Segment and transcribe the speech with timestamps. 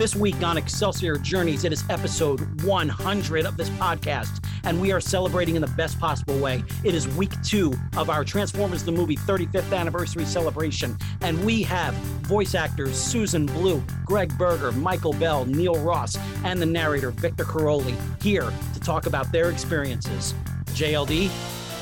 [0.00, 4.98] This week on Excelsior Journeys, it is episode 100 of this podcast, and we are
[4.98, 6.64] celebrating in the best possible way.
[6.84, 11.92] It is week two of our Transformers the Movie 35th anniversary celebration, and we have
[12.22, 17.94] voice actors Susan Blue, Greg Berger, Michael Bell, Neil Ross, and the narrator Victor Caroli
[18.22, 20.32] here to talk about their experiences.
[20.68, 21.30] JLD,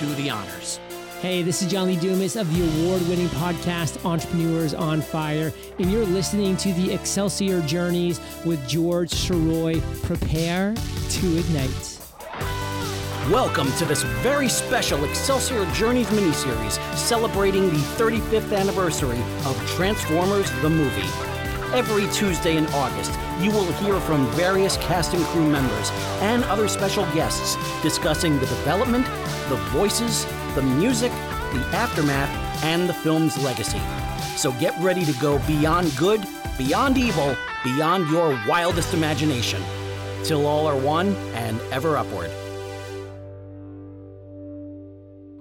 [0.00, 0.80] do the honors.
[1.20, 5.90] Hey, this is John Lee Dumas of the award winning podcast Entrepreneurs on Fire, and
[5.90, 9.80] you're listening to the Excelsior Journeys with George Charoy.
[10.04, 11.98] Prepare to ignite.
[13.32, 20.70] Welcome to this very special Excelsior Journeys miniseries celebrating the 35th anniversary of Transformers the
[20.70, 21.08] movie.
[21.74, 25.90] Every Tuesday in August, you will hear from various cast and crew members
[26.22, 29.04] and other special guests discussing the development,
[29.48, 30.24] the voices,
[30.58, 31.12] the music,
[31.52, 32.28] the aftermath,
[32.64, 33.80] and the film's legacy.
[34.36, 36.20] So get ready to go beyond good,
[36.56, 39.62] beyond evil, beyond your wildest imagination.
[40.24, 42.32] Till all are one and ever upward.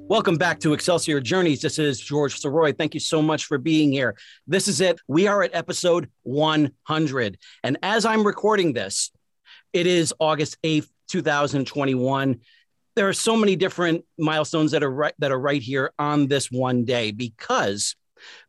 [0.08, 1.62] Welcome back to Excelsior Journeys.
[1.62, 2.78] This is George Soroy.
[2.78, 4.16] Thank you so much for being here.
[4.46, 5.00] This is it.
[5.08, 7.40] We are at episode 100.
[7.64, 9.10] And as I'm recording this,
[9.74, 12.40] it is August 8th, 2021.
[12.98, 16.50] There are so many different milestones that are right that are right here on this
[16.50, 17.96] one day because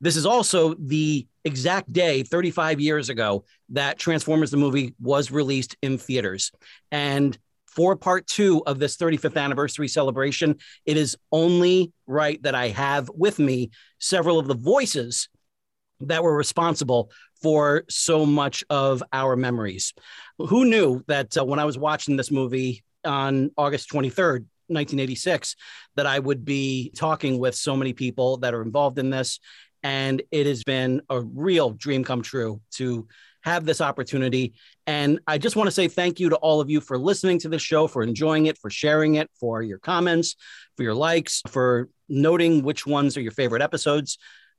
[0.00, 5.76] this is also the exact day 35 years ago that Transformers the movie was released
[5.82, 6.50] in theaters.
[6.90, 12.68] And for part two of this 35th anniversary celebration, it is only right that I
[12.68, 13.68] have with me
[13.98, 15.28] several of the voices
[16.00, 17.10] that were responsible
[17.42, 19.92] for so much of our memories.
[20.38, 25.56] Who knew that uh, when I was watching this movie on August 23rd, 1986,
[25.96, 29.40] that I would be talking with so many people that are involved in this?
[29.82, 33.06] And it has been a real dream come true to
[33.42, 34.54] have this opportunity.
[34.86, 37.48] And I just want to say thank you to all of you for listening to
[37.48, 40.36] the show, for enjoying it, for sharing it, for your comments,
[40.76, 44.18] for your likes, for noting which ones are your favorite episodes.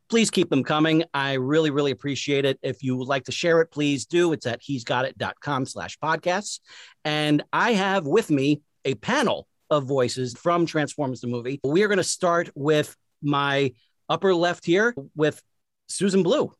[0.09, 1.03] Please keep them coming.
[1.13, 2.59] I really, really appreciate it.
[2.63, 4.33] If you would like to share it, please do.
[4.33, 6.59] It's at he's got it.com slash podcasts.
[7.05, 11.59] And I have with me a panel of voices from Transformers the movie.
[11.63, 13.73] We are going to start with my
[14.09, 15.41] upper left here with
[15.87, 16.51] Susan Blue.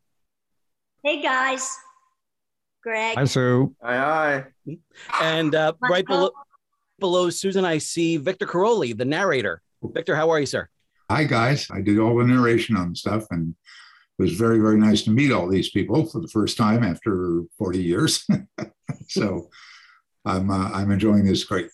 [1.04, 1.76] Hey guys.
[2.84, 3.18] Greg.
[3.18, 3.76] Hi, Sue.
[3.82, 4.78] Aye, aye.
[5.22, 6.32] And uh, right below,
[7.00, 9.62] below Susan, I see Victor Caroli, the narrator.
[9.82, 10.70] Victor, how are you, sir?
[11.12, 11.68] Hi, guys.
[11.72, 13.56] I did all the narration on stuff, and
[14.20, 17.42] it was very, very nice to meet all these people for the first time after
[17.58, 18.28] 40 years.
[19.08, 19.50] so
[20.24, 21.72] I'm, uh, I'm enjoying this greatly.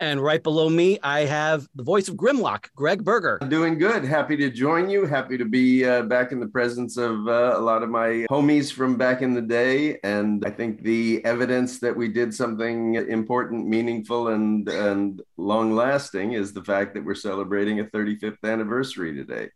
[0.00, 3.38] And right below me, I have the voice of Grimlock, Greg Berger.
[3.40, 4.04] I'm doing good.
[4.04, 5.06] Happy to join you.
[5.06, 8.72] Happy to be uh, back in the presence of uh, a lot of my homies
[8.72, 9.98] from back in the day.
[10.02, 16.32] And I think the evidence that we did something important, meaningful, and, and long lasting
[16.32, 19.50] is the fact that we're celebrating a 35th anniversary today.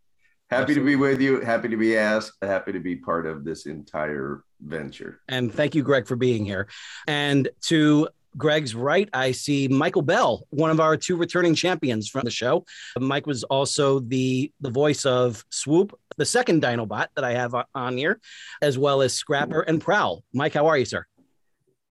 [0.50, 0.92] Happy Absolutely.
[0.92, 1.40] to be with you.
[1.40, 2.32] Happy to be asked.
[2.40, 5.20] Happy to be part of this entire venture.
[5.28, 6.68] And thank you, Greg, for being here.
[7.06, 12.22] And to Greg's right, I see Michael Bell, one of our two returning champions from
[12.24, 12.64] the show.
[12.98, 17.96] Mike was also the the voice of Swoop, the second Dinobot that I have on
[17.96, 18.20] here,
[18.62, 20.22] as well as Scrapper and Prowl.
[20.32, 21.06] Mike, how are you, sir?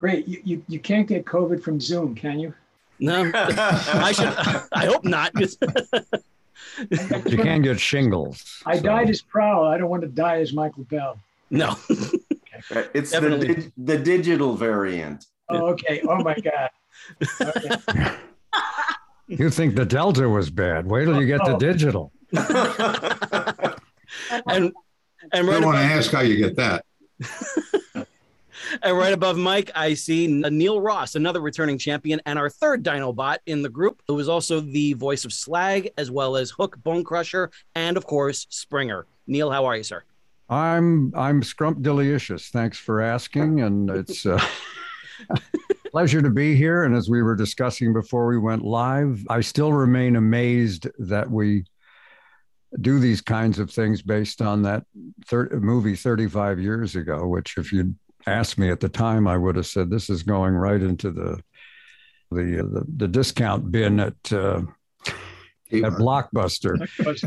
[0.01, 0.29] Great.
[0.29, 2.55] You, you, you can't get COVID from Zoom, can you?
[3.01, 4.29] No, I should.
[4.73, 5.33] I hope not.
[5.39, 8.63] you can't get shingles.
[8.67, 8.83] I so.
[8.83, 9.65] died as Prowl.
[9.65, 11.19] I don't want to die as Michael Bell.
[11.51, 11.77] No.
[12.95, 15.25] it's the, the digital variant.
[15.51, 16.01] Oh, okay.
[16.03, 16.71] Oh my God.
[17.41, 18.17] Okay.
[19.29, 20.87] You think the Delta was bad?
[20.87, 21.59] Wait till you get the oh.
[21.59, 22.13] digital.
[24.47, 24.73] and
[25.33, 26.85] and right I want to ask how you get that.
[28.83, 33.39] and right above Mike, I see Neil Ross, another returning champion, and our third Dinobot
[33.47, 37.51] in the group, who is also the voice of Slag, as well as Hook, Bonecrusher,
[37.75, 39.07] and of course Springer.
[39.27, 40.05] Neil, how are you, sir?
[40.49, 42.49] I'm I'm scrump delicious.
[42.49, 44.25] Thanks for asking, and it's.
[44.25, 44.43] Uh,
[45.91, 46.85] Pleasure to be here.
[46.85, 51.65] And as we were discussing before we went live, I still remain amazed that we
[52.81, 54.85] do these kinds of things based on that
[55.27, 59.57] thir- movie 35 years ago, which if you'd asked me at the time, I would
[59.57, 61.43] have said this is going right into the
[62.31, 64.61] the the, the discount bin at uh,
[65.07, 66.77] at Blockbuster.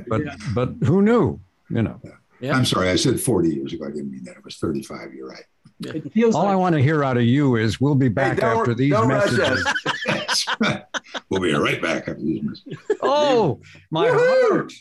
[0.08, 0.36] but yeah.
[0.54, 1.40] but who knew?
[1.70, 2.00] You know.
[2.40, 2.58] Yeah.
[2.58, 3.86] I'm sorry, I said 40 years ago.
[3.86, 4.36] I didn't mean that.
[4.36, 5.14] It was 35.
[5.14, 5.44] You're right.
[5.86, 8.40] It feels All like- I want to hear out of you is we'll be back
[8.40, 9.66] hey, after these messages.
[11.30, 12.78] we'll be right back after these messages.
[13.02, 14.74] Oh, my heart.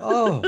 [0.00, 0.42] Oh,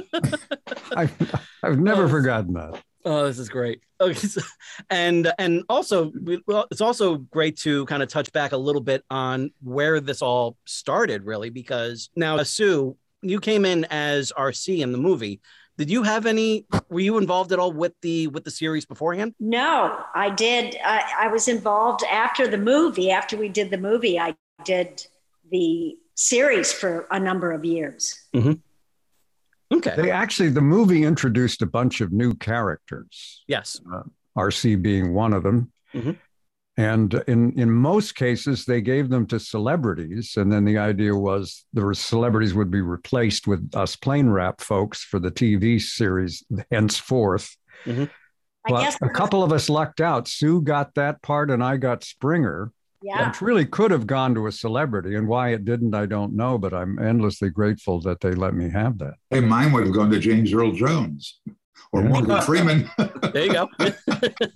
[0.97, 2.09] I've, I've never oh.
[2.09, 2.83] forgotten that.
[3.05, 3.81] Oh, this is great.
[4.01, 4.43] Okay, so,
[4.91, 8.81] and and also, we, well, it's also great to kind of touch back a little
[8.81, 14.81] bit on where this all started, really, because now Sue, you came in as Arcee
[14.81, 15.41] in the movie.
[15.79, 16.67] Did you have any?
[16.91, 19.35] Were you involved at all with the with the series beforehand?
[19.39, 20.77] No, I did.
[20.85, 23.13] I, I was involved after the movie.
[23.13, 25.07] After we did the movie, I did
[25.53, 28.27] the series for a number of years.
[29.71, 29.95] Okay.
[29.97, 33.81] They actually, the movie introduced a bunch of new characters, yes.
[34.37, 35.71] Arcee being one of them.
[35.95, 36.19] Mhm.
[36.79, 40.35] And in, in most cases, they gave them to celebrities.
[40.37, 45.03] And then the idea was the celebrities would be replaced with us plain rap folks
[45.03, 47.57] for the TV series henceforth.
[47.85, 48.05] Mm-hmm.
[48.67, 50.29] I But guess a couple of us lucked out.
[50.29, 52.71] Sue got that part, and I got Springer,
[53.03, 53.29] Yeah.
[53.29, 55.17] which really could have gone to a celebrity.
[55.17, 56.59] And why it didn't, I don't know.
[56.59, 59.15] But I'm endlessly grateful that they let me have that.
[59.31, 61.41] Hey, mine would have gone to James Earl Jones
[61.93, 62.09] or Yeah.
[62.09, 62.89] Morgan Freeman.
[63.33, 63.69] There you go.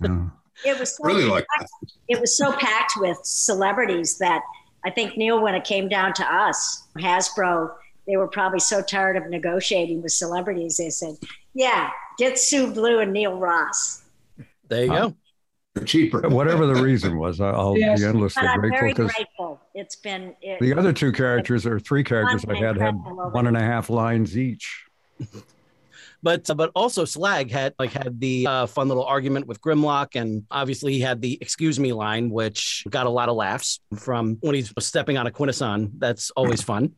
[0.01, 0.29] Yeah.
[0.65, 1.71] It was so really like packed,
[2.07, 4.41] it was so packed with celebrities that
[4.85, 7.71] I think Neil, when it came down to us, Hasbro,
[8.07, 10.77] they were probably so tired of negotiating with celebrities.
[10.77, 11.15] They said,
[11.53, 14.03] "Yeah, get Sue Blue and Neil Ross."
[14.67, 15.15] there you go.
[15.85, 16.27] Cheaper.
[16.29, 17.99] Whatever the reason was, I- I'll Yes.
[17.99, 19.61] be endlessly But I'm grateful very because grateful.
[19.73, 23.57] It's been it, the other two characters or three characters I had had one and
[23.57, 24.85] a half lines each.
[26.23, 30.45] But but also Slag had like had the uh, fun little argument with Grimlock, and
[30.49, 34.55] obviously he had the "excuse me" line, which got a lot of laughs from when
[34.55, 35.91] he's stepping on a quintesson.
[35.97, 36.93] That's always fun.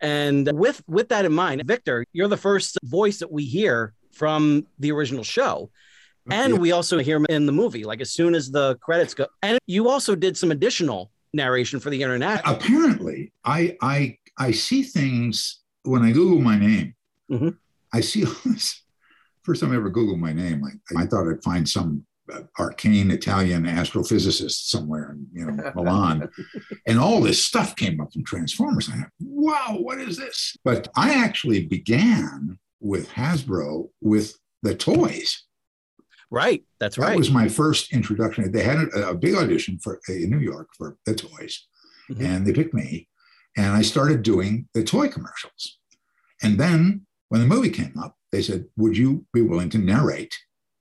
[0.00, 4.66] And with with that in mind, Victor, you're the first voice that we hear from
[4.78, 5.70] the original show.
[6.30, 6.58] And Yeah.
[6.60, 9.26] we also hear him in the movie, like as soon as the credits go.
[9.42, 12.42] And you also did some additional narration for the internet.
[12.44, 16.94] apparently I I I see things when I Google my name.
[17.30, 17.56] Mhm.
[17.92, 18.82] I see all this.
[19.44, 23.10] First time I ever Googled my name, I, I thought I'd find some uh, arcane
[23.10, 26.28] Italian astrophysicist somewhere in you know Milan,
[26.86, 28.90] and all this stuff came up in Transformers.
[28.92, 30.54] I thought, wow, what is this?
[30.64, 35.44] But I actually began with Hasbro with the toys.
[36.30, 36.62] Right.
[36.78, 37.10] That's That right.
[37.12, 38.52] That was my first introduction.
[38.52, 41.66] They had a, a big audition for in New York for the toys,
[42.10, 42.20] Mhm.
[42.22, 43.08] and they picked me,
[43.56, 45.78] and I started doing the toy commercials.
[46.42, 50.34] And then when the movie came up, they said, "Would you be willing to narrate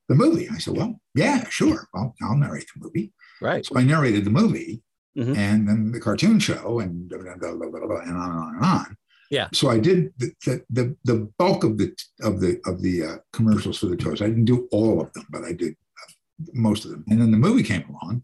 [0.10, 1.88] the movie?" I said, "Well, yeah, sure.
[1.96, 3.66] I'll, I'll narrate the movie." right.
[3.66, 4.82] So I narrated the movie,
[5.18, 5.36] Mhm.
[5.38, 8.98] and then the cartoon show, and blah, blah, blah, and on and on and on.
[9.30, 9.48] Yeah.
[9.54, 13.18] So I did the the, the, the bulk of the of the of the uh,
[13.34, 14.22] commercials for the toys.
[14.22, 16.12] I didn't do all of them, but I did uh,
[16.54, 17.04] most of them.
[17.10, 18.24] And then the movie came along,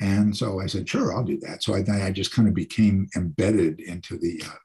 [0.00, 3.06] and so I said, "Sure, I'll do that." So I I just kind of became
[3.16, 4.56] embedded into the uh,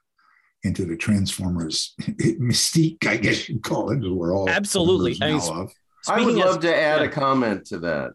[0.66, 3.98] into the Transformers mystique, I guess you'd call it.
[4.04, 5.16] is We're all Absolutely.
[5.22, 5.72] I mean, members of.
[6.08, 7.06] I would Speaking love as- to add yeah.
[7.06, 8.12] a comment to that.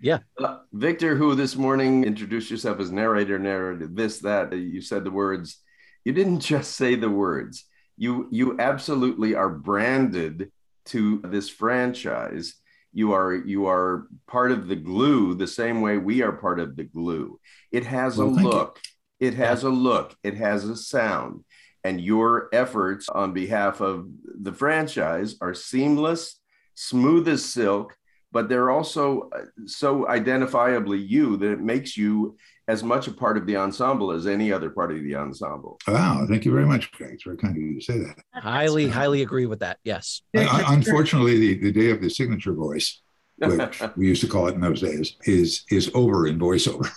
[0.00, 0.18] Yeah.
[0.38, 5.04] Uh, Victor, who this morning introduced yourself as narrator, narrated this, that, uh, you said
[5.04, 5.60] the words.
[6.04, 7.64] You didn't just say the words.
[7.96, 10.50] You you absolutely are branded
[10.86, 12.54] to this franchise.
[12.92, 16.74] You are you are part of the glue the same way we are part of
[16.74, 17.38] the glue.
[17.70, 18.50] It has Well, a thank you.
[18.50, 18.80] look.
[19.20, 20.16] It has a look.
[20.24, 21.44] It has a sound.
[21.84, 24.06] And your efforts on behalf of
[24.40, 26.38] the franchise are seamless,
[26.74, 27.96] smooth as silk,
[28.30, 32.36] but they're also uh, so identifiably you that it makes you
[32.68, 35.78] as much a part of the ensemble as any other part of the ensemble.
[35.88, 37.14] Wow, thank you very much, Greg.
[37.14, 38.16] It's very kind of you to say that.
[38.32, 39.78] Highly, highly agree with that.
[39.84, 40.22] Yes.
[40.36, 43.02] I- I- unfortunately, the, the day of the signature voice,
[43.38, 46.88] which we used to call it in those days, is is over in voiceover.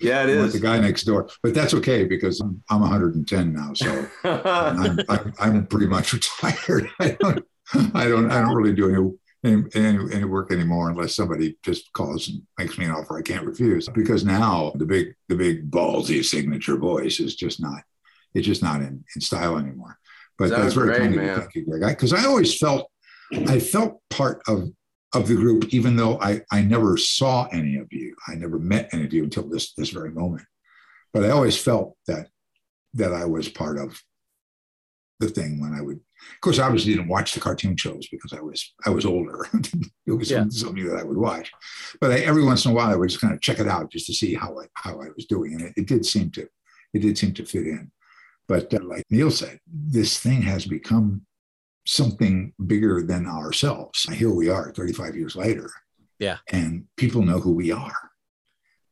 [0.00, 3.72] Yeah, it With the guy next door, but that's okay because I'm, I'm 110 now,
[3.74, 6.88] so I'm, I'm, I'm pretty much retired.
[7.00, 7.44] I don't,
[7.94, 12.28] I don't, I don't really do any, any, any work anymore unless somebody just calls
[12.28, 13.88] and makes me an offer I can't refuse.
[13.88, 17.82] Because now the big, the big ballsy signature voice is just not,
[18.34, 19.98] it's just not in, in style anymore.
[20.38, 21.26] But Sounds that's very great, kind of you.
[21.26, 21.40] man.
[21.40, 21.96] Thank you, Greg.
[21.96, 22.90] Because I, always felt,
[23.32, 24.68] I felt part of
[25.14, 28.14] of the group, even though I, I never saw any of you.
[28.28, 30.44] I never met any of you until this this very moment.
[31.12, 32.28] But I always felt that
[32.94, 34.00] that I was part of
[35.20, 38.32] the thing when I would of course I obviously didn't watch the cartoon shows because
[38.32, 39.46] I was I was older.
[40.06, 40.44] it was Yeah.
[40.50, 41.50] something that I would watch.
[42.00, 43.90] But I, every once in a while I would just kind of check it out
[43.90, 45.52] just to see how I how I was doing.
[45.54, 46.46] And it, it did seem to
[46.94, 47.90] it did seem to fit in.
[48.48, 51.22] But uh, like Neil said, this thing has become
[51.84, 54.02] something bigger than ourselves.
[54.12, 55.70] Here we are 35 years later.
[56.18, 56.38] Yeah.
[56.50, 58.10] And people know who we are.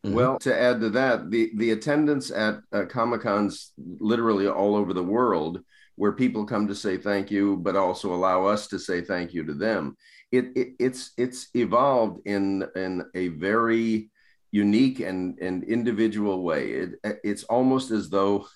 [0.05, 0.13] Mhm.
[0.13, 4.93] Well, to add to that, the, the attendance at uh, Comic Cons literally all over
[4.93, 5.63] the world
[5.97, 9.45] where people come to say thank you, but also allow us to say thank you
[9.45, 9.97] to them.
[10.33, 14.11] It, it it's it's evolved in in a very
[14.51, 16.71] unique and and individual way.
[16.71, 16.91] It,
[17.23, 18.47] it's almost as though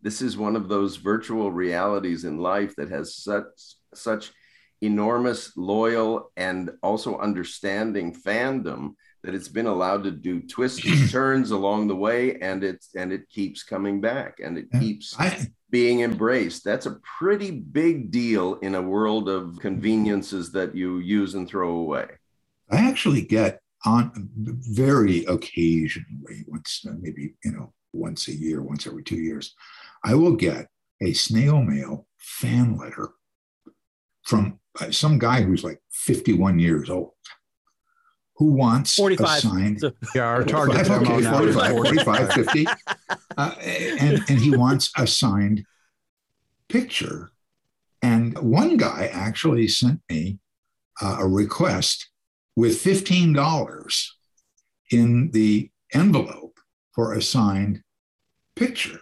[0.00, 4.32] this is one of those virtual realities in life that has such such
[4.82, 11.50] enormous loyal and also understanding fandom that it's been allowed to do twists and turns
[11.50, 16.00] along the way and it's and it keeps coming back and it keeps I, being
[16.00, 16.64] embraced.
[16.64, 21.70] That's a pretty big deal in a world of conveniences that you use and throw
[21.70, 22.06] away.
[22.70, 29.02] I actually get on very occasionally once maybe you know once a year once every
[29.02, 29.54] two years
[30.04, 30.66] i will get
[31.02, 33.10] a snail mail fan letter
[34.26, 37.12] from uh, some guy who's like 51 years old
[38.36, 39.26] who wants 45.
[39.26, 39.82] a signed
[40.14, 42.66] yeah our target 45, okay, 45, 45 50
[43.38, 45.64] uh, and, and he wants a signed
[46.68, 47.30] picture.
[48.02, 50.38] And one guy actually sent me
[51.00, 52.10] uh, a request
[52.54, 54.06] with $15
[54.90, 56.58] in the envelope
[56.94, 57.82] for a signed
[58.54, 59.00] picture.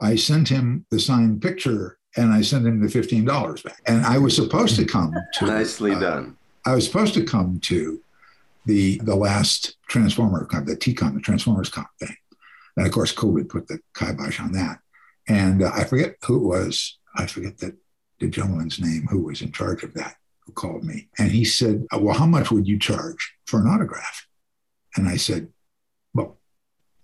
[0.00, 4.18] I sent him the signed picture and i sent him the $15 back and i
[4.18, 8.00] was supposed to come to nicely uh, done i was supposed to come to
[8.66, 12.16] the the last Transformer, comp the TCON, the Transformers Con thing.
[12.76, 14.78] And of course, COVID put the kibosh on that.
[15.28, 16.98] And uh, I forget who it was.
[17.16, 17.76] I forget that
[18.18, 21.08] the gentleman's name who was in charge of that, who called me.
[21.18, 24.26] And he said, uh, Well, how much would you charge for an autograph?
[24.96, 25.52] And I said,
[26.12, 26.38] Well,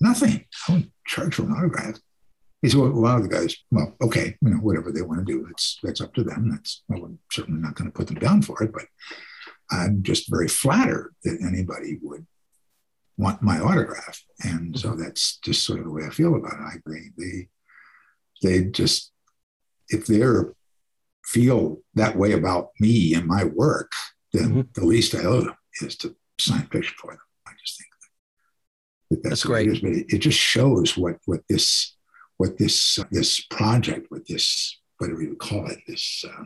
[0.00, 0.46] nothing.
[0.68, 2.00] I would charge for an autograph.
[2.62, 5.26] He said, Well, a lot of the guys, well, okay, you know, whatever they want
[5.26, 6.50] to do, it's that's up to them.
[6.50, 8.84] That's well, I'm certainly not going to put them down for it, but
[9.70, 12.26] I'm just very flattered that anybody would
[13.16, 14.22] want my autograph.
[14.40, 15.02] And so mm-hmm.
[15.02, 16.72] that's just sort of the way I feel about it.
[16.72, 17.10] I agree.
[17.16, 17.48] They,
[18.42, 19.12] they just,
[19.88, 20.54] if they're
[21.24, 23.92] feel that way about me and my work,
[24.32, 24.60] then mm-hmm.
[24.74, 27.20] the least I owe them is to sign a picture for them.
[27.46, 28.08] I just think that,
[29.10, 29.68] that that's, that's great.
[29.68, 31.96] It, is, but it, it, just shows what what this
[32.40, 36.44] what this uh, this project, what this whatever you call it, this uh,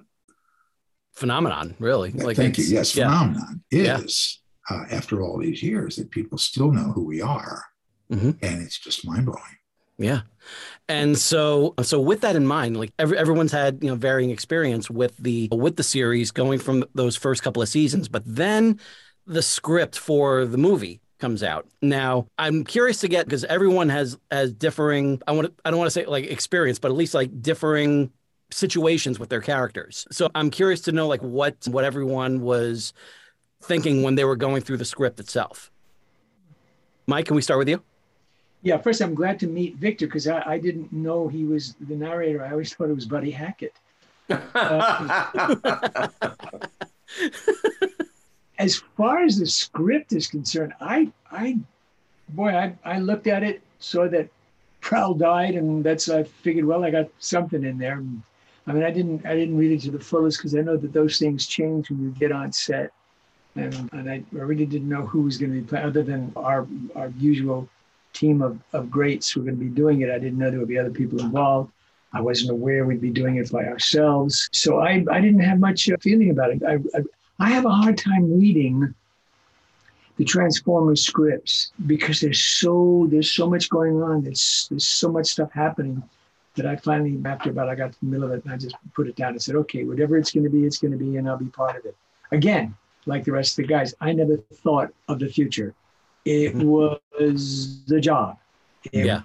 [1.13, 2.11] phenomenon, really.
[2.11, 2.65] Like Thank you.
[2.65, 3.07] Yes, yeah.
[3.07, 4.77] phenomenon is yeah.
[4.77, 7.63] uh, after all these years that people still know who we are,
[8.11, 8.33] mm-hmm.
[8.43, 9.41] and it's just mind blowing.
[9.97, 10.23] Yeah,
[10.89, 14.91] and so so with that in mind, like every, everyone's had you know varying experience
[14.91, 18.81] with the with the series going from those first couple of seasons, but then
[19.29, 21.67] the script for the movie comes out.
[21.81, 25.23] Now, I'm curious to get because everyone has has differing.
[25.27, 25.55] I want to.
[25.65, 28.13] I don't want to say like experience, but at least like differing
[28.51, 30.07] situations with their characters.
[30.11, 32.93] So I'm curious to know like what what everyone was
[33.63, 35.71] thinking when they were going through the script itself.
[37.07, 37.83] Mike, can we start with you?
[38.61, 41.97] Yeah, first I'm glad to meet Victor because I, I, didn't know he was the
[41.97, 42.45] narrator.
[42.45, 43.75] I always thought it was Buddy Hackett.
[44.55, 46.09] Uh,
[48.59, 51.59] as far as the script is concerned, I I
[52.31, 54.29] boy, I, I looked at it, saw that
[54.81, 57.95] Prowl died, and that's I figured, well, I got something in there.
[57.99, 58.23] And
[58.67, 60.93] I mean, I didn't I didn't read it to the fullest because I know that
[60.93, 62.93] those things change when you get on set,
[63.57, 66.33] and, and I, I really didn't know who was going to be playing other than
[66.37, 67.69] our our usual
[68.13, 70.11] team of, of greats who were going to be doing it.
[70.11, 71.73] I didn't know there would be other people involved.
[72.13, 74.49] I wasn't aware we'd be doing it by ourselves.
[74.53, 76.63] So I, I didn't have much uh, feeling about it.
[76.63, 77.03] I, I,
[77.39, 78.95] I have a hard time reading
[80.17, 84.23] the Transformers scripts because there's so there's so much going on.
[84.23, 86.03] There's there's so much stuff happening
[86.57, 88.77] that I finally, after about I got to the middle of it, and I just
[88.95, 91.17] put it down and said, okay, whatever it's going to be, it's going to be,
[91.17, 91.97] and I'll be part of it.
[92.31, 92.77] Again,
[93.07, 95.75] like the rest of the guys, I never thought of the future.
[96.25, 96.67] It mm-hmm.
[96.67, 98.39] was the job.
[98.93, 99.23] It yeah.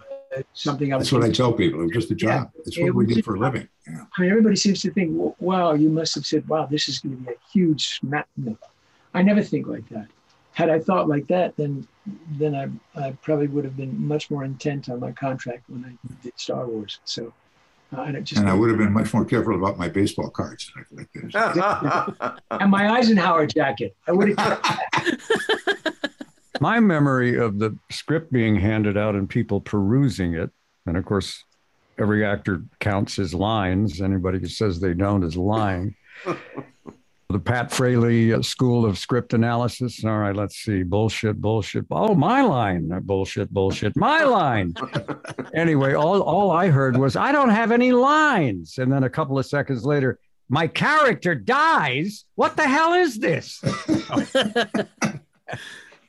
[0.54, 1.04] Something else.
[1.04, 1.82] That's what I tell people.
[1.82, 2.52] It was just a job.
[2.54, 3.68] Yeah, It's what we did for a living.
[3.88, 4.06] Yeah.
[4.18, 7.18] I mean, everybody seems to think, wow, you must have said, wow, this is going
[7.18, 8.00] to be a huge.
[8.04, 8.24] No,
[9.14, 10.08] I never think like that
[10.60, 11.88] had I thought like that, then
[12.32, 12.68] then I,
[13.00, 16.68] I probably would have been much more intent on my contract when I did Star
[16.68, 17.00] Wars.
[17.06, 17.32] So,
[17.96, 20.70] uh, and, just, and I would have been much more careful about my baseball cards.
[20.92, 21.08] Like
[22.52, 23.96] and my Eisenhower jacket.
[24.06, 24.80] I would have.
[26.62, 30.52] my memory of the script being handed out and people perusing it,
[30.86, 31.44] and of course,
[31.98, 34.02] every actor counts his lines.
[34.02, 35.96] Anybody who says they don't is lying
[37.32, 40.04] the Pat Fraley uh, School of Script Analysis.
[40.04, 40.82] All right, let's see.
[40.82, 41.86] Bullshit, bullshit.
[41.92, 42.90] Oh, my line.
[43.04, 43.96] Bullshit, bullshit.
[43.96, 44.74] My line.
[45.54, 48.80] anyway, all, all I heard was, I don't have any lines.
[48.80, 50.18] And then a couple of seconds later,
[50.50, 52.26] my character dies.
[52.34, 53.62] What the hell is this?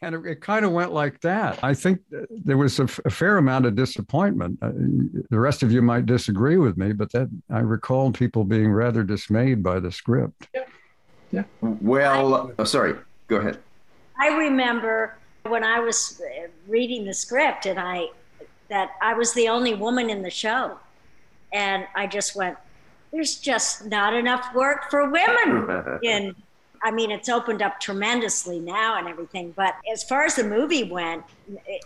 [0.03, 1.63] and it, it kind of went like that.
[1.63, 4.59] I think there was a, f- a fair amount of disappointment.
[4.63, 4.71] Uh,
[5.31, 9.03] the rest of you might disagree with me, but that I recall people being rather
[9.03, 10.49] dismayed by the script.
[10.55, 10.65] Yeah.
[11.33, 11.45] Yeah.
[11.61, 12.95] Well, oh, sorry.
[13.29, 13.59] Go ahead.
[14.21, 15.17] I remember
[15.47, 18.09] when I was uh, reading the script and I
[18.69, 20.79] that I was the only woman in the show.
[21.53, 22.57] And I just went,
[23.13, 26.37] there's just not enough work for women in
[26.83, 29.53] I mean, it's opened up tremendously now and everything.
[29.57, 31.25] But as far as the movie went,
[31.67, 31.83] it,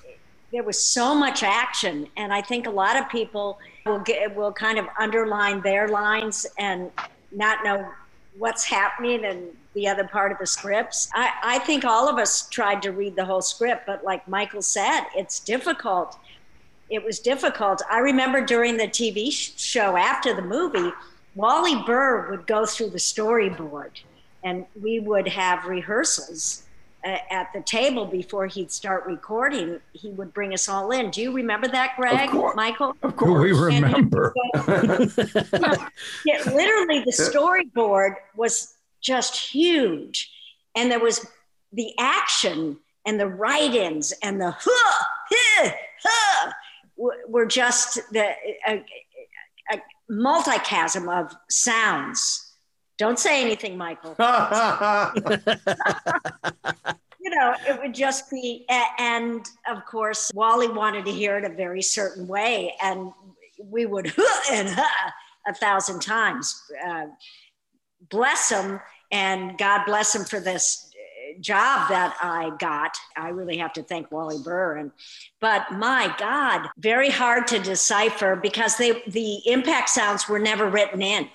[0.52, 4.52] there was so much action, and I think a lot of people will get will
[4.52, 6.92] kind of underline their lines and
[7.32, 7.88] not know
[8.38, 11.08] what's happening in the other part of the scripts.
[11.12, 14.62] I, I think all of us tried to read the whole script, but like Michael
[14.62, 16.16] said, it's difficult.
[16.88, 17.82] It was difficult.
[17.90, 20.92] I remember during the TV show after the movie,
[21.34, 23.90] Wally Burr would go through the storyboard
[24.44, 26.64] and we would have rehearsals
[27.04, 29.80] uh, at the table before he'd start recording.
[29.92, 31.10] He would bring us all in.
[31.10, 32.96] Do you remember that, Greg, of course, Michael?
[33.02, 34.34] Of course, we remember.
[34.54, 40.30] yeah, literally, the storyboard was just huge,
[40.76, 41.26] and there was
[41.72, 45.70] the action and the write-ins and the huh, huh,
[46.02, 46.52] huh,
[46.96, 48.30] were just the
[48.66, 48.82] a,
[49.72, 52.43] a multicasm of sounds
[52.98, 54.14] don't say anything, Michael.
[57.20, 58.66] you know, it would just be,
[58.98, 63.12] and of course, Wally wanted to hear it a very certain way, and
[63.58, 64.12] we would
[64.52, 64.68] and
[65.46, 66.62] a thousand times.
[66.86, 67.06] Uh,
[68.10, 70.90] bless him, and God bless him for this
[71.40, 72.96] job that I got.
[73.16, 74.76] I really have to thank Wally Burr.
[74.76, 74.92] And
[75.40, 81.02] but my God, very hard to decipher because they the impact sounds were never written
[81.02, 81.28] in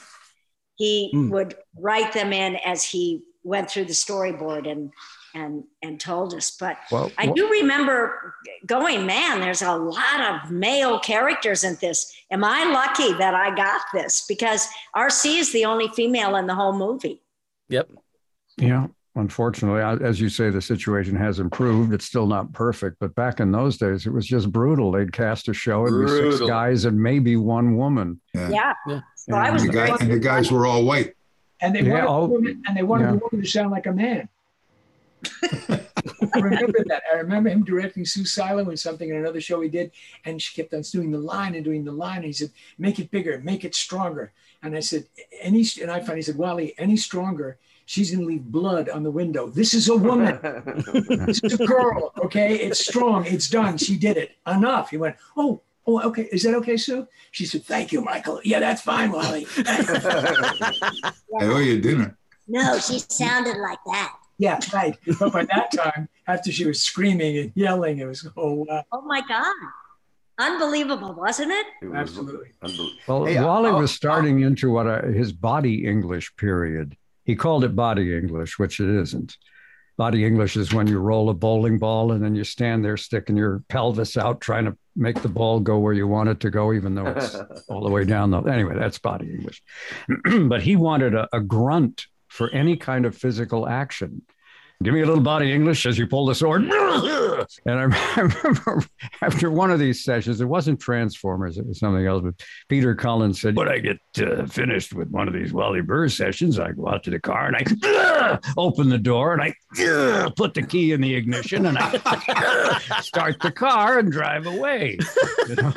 [0.79, 1.29] he mm.
[1.29, 4.91] would write them in as he went through the storyboard and
[5.35, 6.57] and and told us.
[6.59, 8.33] But well, i do remember
[8.65, 12.11] going man there's a lot of male characters in this.
[12.31, 14.25] Am i lucky that i got this?
[14.27, 17.21] Because Arcee is the only female in the whole movie.
[17.67, 17.89] Yep.
[18.57, 18.87] Yeah
[19.19, 23.51] unfortunately as you say the situation has improved it's still not perfect but back in
[23.51, 26.99] those days it was just brutal they'd cast a show and be six guys and
[26.99, 28.73] maybe one woman yeah, yeah.
[28.87, 29.01] yeah.
[29.29, 31.13] So and, I was the guy, and the guys were all white.
[31.61, 33.11] And they yeah, wanted, woman, and they wanted yeah.
[33.11, 34.27] the woman to sound like a man.
[35.41, 37.03] I remember that.
[37.13, 39.91] I remember him directing Sue Silo in something in another show he did,
[40.25, 42.17] and she kept on doing the line and doing the line.
[42.17, 44.31] And he said, "Make it bigger, make it stronger."
[44.63, 45.05] And I said,
[45.41, 49.09] "Any?" And I finally said, "Wally, any stronger?" She's going to leave blood on the
[49.09, 49.49] window.
[49.49, 50.37] This is a woman.
[51.25, 52.13] this is a girl.
[52.23, 53.25] Okay, it's strong.
[53.25, 53.79] It's done.
[53.79, 54.35] She did it.
[54.45, 54.91] Enough.
[54.91, 56.29] He went, "Oh, Oh, okay.
[56.31, 57.07] Is that okay, Sue?
[57.31, 58.41] She said, Thank you, Michael.
[58.43, 59.47] Yeah, that's fine, Wally.
[59.57, 62.15] I owe you dinner.
[62.47, 64.15] No, she sounded like that.
[64.37, 64.95] Yeah, right.
[65.19, 68.83] But by that time, after she was screaming and yelling, it was, oh, wow.
[68.91, 69.55] Oh, my God.
[70.37, 71.65] Unbelievable, wasn't it?
[71.81, 72.49] it was Absolutely.
[72.61, 72.99] Unbelievable.
[73.07, 73.95] Well, hey, uh, Wally oh, was oh.
[73.95, 76.95] starting into what a, his body English period.
[77.29, 79.37] He called it body English, which it isn't.
[79.97, 83.37] Body English is when you roll a bowling ball and then you stand there sticking
[83.37, 86.73] your pelvis out trying to make the ball go where you want it to go,
[86.73, 87.35] even though it's
[87.69, 88.31] all the way down.
[88.31, 89.61] The, anyway, that's body English.
[90.47, 94.23] but he wanted a, a grunt for any kind of physical action
[94.83, 96.63] give me a little body English as you pull the sword.
[96.63, 97.83] And I
[98.17, 98.83] remember
[99.21, 102.35] after one of these sessions, it wasn't Transformers, it was something else, but
[102.67, 106.59] Peter Cullen said, When I get uh, finished with one of these Wally Burr sessions,
[106.59, 110.63] I go out to the car and I open the door and I put the
[110.63, 114.97] key in the ignition and I start the car and drive away.
[115.47, 115.73] You know?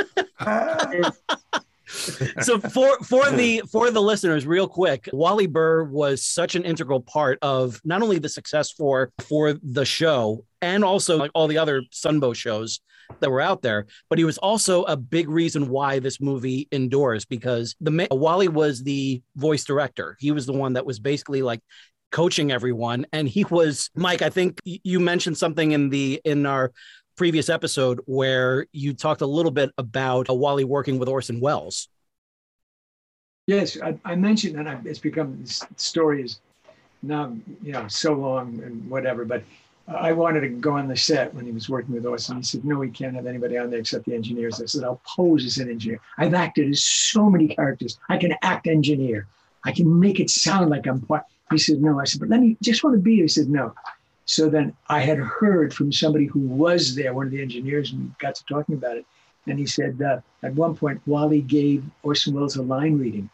[2.41, 7.01] so for for the for the listeners real quick wally burr was such an integral
[7.01, 11.59] part of not only the success for for the show and also like all the
[11.59, 12.81] other sunbow shows
[13.21, 17.25] that were out there but he was also a big reason why this movie endures
[17.25, 20.17] because the wally was the voice director.
[20.21, 21.61] He was the one that was basically like
[22.11, 23.07] coaching everyone.
[23.13, 26.73] And he was mike i think you mentioned something in the in our
[27.17, 31.89] previous episode where you talked a little bit about uh, Wally working with Orson Welles.
[33.47, 36.41] Yes, I, I mentioned, and I, it's become this story is
[37.03, 39.25] now you know so long and whatever.
[39.25, 39.43] But
[39.89, 42.37] I wanted to go on the set when he was working with Orson.
[42.37, 45.01] He said, "No, we can't have anybody on there except the engineers." I said, "I'll
[45.05, 46.01] pose as an engineer.
[46.19, 47.99] I've acted as so many characters.
[48.09, 49.27] I can act engineer.
[49.65, 52.41] I can make it sound like I'm part." He said, "No." I said, "But let
[52.41, 53.75] me just want to be." He said, "No."
[54.25, 58.05] So then I had heard from somebody who was there, one of the engineers, and
[58.05, 59.07] we got to talking about it.
[59.47, 63.29] And he said uh, at one point, Wally gave Orson Welles a line reading.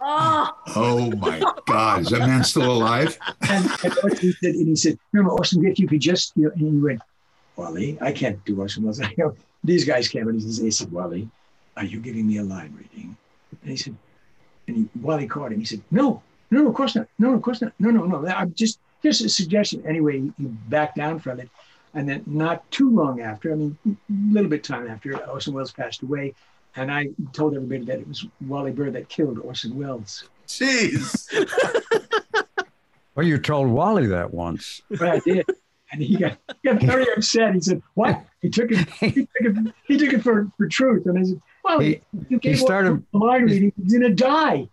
[0.00, 2.00] Oh, oh my God.
[2.00, 3.18] Is that man still alive?
[3.50, 6.50] and, and, he said, and he said, remember Orson, if you could just, you know,
[6.52, 7.02] and he went,
[7.56, 9.00] Wally, I can't do Orson Welles.
[9.02, 11.28] I know these guys can, but he says, he said, Wally,
[11.76, 13.16] are you giving me a line reading?
[13.62, 13.94] And he said,
[14.66, 15.58] and he, Wally caught him.
[15.58, 17.06] He said, no, no, of course not.
[17.18, 17.72] No, of course not.
[17.78, 18.26] No, no, no.
[18.26, 19.82] I'm just, just a suggestion.
[19.86, 21.48] Anyway, You back down from it.
[21.94, 23.96] And then not too long after, I mean, a
[24.32, 26.34] little bit time after, Orson Welles passed away.
[26.76, 30.28] And I told everybody that it was Wally Burr that killed Orson Welles.
[30.46, 31.26] Jeez.
[33.14, 34.80] well, you told Wally that once.
[34.88, 35.46] But I did.
[35.92, 37.54] And he got, he got very upset.
[37.54, 38.24] He said, What?
[38.40, 41.06] He took it, he took it, he took it for, for truth.
[41.06, 42.00] And I said, Well, he,
[42.40, 44.68] he started line reading, he's gonna die.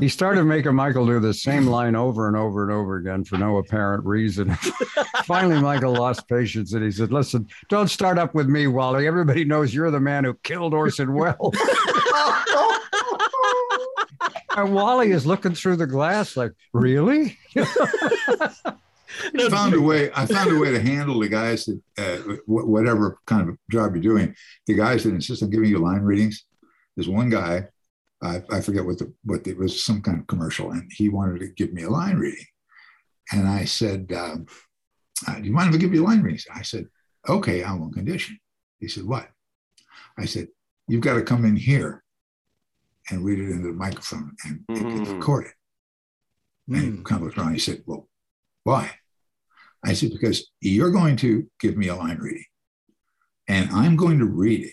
[0.00, 3.38] He started making Michael do the same line over and over and over again for
[3.38, 4.52] no apparent reason.
[5.24, 9.06] Finally, Michael lost patience and he said, Listen, don't start up with me, Wally.
[9.06, 11.38] Everybody knows you're the man who killed Orson Welles.
[14.56, 17.38] and Wally is looking through the glass like, Really?
[17.56, 20.10] I found a way.
[20.16, 24.02] I found a way to handle the guys that, uh, whatever kind of job you're
[24.02, 24.34] doing,
[24.66, 26.44] the guys that insist on giving you line readings.
[26.96, 27.68] There's one guy
[28.22, 31.40] I, I forget what the what it was some kind of commercial, and he wanted
[31.40, 32.46] to give me a line reading,
[33.32, 34.46] and I said, um,
[35.28, 36.86] uh, "Do you mind if I give you a line reading?" I said,
[37.28, 38.38] "Okay, on one condition."
[38.80, 39.28] He said, "What?"
[40.18, 40.48] I said,
[40.88, 42.02] "You've got to come in here
[43.10, 44.86] and read it into the microphone and, mm-hmm.
[44.86, 45.54] and record it."
[46.68, 47.04] And he mm.
[47.04, 47.52] kind of looked around.
[47.52, 48.08] He said, "Well,
[48.64, 48.92] why?"
[49.84, 52.46] I said, "Because you're going to give me a line reading,
[53.46, 54.72] and I'm going to read it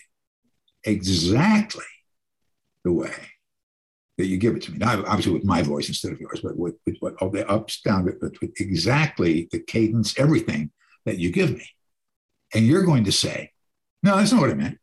[0.82, 1.84] exactly
[2.84, 3.12] the way
[4.18, 4.78] you give it to me.
[4.78, 7.80] Now, obviously with my voice instead of yours, but with, with, with all the ups,
[7.80, 10.70] down, but with exactly the cadence, everything
[11.04, 11.68] that you give me.
[12.54, 13.50] And you're going to say,
[14.02, 14.78] no, that's not what I meant.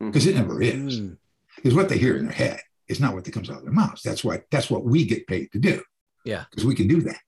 [0.00, 0.36] Because mm-hmm.
[0.36, 1.00] it never is.
[1.00, 1.16] Mm.
[1.56, 3.72] Because what they hear in their head is not what that comes out of their
[3.72, 4.02] mouths.
[4.02, 5.82] That's what that's what we get paid to do.
[6.24, 6.44] Yeah.
[6.50, 7.18] Because we can do that.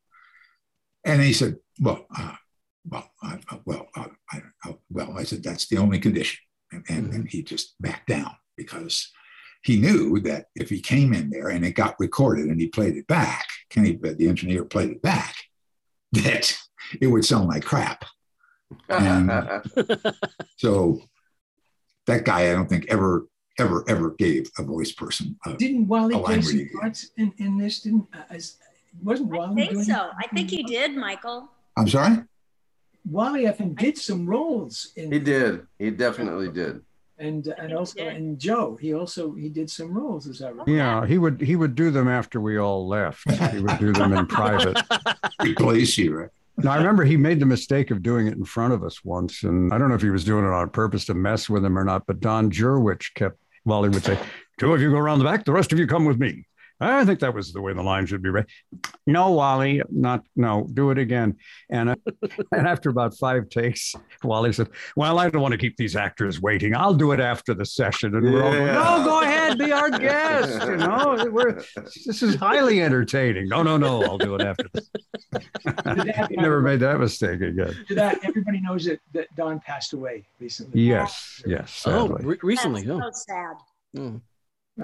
[1.04, 2.34] And he said, well, uh,
[2.88, 4.42] well, uh, well, uh, I,
[4.90, 6.38] well, I said, that's the only condition.
[6.72, 7.14] And, and, mm-hmm.
[7.16, 9.10] and he just backed down because
[9.62, 12.96] he knew that if he came in there and it got recorded and he played
[12.96, 15.36] it back, Kenny, the engineer played it back,
[16.12, 16.56] that
[17.00, 18.04] it would sound like crap.
[18.88, 19.30] And
[20.56, 21.02] so
[22.06, 23.26] that guy, I don't think ever,
[23.58, 25.36] ever, ever gave a voice person.
[25.44, 27.80] A, Didn't Wally play some parts in, in this?
[27.80, 28.56] Didn't uh, as,
[29.02, 29.62] wasn't Wally?
[29.62, 30.06] I think so.
[30.06, 30.12] It?
[30.18, 31.48] I think he did, Michael.
[31.76, 32.22] I'm sorry.
[33.08, 34.92] Wally, I think, did some roles.
[34.96, 35.66] In, he did.
[35.78, 36.82] He definitely did
[37.20, 38.76] and and also and Joe.
[38.80, 40.26] He also he did some roles.
[40.26, 40.66] Is that right?
[40.66, 43.30] Yeah, he would he would do them after we all left.
[43.52, 44.80] He would do them in private.
[45.42, 46.28] Replace you, right?
[46.56, 49.44] Now I remember he made the mistake of doing it in front of us once,
[49.44, 51.78] and I don't know if he was doing it on purpose to mess with him
[51.78, 52.06] or not.
[52.06, 53.38] But Don Jurwich kept.
[53.66, 54.18] Well, he would say,
[54.58, 56.46] two of you go around the back, the rest of you come with me.
[56.80, 58.46] I think that was the way the line should be read.
[59.06, 60.66] No, Wally, not no.
[60.72, 61.36] Do it again.
[61.68, 61.96] And uh,
[62.52, 66.40] and after about five takes, Wally said, "Well, I don't want to keep these actors
[66.40, 66.74] waiting.
[66.74, 69.90] I'll do it after the session." And we're all going, "No, go ahead, be our
[69.90, 70.66] guest.
[70.66, 71.62] You know, we're
[72.06, 73.48] this is highly entertaining.
[73.48, 74.90] No, no, no, I'll do it after this."
[76.30, 77.76] Never made that mistake again.
[77.90, 80.80] That everybody knows that that Don passed away recently.
[80.80, 81.72] Yes, yes.
[81.72, 82.22] Sadly.
[82.22, 82.82] Oh, re- recently.
[82.82, 83.56] That's so sad.
[83.96, 84.20] Mm.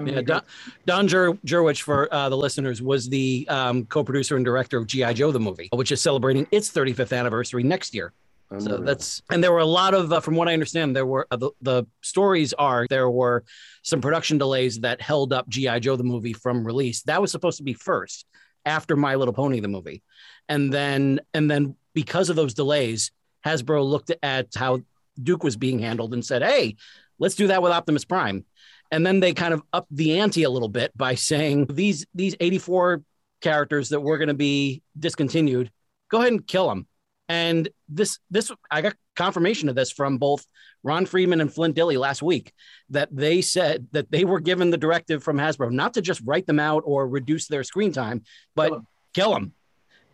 [0.05, 0.43] Yeah, Don,
[0.85, 5.15] Don Jur- Jurwich, for uh, the listeners, was the um, co-producer and director of GI
[5.15, 8.13] Joe the movie, which is celebrating its 35th anniversary next year.
[8.59, 11.27] So that's and there were a lot of, uh, from what I understand, there were
[11.33, 13.45] uh, the, the stories are there were
[13.83, 17.03] some production delays that held up GI Joe the movie from release.
[17.03, 18.25] That was supposed to be first
[18.65, 20.05] after My Little Pony the movie,
[20.49, 23.11] and then and then because of those delays,
[23.45, 24.81] Hasbro looked at how
[25.21, 26.77] Duke was being handled and said, "Hey,
[27.19, 28.45] let's do that with Optimus Prime."
[28.91, 32.37] And then they kind of up the ante a little bit by saying these these
[32.41, 33.03] 84
[33.41, 35.71] characters that were going to be discontinued
[36.11, 36.87] go ahead and kill them
[37.29, 40.47] and this this i got confirmation of this from both
[40.83, 42.53] ron friedman and flint dille last week
[42.91, 46.47] that they said that they were given the directive from hasbro not to just write
[46.47, 48.23] them out or reduce their screen time
[48.55, 49.53] but kill them, kill them.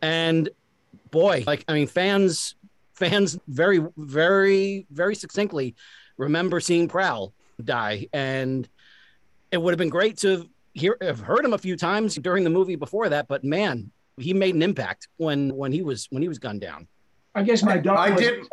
[0.00, 0.48] and
[1.10, 2.54] boy like i mean fans
[2.94, 5.74] fans very very very succinctly
[6.16, 7.32] remember seeing prowl
[7.64, 8.08] die.
[8.12, 8.68] And
[9.50, 12.50] it would have been great to hear have heard him a few times during the
[12.50, 16.28] movie before that, but man, he made an impact when when he was when he
[16.28, 16.88] was gunned down.
[17.34, 17.98] I guess my dog.
[17.98, 18.44] I did.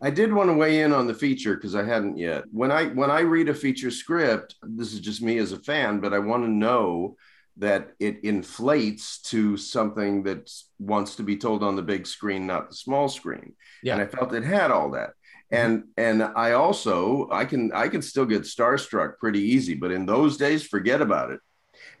[0.00, 2.44] I did want to weigh in on the feature because I hadn't yet.
[2.52, 5.98] When I when I read a feature script, this is just me as a fan,
[6.00, 7.16] but I want to know
[7.56, 12.70] that it inflates to something that wants to be told on the big screen, not
[12.70, 13.54] the small screen.
[13.82, 13.94] Yeah.
[13.94, 15.14] And I felt it had all that
[15.52, 15.64] Mm-hmm.
[15.64, 20.04] and and i also i can i can still get starstruck pretty easy but in
[20.04, 21.40] those days forget about it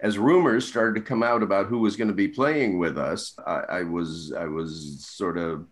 [0.00, 3.34] as rumors started to come out about who was going to be playing with us
[3.46, 5.66] I, I was i was sort of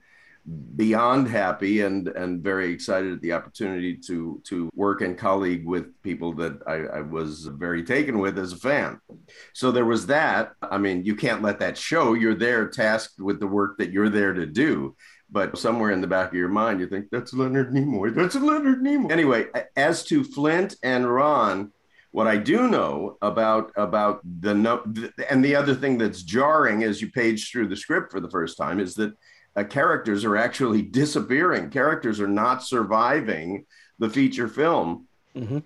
[0.77, 6.01] beyond happy and and very excited at the opportunity to to work and colleague with
[6.03, 9.01] people that I, I, was very taken with as a fan.
[9.55, 10.53] So there was that.
[10.62, 12.15] I mean, you can't let that show.
[12.15, 14.95] You're there tasked with the work that you're there to do.
[15.31, 18.15] But somewhere in the back of your mind, you think that's Leonard Nimoy.
[18.15, 19.11] That's Leonard Nimoy.
[19.11, 21.73] Anyway, as to Flint and Ron,
[22.12, 27.11] what I do know about about the and the other thing that's jarring as you
[27.11, 29.12] page through the script for the first time is that
[29.57, 31.71] uh, characters are actually disappearing.
[31.71, 33.67] Characters are not surviving
[33.99, 35.07] the feature film.
[35.35, 35.59] Mm-hmm.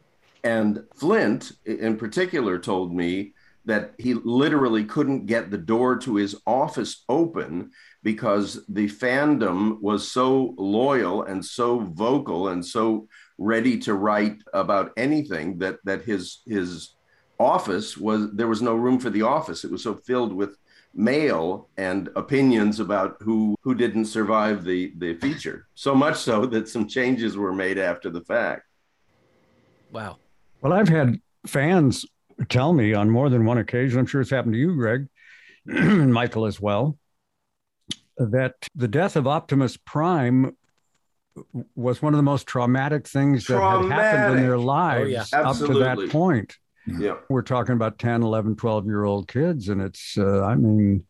[0.42, 3.34] And Flint, in particular, told me
[3.66, 7.70] that he literally couldn't get the door to his office open
[8.02, 13.06] because the fandom was so loyal and so vocal and so
[13.38, 16.94] ready to write about anything that that his his
[17.38, 19.64] office was there was no room for the office.
[19.64, 20.56] It was so filled with
[20.94, 25.66] mail and opinions about who who didn't survive the the feature.
[25.74, 28.62] So much so that some changes were made after the fact.
[29.92, 30.18] Wow.
[30.60, 32.04] Well i've had fans
[32.48, 35.08] tell me on more than one occasion i'm sure it's happened to you greg
[35.66, 36.98] and michael as well
[38.20, 40.56] that the death of optimus prime
[41.74, 43.88] was one of the most traumatic things traumatic.
[43.88, 45.48] that had happened in their lives oh, yeah.
[45.48, 46.56] up to that point.
[46.86, 47.16] Yeah.
[47.28, 49.68] We're talking about 10, 11, 12 year old kids.
[49.68, 51.04] And it's, uh, I mean,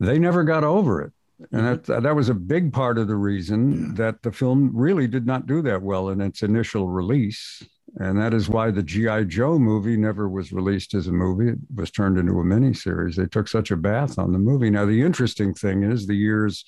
[0.00, 1.12] they never got over it.
[1.52, 1.92] And mm-hmm.
[1.92, 4.04] that, that was a big part of the reason yeah.
[4.04, 7.62] that the film really did not do that well in its initial release.
[7.96, 9.24] And that is why the G.I.
[9.24, 11.50] Joe movie never was released as a movie.
[11.50, 13.16] It was turned into a miniseries.
[13.16, 14.70] They took such a bath on the movie.
[14.70, 16.64] Now, the interesting thing is the years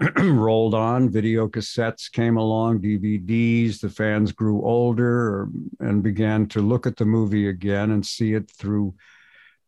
[0.18, 6.86] rolled on, video cassettes came along, DVDs, the fans grew older and began to look
[6.86, 8.94] at the movie again and see it through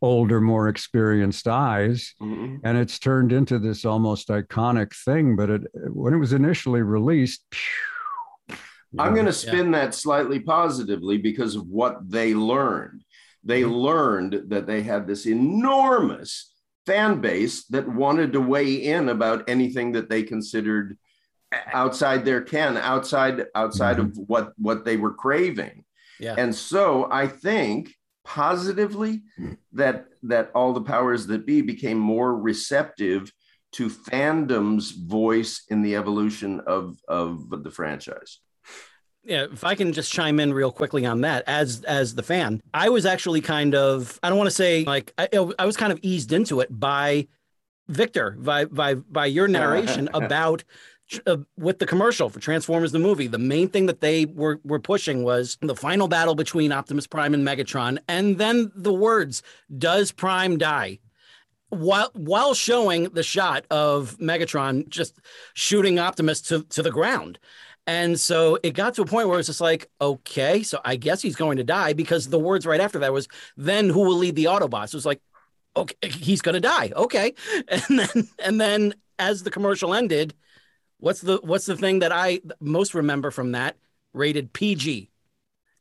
[0.02, 2.14] older, more experienced eyes.
[2.20, 2.56] Mm-hmm.
[2.64, 5.36] And it's turned into this almost iconic thing.
[5.36, 7.91] But it, when it was initially released, phew,
[8.98, 9.80] I'm going to spin yeah.
[9.80, 13.04] that slightly positively because of what they learned.
[13.44, 13.72] They mm-hmm.
[13.72, 16.52] learned that they had this enormous
[16.86, 20.98] fan base that wanted to weigh in about anything that they considered
[21.72, 24.20] outside their ken, outside outside mm-hmm.
[24.20, 25.84] of what what they were craving.
[26.20, 26.34] Yeah.
[26.36, 29.54] And so I think positively mm-hmm.
[29.72, 33.32] that that all the powers that be became more receptive
[33.72, 38.38] to fandom's voice in the evolution of of the franchise
[39.24, 42.60] yeah, if I can just chime in real quickly on that, as as the fan,
[42.74, 45.92] I was actually kind of I don't want to say like I, I was kind
[45.92, 47.28] of eased into it by
[47.88, 50.64] Victor by by by your narration about
[51.26, 53.26] uh, with the commercial for Transformers the movie.
[53.28, 57.34] The main thing that they were were pushing was the final battle between Optimus Prime
[57.34, 59.42] and Megatron, and then the words
[59.78, 60.98] "Does Prime die?"
[61.68, 65.20] While while showing the shot of Megatron just
[65.54, 67.38] shooting Optimus to to the ground.
[67.86, 71.20] And so it got to a point where it's just like, okay, so I guess
[71.20, 74.36] he's going to die because the words right after that was, then who will lead
[74.36, 74.88] the Autobots?
[74.88, 75.20] It was like,
[75.76, 76.92] okay, he's going to die.
[76.94, 77.34] Okay.
[77.68, 80.34] And then, and then as the commercial ended,
[80.98, 83.76] what's the, what's the thing that I most remember from that
[84.14, 85.10] rated PG.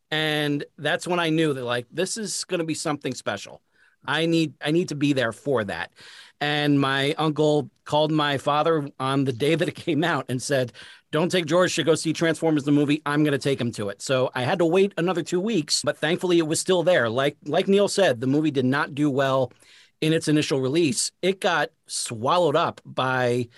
[0.10, 3.62] And that's when I knew that like, this is going to be something special.
[4.06, 5.92] I need, I need to be there for that.
[6.42, 10.74] And my uncle called my father on the day that it came out and said,
[11.12, 13.02] don't take George to go see Transformers the movie.
[13.06, 14.02] I'm going to take him to it.
[14.02, 17.10] So I had to wait another two weeks, but thankfully it was still there.
[17.10, 19.52] Like like Neil said, the movie did not do well
[20.00, 21.12] in its initial release.
[21.22, 23.50] It got swallowed up by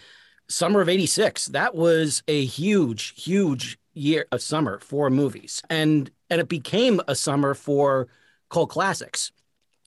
[0.50, 1.48] summer of 86.
[1.48, 5.62] That was a huge, huge year of summer for movies.
[5.70, 8.08] And and it became a summer for
[8.50, 9.32] cult classics.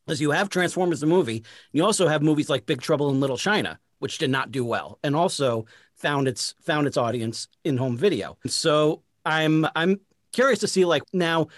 [0.09, 3.37] As you have Transformers the movie, you also have movies like Big Trouble in Little
[3.37, 4.99] China, which did not do well.
[5.03, 5.66] And also
[5.97, 8.38] found its found its audience in home video.
[8.47, 10.01] So I'm I'm
[10.33, 11.49] curious to see like now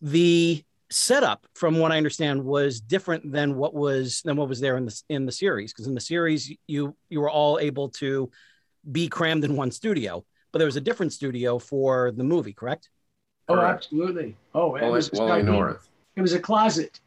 [0.00, 4.76] the setup from what I understand was different than what was than what was there
[4.76, 5.72] in the in the series.
[5.72, 8.30] Because in the series you you were all able to
[8.90, 12.90] be crammed in one studio but there was a different studio for the movie correct?
[13.48, 14.36] Oh absolutely.
[14.54, 17.00] Oh it was, Wally North it was a closet.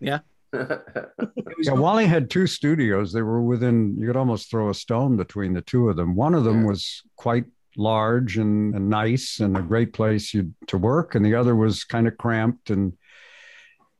[0.00, 0.18] Yeah
[0.54, 3.12] yeah, Wally had two studios.
[3.12, 6.14] They were within, you could almost throw a stone between the two of them.
[6.14, 6.68] One of them yeah.
[6.68, 7.44] was quite
[7.76, 11.84] large and, and, nice and a great place you, to work, and the other was
[11.84, 12.70] kind of cramped.
[12.70, 12.94] And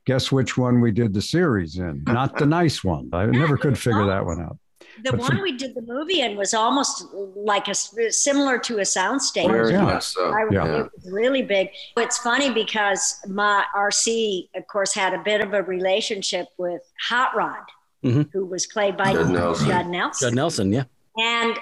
[0.05, 2.03] guess which one we did the series in?
[2.05, 3.09] Not the nice one.
[3.13, 4.57] I never could figure that one out
[5.03, 8.79] the but one for, we did the movie in was almost like a similar to
[8.79, 9.47] a soundstage.
[9.47, 9.83] Very yeah.
[9.83, 10.31] much so.
[10.31, 10.65] I, yeah.
[10.65, 11.69] It was really big.
[11.97, 17.35] It's funny because my Arcee, of course, had a bit of a relationship with Hot
[17.35, 17.63] Rod,
[18.03, 18.23] mm-hmm.
[18.33, 19.67] who was played by Judd Nelson.
[19.67, 20.27] Judd Nelson.
[20.27, 20.83] Judd Nelson, yeah.
[21.17, 21.57] And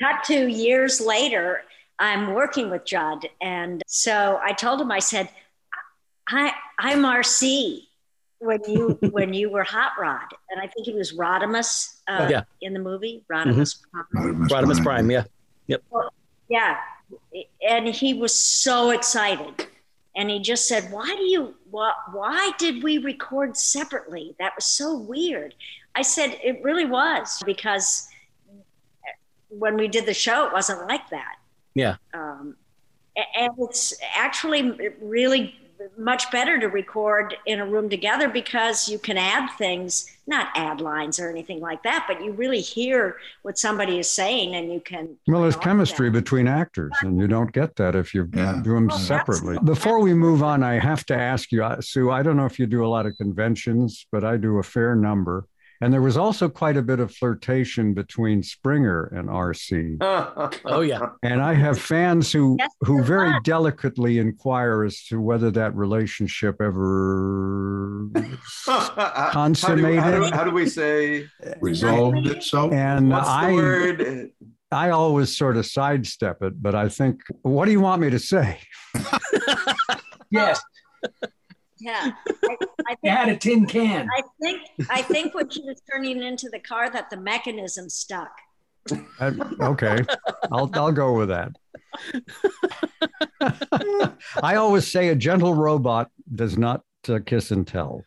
[0.00, 1.62] cut to years later,
[1.98, 3.28] I'm working with Judd.
[3.40, 5.28] And so I told him, I said,
[6.28, 7.87] I, I'm Arcee
[8.40, 12.42] when you when you were Hot Rod, and I think he was Rodimus uh, Yeah.
[12.60, 13.78] in the movie Rodimus.
[14.12, 14.48] Prime.
[14.48, 15.24] Rodimus Prime, yeah.
[15.66, 15.82] yep.
[16.48, 16.78] Yeah,
[17.68, 19.66] and he was so excited,
[20.16, 21.54] and he just said, "Why do you?
[21.70, 24.34] Why, why did we record separately?
[24.38, 25.54] That was so weird."
[25.94, 28.08] I said, "It really was because
[29.48, 31.36] when we did the show, it wasn't like that."
[31.74, 31.96] Yeah.
[32.14, 32.56] Um,
[33.36, 34.62] and it's actually
[35.02, 35.54] really
[35.96, 40.80] much better to record in a room together because you can add things, not add
[40.80, 44.80] lines or anything like that, but you really hear what somebody is saying and you
[44.80, 45.16] can.
[45.26, 46.20] Well, there's chemistry that.
[46.20, 48.60] between actors, and you don't get that if you Yeah.
[48.62, 49.58] do them Well, that's- separately.
[49.64, 52.58] Before we move on, I have to ask you, uh, Sue, I don't know if
[52.58, 55.46] you do a lot of conventions, but I do a fair number.
[55.80, 59.96] And there was also quite a bit of flirtation between Springer and Arcee.
[60.64, 61.10] Oh, yeah.
[61.22, 63.40] And I have fans who Yes, who very was.
[63.44, 68.08] delicately inquire as to whether that relationship ever
[68.66, 68.88] How
[69.26, 70.00] do, Consummated.
[70.00, 71.28] how, do, how do we say?
[71.60, 72.72] Resolved itself.
[72.72, 74.30] and What's the I word?
[74.70, 78.18] I always sort of sidestep it, but I think what do you want me to
[78.18, 78.58] say?
[80.30, 80.60] Yes,
[81.80, 82.12] Yeah.
[82.28, 84.08] I, I you think, had a tin can.
[84.16, 88.30] I think I think when she was turning into the car that the mechanism stuck.
[89.20, 89.98] Uh, okay,
[90.50, 91.52] I'll I'll go with that.
[94.42, 98.02] I always say a gentle robot does not uh, kiss and tell,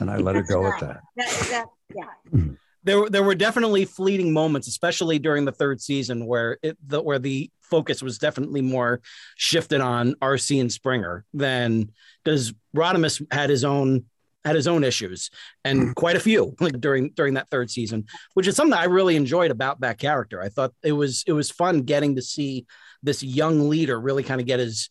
[0.00, 1.00] and I let it go at that.
[1.16, 2.42] That, that, yeah.
[2.84, 7.18] there there were definitely fleeting moments, especially during the third season, where it the, where
[7.18, 9.00] the focus was definitely more
[9.36, 11.90] shifted on Arcee and Springer than
[12.22, 14.04] because Rodimus had his own
[14.44, 15.30] had his own issues
[15.64, 15.92] and hmm.
[15.92, 19.50] quite a few like during during that third season, which is something I really enjoyed
[19.50, 20.42] about that character.
[20.42, 22.66] I thought it was it was fun getting to see
[23.02, 24.88] this young leader really kind of get his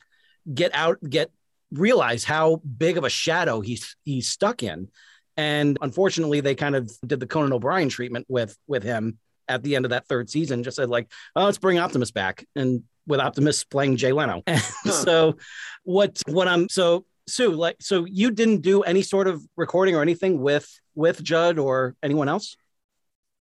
[0.54, 1.32] get out get
[1.71, 4.89] realize how big of a shadow he's he's stuck in
[5.38, 9.17] and unfortunately, they kind of did the Conan O'Brien treatment with with him
[9.48, 10.63] at the end of that third season.
[10.63, 14.44] Just said like, "Oh, let's bring Optimus back," and with Optimus playing Jay Leno.
[14.48, 15.38] And so,
[15.84, 20.02] what what I'm so Sue like so you didn't do any sort of recording or
[20.02, 22.56] anything with with Judd or anyone else?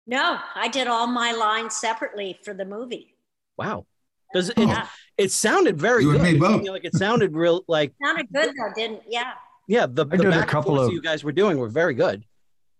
[0.06, 3.14] No, I did all my lines separately for the movie.
[3.58, 3.86] Wow,
[4.32, 4.58] does it?
[4.58, 4.86] Yeah.
[5.18, 6.22] It sounded very You good.
[6.22, 6.58] me both.
[6.60, 9.02] You know, like it sounded real like Sounded good though, didn't?
[9.08, 9.32] Yeah.
[9.66, 9.86] Yeah.
[9.86, 12.24] The, I the did a couple of- you guys were doing were very good.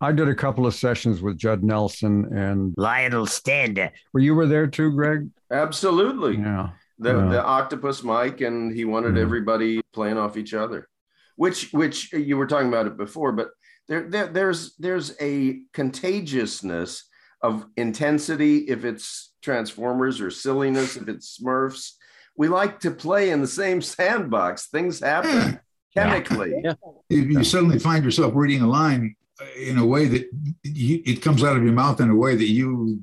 [0.00, 3.90] I did a couple of sessions with Judd Nelson, and Lionel Stander.
[4.12, 5.30] were you were there too, Greg?
[5.50, 6.36] Absolutely.
[6.36, 6.70] Yeah.
[6.98, 7.28] the Yeah.
[7.28, 9.20] the octopus mic and he wanted Mhm.
[9.20, 10.88] everybody playing off each other
[11.36, 13.50] which which you were talking about it before but
[13.86, 17.04] there, there there's there's a contagiousness
[17.42, 21.92] of intensity if it's transformers or silliness if it's smurfs
[22.38, 25.60] we like to play in the same sandbox things happen
[25.96, 26.74] chemically Yeah.
[27.08, 30.28] You, you suddenly find yourself reading a line uh, in a way that
[30.62, 33.02] you, it comes out of your mouth in a way that you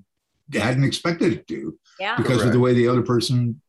[0.54, 2.16] hadn't expected it to Yeah.
[2.18, 3.62] because of the way the other person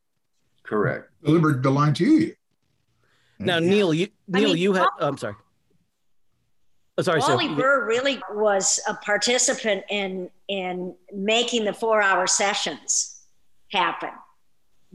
[0.63, 2.35] correct delivered the line to you.
[3.39, 4.87] Now, Neil, you I Neil, mean, you had.
[4.99, 5.35] oh, I'm sorry.
[6.97, 7.31] Oh, sorry, Sue.
[7.35, 13.21] Wally Burr really was a participant in in making the four hour sessions
[13.71, 14.11] happen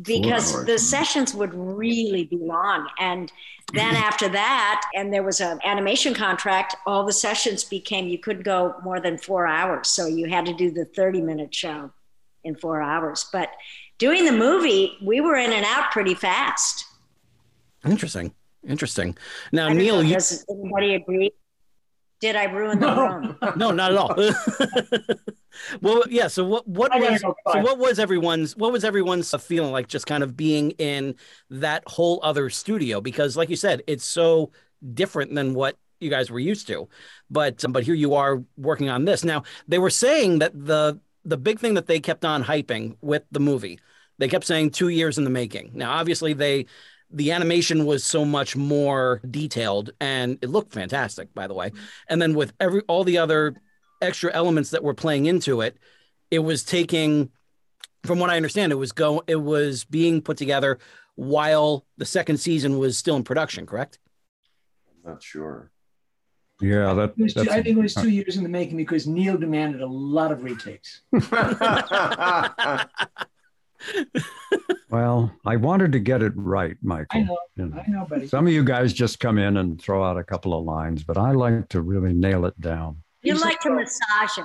[0.03, 3.33] because the sessions would really be long and
[3.73, 8.43] then after that and there was an animation contract all the sessions became you couldn't
[8.43, 11.91] go more than four hours so you had to do the 30 minute show
[12.45, 13.51] in four hours but
[13.99, 16.87] doing the movie we were in and out pretty fast
[17.85, 18.33] Interesting.
[18.67, 19.17] Interesting.
[19.53, 21.31] Now, Neil, know, you, does anybody agree
[22.21, 23.07] did i ruin the No.
[23.07, 24.15] room no, not at all.
[25.81, 26.29] well, yeah.
[26.29, 26.67] So what?
[26.69, 27.23] What I was?
[27.23, 28.57] go So what was everyone's?
[28.57, 29.89] What was everyone's feeling like?
[29.89, 31.15] Just kind of being in
[31.51, 34.53] that whole other studio because, like you said, it's so
[34.95, 36.89] different than what you guys were used to.
[37.31, 39.25] But but here you are working on this.
[39.25, 43.25] Now they were saying that the the big thing that they kept on hyping with
[43.31, 43.79] the movie,
[44.19, 45.73] they kept saying two years in the making.
[45.75, 46.67] Now, obviously, they
[47.13, 51.71] the animation was so much more detailed and it looked fantastic, by the way.
[51.71, 51.85] Mm-hmm.
[52.09, 53.57] And then with every all the other
[54.01, 55.77] extra elements that were playing into it,
[56.31, 57.31] it was taking,
[58.05, 60.79] from what I understand, it was go it was being put together
[61.17, 63.67] while the second season was still in production.
[63.67, 63.99] Correct?
[65.05, 65.71] i'm not sure
[66.61, 69.07] Yeah, that, It was two, I think it was two years in the making because
[69.07, 71.01] Neil demanded a lot of retakes.
[74.91, 77.21] well, I wanted to get it right, Michael.
[77.21, 77.83] I know, you know.
[77.87, 78.27] I know, buddy.
[78.27, 81.17] Some of you guys just come in and throw out a couple of lines, but
[81.17, 83.03] I like to really nail it down.
[83.23, 84.45] you like to massage it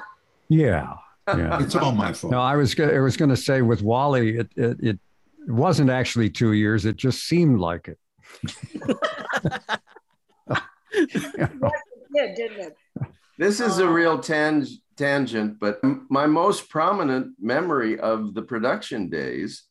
[0.49, 0.93] Yeah,
[1.27, 1.59] Yeah.
[1.61, 2.31] It's all my fault.
[2.31, 4.99] No, I was I was going to say with Wally, it, it it
[5.47, 6.85] wasn't actually two years.
[6.85, 7.99] It just seemed like it.
[12.13, 12.77] Yeah, didn't it?
[13.37, 14.65] This is a real tang-
[14.95, 15.79] tangent, but
[16.09, 19.63] my most prominent memory of the production days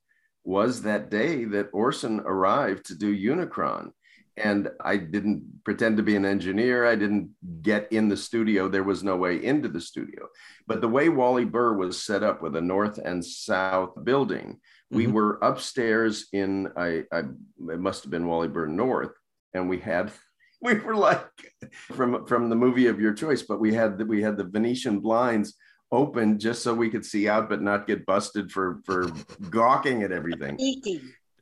[0.44, 3.90] was that day that Orson arrived to do Unicron.
[4.36, 6.84] And I didn't pretend to be an engineer.
[6.84, 7.30] I didn't
[7.62, 8.68] get in the studio.
[8.68, 10.26] There was no way into the studio.
[10.66, 14.58] But the way Wally Burr was set up with a north and south building,
[14.90, 15.12] we Mhm.
[15.12, 17.20] were upstairs in, I, I,
[17.70, 19.12] it must have been Wally Burr North.
[19.54, 20.10] And we had
[20.74, 21.28] we were like
[21.72, 24.98] from from the movie of your choice, but we had the, we had the Venetian
[24.98, 25.54] blinds
[25.92, 29.10] open just so we could see out, but not get busted for for
[29.50, 30.56] gawking at everything.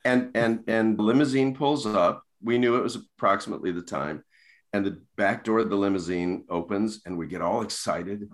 [0.05, 2.25] And and and limousine pulls up.
[2.43, 4.25] We knew it was approximately the time,
[4.73, 8.29] and the back door of the limousine opens, and we get all excited.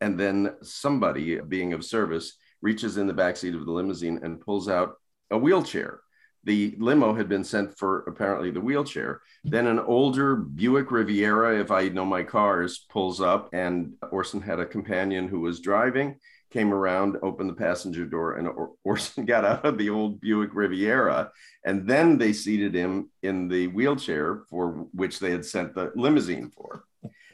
[0.00, 4.40] And then somebody, being of service, reaches in the back seat of the limousine and
[4.40, 4.96] pulls out
[5.30, 6.00] a wheelchair
[6.44, 9.20] the limo had been sent for apparently the wheelchair.
[9.44, 14.60] Then an older Buick Riviera, if I know my cars, pulls up, and Orson had
[14.60, 16.16] a companion who was driving,
[16.50, 20.50] came around, opened the passenger door, and Or- Orson got out of the old Buick
[20.54, 21.30] Riviera.
[21.64, 26.50] And then they seated him in the wheelchair for which they had sent the limousine
[26.50, 26.84] for.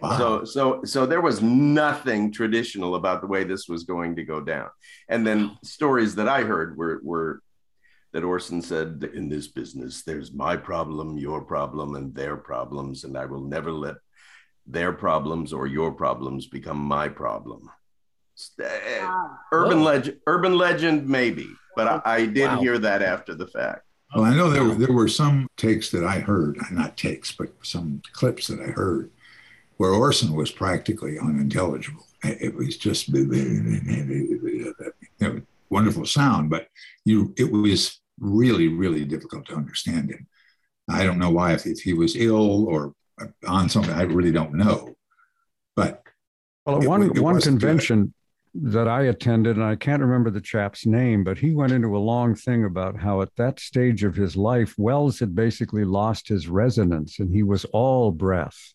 [0.00, 0.16] Wow.
[0.16, 4.40] So, so, so there was nothing traditional about the way this was going to go
[4.40, 4.68] down.
[5.08, 7.42] And then stories that I heard were were
[8.12, 13.16] that Orson said, "In this business, there's my problem, your problem, and their problems, and
[13.16, 13.96] I will never let
[14.66, 17.62] their problems or your problems become my problem."
[18.58, 18.66] Wow.
[18.66, 19.38] Eh, ah.
[19.52, 19.84] urban Whoa.
[19.84, 22.60] legend, urban legend, maybe, but I, I did Wow.
[22.60, 23.82] hear that after the fact.
[24.14, 27.52] Well, I know there were, there were some takes that I heard, not takes, but
[27.62, 29.10] some clips that I heard
[29.76, 32.06] where Orson was practically unintelligible.
[32.22, 34.64] It was just you
[35.20, 35.40] know,
[35.70, 36.66] wonderful sound, but
[37.04, 40.26] you it was really, really difficult to understand him.
[40.88, 42.92] I don't know why, if, if he was ill or
[43.46, 44.94] on something, I really don't know.
[45.76, 46.02] But
[46.66, 47.66] Well, It one it one wasn't good.
[47.68, 48.14] convention
[48.54, 51.98] that I attended, and I can't remember the chap's name, but he went into a
[51.98, 56.48] long thing about how at that stage of his life, Welles had basically lost his
[56.48, 58.74] resonance, and he was all breath.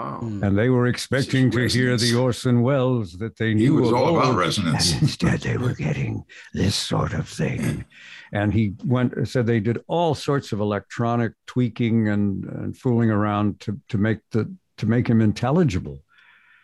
[0.00, 0.20] Wow.
[0.22, 0.42] Mm.
[0.46, 3.96] And they were expecting to hear the Orson Welles that they he knew was of
[3.96, 4.92] all about resonance.
[4.92, 6.24] And instead, they were getting
[6.54, 7.84] this sort of thing.
[8.32, 13.60] And he went said they did all sorts of electronic tweaking and, and fooling around
[13.60, 16.02] to to make the to make him intelligible.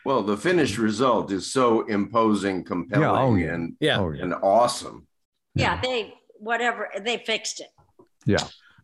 [0.04, 3.54] Well, the finished result is so imposing, compelling, oh, yeah.
[3.54, 4.00] and Yeah.
[4.00, 4.22] Oh yeah.
[4.22, 5.06] and awesome.
[5.54, 7.68] Yeah, they whatever they fixed it.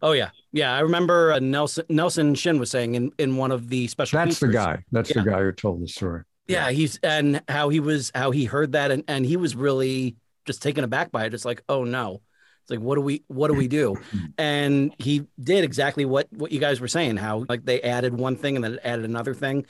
[0.02, 0.74] Oh yeah, yeah.
[0.74, 4.18] I remember uh, Nelson Nelson Shin was saying in in one of the special.
[4.18, 4.84] That's the guy.
[4.90, 5.22] That's Yeah.
[5.22, 6.22] the guy who told the story.
[6.48, 10.16] Yeah, he's and how he was how he heard that and and he was really
[10.44, 11.34] just taken aback by it.
[11.34, 12.20] It's like, oh no,
[12.62, 13.96] it's like what do we what do we do?
[14.38, 17.16] and he did exactly what what you guys were saying.
[17.16, 19.66] How like they added one thing and then added another thing.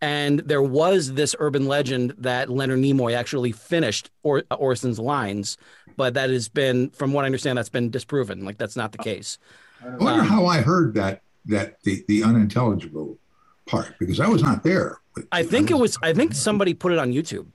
[0.00, 5.56] And there was this urban legend that Leonard Nimoy actually finished or, Orson's lines,
[5.96, 8.44] but that has been, from what I understand, that's been disproven.
[8.44, 9.38] Like that's not the case.
[9.84, 13.18] I wonder Um, how I heard that that the the unintelligible
[13.66, 14.98] part because I was not there.
[15.30, 15.96] I think it was.
[16.02, 17.46] I think somebody put it on YouTube.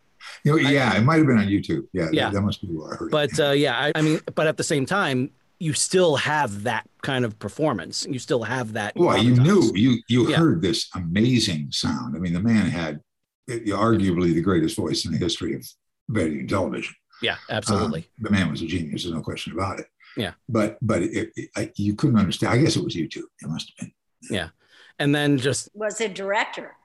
[0.44, 1.88] You know, yeah, it might have been on YouTube.
[1.94, 2.26] Yeah, Yeah.
[2.26, 3.08] that, that must be where I heard.
[3.08, 3.12] it.
[3.12, 6.88] But uh, yeah, I, I mean, but at the same time, you still have that
[7.02, 8.06] kind of performance.
[8.10, 8.94] You still have that.
[8.96, 10.38] well, you knew you you Yeah.
[10.38, 12.16] heard this amazing sound.
[12.16, 13.02] I mean, the man had
[13.52, 15.66] uh, arguably the greatest voice in the history of
[16.08, 16.94] radio and television.
[17.22, 18.02] Yeah, absolutely.
[18.02, 19.04] Um, the man was a genius.
[19.04, 19.88] There's no question about it.
[20.20, 20.34] Yeah.
[20.48, 22.54] But but it, it, I, you couldn't understand.
[22.54, 23.24] I guess it was YouTube.
[23.42, 23.94] It must have been.
[24.30, 24.50] Yeah.
[25.00, 26.76] And then just Was a director.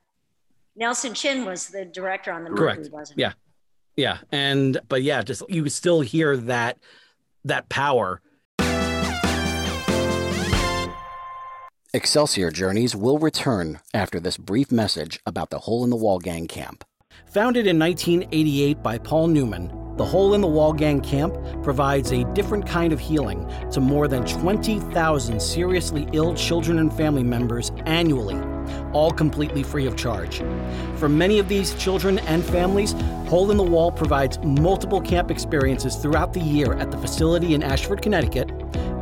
[0.76, 2.78] Nelson Shin was the director on the Correct.
[2.78, 3.32] movie, wasn't Yeah.
[3.96, 6.78] yeah, and but yeah, just you still hear that
[7.44, 8.20] that power.
[11.92, 16.48] Excelsior Journeys will return after this brief message about the Hole in the Wall Gang
[16.48, 16.84] Camp.
[17.26, 22.24] Founded in 1988 by Paul Newman, the Hole in the Wall Gang Camp provides a
[22.34, 28.36] different kind of healing to more than 20,000 seriously ill children and family members annually,
[28.92, 30.42] all completely free of charge.
[30.96, 32.92] For many of these children and families,
[33.28, 37.62] Hole in the Wall provides multiple camp experiences throughout the year at the facility in
[37.62, 38.50] Ashford, Connecticut,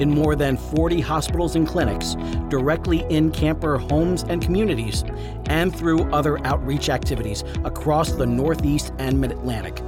[0.00, 2.16] in more than 40 hospitals and clinics,
[2.48, 5.04] directly in camper homes and communities,
[5.46, 9.81] and through other outreach activities across the Northeast and Mid Atlantic.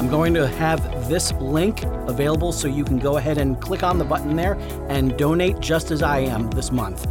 [0.00, 3.98] I'm going to have this link available so you can go ahead and click on
[3.98, 4.54] the button there
[4.88, 7.06] and donate just as I am this month.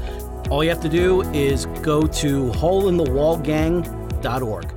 [0.50, 4.74] All you have to do is go to holeinthewallgang.org.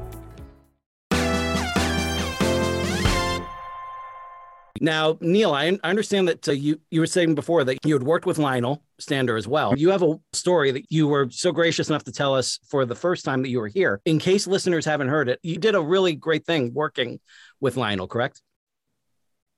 [4.82, 8.02] Now, Neil, I, I understand that uh, you you were saying before that you had
[8.02, 9.78] worked with Lionel Stander as well.
[9.78, 12.96] You have a story that you were so gracious enough to tell us for the
[12.96, 14.00] first time that you were here.
[14.04, 17.20] In case listeners haven't heard it, you did a really great thing working
[17.62, 18.42] with Lionel, correct?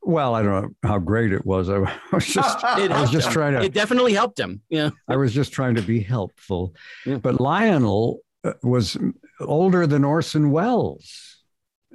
[0.03, 1.71] Well, I don't know how great it was.
[1.71, 1.91] I was
[2.27, 3.33] just, It I was just him.
[3.33, 4.61] trying to, It definitely helped him.
[4.69, 4.91] Yeah.
[5.09, 6.75] I was just trying to be helpful.
[7.07, 7.17] Yeah.
[7.17, 8.99] But Lionel uh, was
[9.41, 11.34] older than Orson Welles.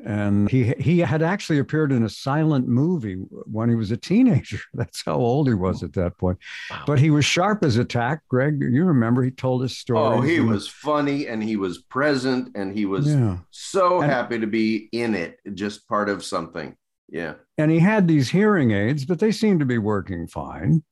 [0.06, 4.60] And he he had actually appeared in a silent movie when he was a teenager.
[4.74, 6.38] That's how old he was at that point.
[6.72, 6.84] Wow.
[6.88, 8.22] But he was sharp as a tack.
[8.30, 10.18] Greg, you remember he told his story.
[10.18, 13.40] Oh, he was funny and he was present and he was Yeah.
[13.52, 16.76] so And- happy to be in it, just part of something.
[17.12, 17.34] Yeah.
[17.58, 20.84] and he had these hearing aids, but they seemed to be working fine.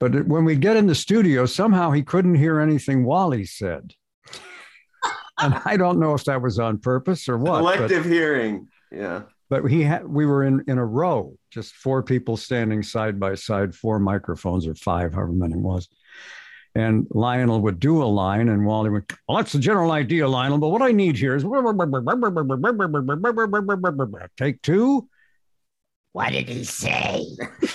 [0.00, 3.92] But when we get in the studio, somehow he couldn't hear anything Wally said.
[5.42, 7.62] And I don't know if that was on purpose or what.
[7.62, 8.68] but- Collective hearing.
[8.90, 9.22] Yeah.
[9.48, 13.34] but he had we were in in a row just four people standing side by
[13.34, 15.88] side four microphones or five however many it was
[16.74, 20.58] and lionel would do a line and wally would well that's the general idea lionel
[20.58, 21.42] but what i need here is
[24.36, 25.08] take two
[26.12, 27.24] What did he say?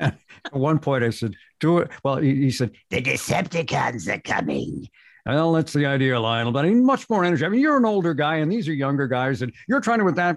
[0.00, 0.18] at
[0.52, 4.88] one point i said do it well he, he said The Decepticons are coming.
[5.26, 7.44] Well that's the idea lionel but i need much more energy.
[7.44, 10.04] I mean you're an older guy and these are younger guys and you're trying to
[10.04, 10.36] with that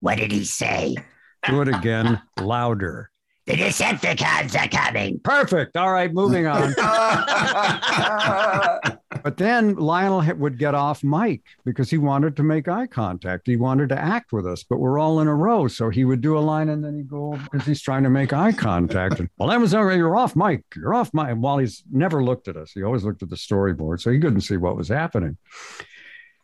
[0.00, 0.96] What did he say?
[1.48, 3.10] do it again louder.
[3.46, 5.20] The Decepticons are coming.
[5.24, 5.76] perfect.
[5.76, 6.74] All right moving on
[9.22, 13.46] But then Lionel would get off mic because he wanted to make eye contact.
[13.46, 15.68] He wanted to act with us, but we're all in a row.
[15.68, 18.32] So he would do a line and then he'd go because he's trying to make
[18.32, 19.20] eye contact.
[19.20, 19.96] And, well, that was all right.
[19.96, 20.64] You're off mic.
[20.76, 21.28] You're off mic.
[21.28, 22.72] And Wally's never looked at us.
[22.72, 24.00] He always looked at the storyboard.
[24.00, 25.36] So he couldn't see what was happening.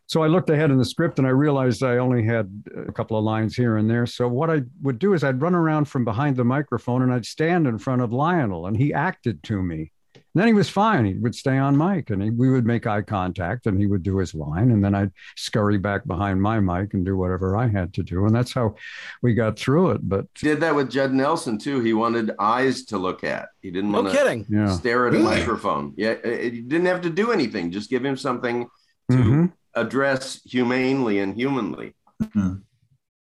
[0.07, 3.17] So I looked ahead in the script and I realized I only had a couple
[3.17, 4.05] of lines here and there.
[4.07, 7.25] So what I would do is I'd run around from behind the microphone and I'd
[7.25, 9.93] stand in front of Lionel and he acted to me.
[10.35, 11.05] And then he was fine.
[11.05, 14.03] He would stay on mic and he, we would make eye contact and he would
[14.03, 14.73] do his line.
[14.73, 18.27] And then I'd scurry back behind my mic and do whatever I had to do.
[18.27, 18.75] And that's how
[19.23, 20.09] we got through it.
[20.09, 21.79] But Did that with Judd Nelson too.
[21.79, 23.51] He wanted eyes to look at.
[23.63, 24.73] He didn't No want to yeah.
[24.73, 25.95] stare at a microphone.
[25.97, 27.71] Yeah, He didn't have to do anything.
[27.71, 28.67] Just give him something
[29.13, 29.53] to Mhm.
[29.75, 31.95] address humanely and humanly.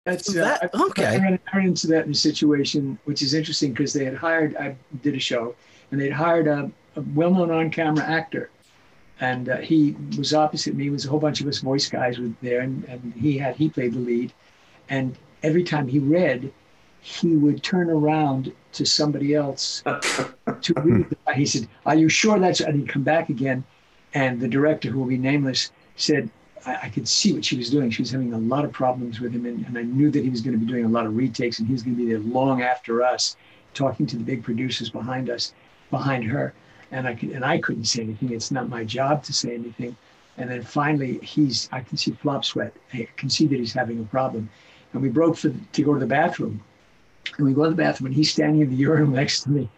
[0.07, 1.07] That's So that- uh, I- okay.
[1.07, 4.15] I ran, I ran into that in a situation which is interesting because they had
[4.15, 4.57] hired.
[4.57, 5.55] I did a show,
[5.91, 8.51] and they'd hired a, a well-known on-camera actor,
[9.21, 10.87] and uh, he was opposite me.
[10.87, 13.57] It was a whole bunch of us voice guys were there, and, and he had
[13.57, 14.33] he played the lead,
[14.89, 16.53] and every time he read,
[17.01, 19.83] he would turn around to somebody else
[20.63, 21.17] to read.
[21.35, 23.65] He said, "Are you sure that's?" And he'd come back again,
[24.15, 26.31] and the director, who will be nameless, said,
[26.67, 27.91] I, I could see what she was doing.
[27.91, 30.31] She was having a lot of problems with him, and, and I knew that he
[30.31, 32.09] was going to be doing a lot of retakes, and he was going to be
[32.09, 33.37] there long after us,
[33.75, 35.55] talking to the big producers behind us,
[35.91, 36.55] behind her,
[36.91, 38.33] and I could, and I couldn't say anything.
[38.33, 39.97] It's not my job to say anything.
[40.37, 42.73] And then finally, he's I can see flop sweat.
[42.93, 44.49] I can see that he's having a problem,
[44.93, 46.63] and we broke for to go to the bathroom,
[47.37, 49.69] and we go to the bathroom, and he's standing in the urinal next to me,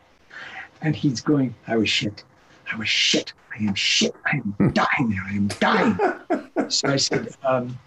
[0.81, 2.25] and he's going, "I was shit,
[2.73, 5.99] I was shit, I am shit, I am dying there, I am dying."
[6.69, 7.79] So I said, um,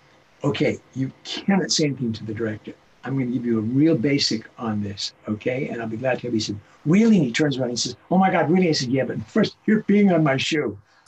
[0.43, 2.73] okay, you cannot say anything to the director.
[3.03, 5.69] I'm going to give you a real basic on this, okay?
[5.69, 6.39] And I'll be glad to have you.
[6.39, 7.17] Said, really?
[7.17, 8.69] And he turns around and he says, oh my God, really?
[8.69, 10.77] I said, yeah, but first, you're peeing on my shoe.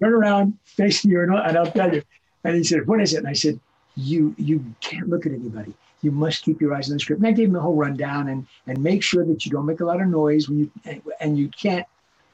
[0.00, 2.02] Turn around, face the urinal, and I'll tell you.
[2.44, 3.18] And he said, what is it?
[3.18, 3.60] And I said,
[3.96, 5.74] you you can't look at anybody.
[6.02, 7.20] You must keep your eyes on the script.
[7.20, 9.80] And I gave him the whole rundown and and make sure that you don't make
[9.80, 11.86] a lot of noise when you and, and you can't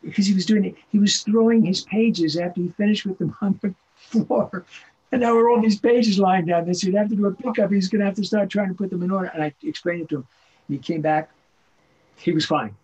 [0.03, 0.74] because he was doing it.
[0.90, 4.64] He was throwing his pages after he finished with them on the floor.
[5.12, 6.74] And now were all these pages lying down there.
[6.74, 7.70] So he'd have to do a pickup.
[7.70, 9.30] He's going to have to start trying to put them in order.
[9.32, 10.26] And I explained it to him.
[10.68, 11.30] He came back.
[12.16, 12.74] He was fine.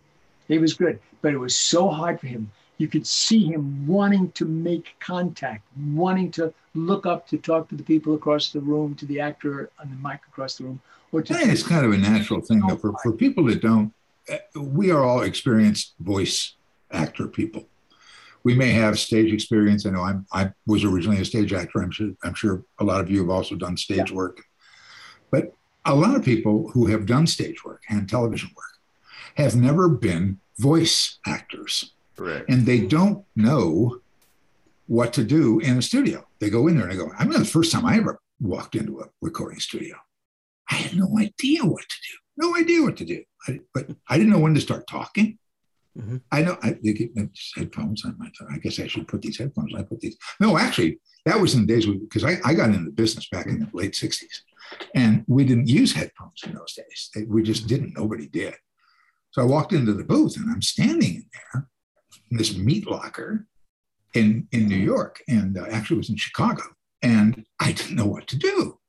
[0.47, 0.99] He was good.
[1.21, 2.51] But it was so hard for him.
[2.77, 7.75] You could see him wanting to make contact, wanting to look up to talk to
[7.75, 10.81] the people across the room, to the actor on the mic across the room,
[11.11, 13.93] or to kind of a natural thing though, for, for people that don't,
[14.29, 16.55] uh, we are all experienced voice
[16.91, 17.67] actor people.
[18.43, 19.85] We may have stage experience.
[19.85, 21.81] I know I'm, I was originally a stage actor.
[21.81, 24.41] I'm sure, I'm sure a lot of you have also done stage work.
[25.31, 25.53] But
[25.85, 28.65] a lot of people who have done stage work and television work
[29.35, 32.49] have never been voice actors Correct.
[32.49, 33.99] and they don't know
[34.87, 36.25] what to do in a studio.
[36.39, 38.75] They go in there and they go, I remember the first time I ever walked
[38.75, 39.95] into a recording studio.
[40.69, 42.17] I had no idea what to do.
[42.37, 43.23] No idea what to do.
[43.47, 45.37] I, but I didn't know when to start talking.
[45.97, 46.21] Mhm.
[46.31, 48.03] I know I they get these headphones.
[48.05, 48.31] I might.
[48.49, 49.73] I guess I should put these headphones.
[49.75, 50.17] I put these.
[50.39, 53.45] No, actually, that was in the days because I, I got into the business back
[53.45, 54.41] in the late 60s
[54.95, 57.27] and we didn't use headphones in those days.
[57.27, 57.97] We just didn't.
[57.97, 58.55] Nobody did.
[59.31, 61.67] So I walked into the booth and I'm standing in there
[62.29, 63.47] in this meat locker
[64.13, 66.63] in, in New York and uh, actually was in Chicago.
[67.01, 68.79] And I didn't know what to do.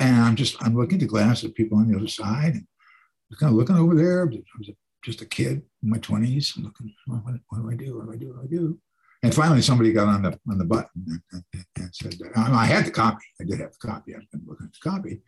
[0.00, 2.66] And I'm just, I'm looking at the glass at people on the other side and
[2.66, 4.22] I was kind of looking over there.
[4.22, 4.70] I was
[5.04, 7.96] just a kid in my 20s, I'm looking, what, what, do I do?
[7.96, 8.28] What do I do?
[8.34, 8.78] What do I do?
[9.22, 12.86] And finally, somebody got on the on the button and, and, and said, I had
[12.86, 13.24] the copy.
[13.40, 14.14] I did have the copy.
[14.14, 15.22] I've been looking at the copy,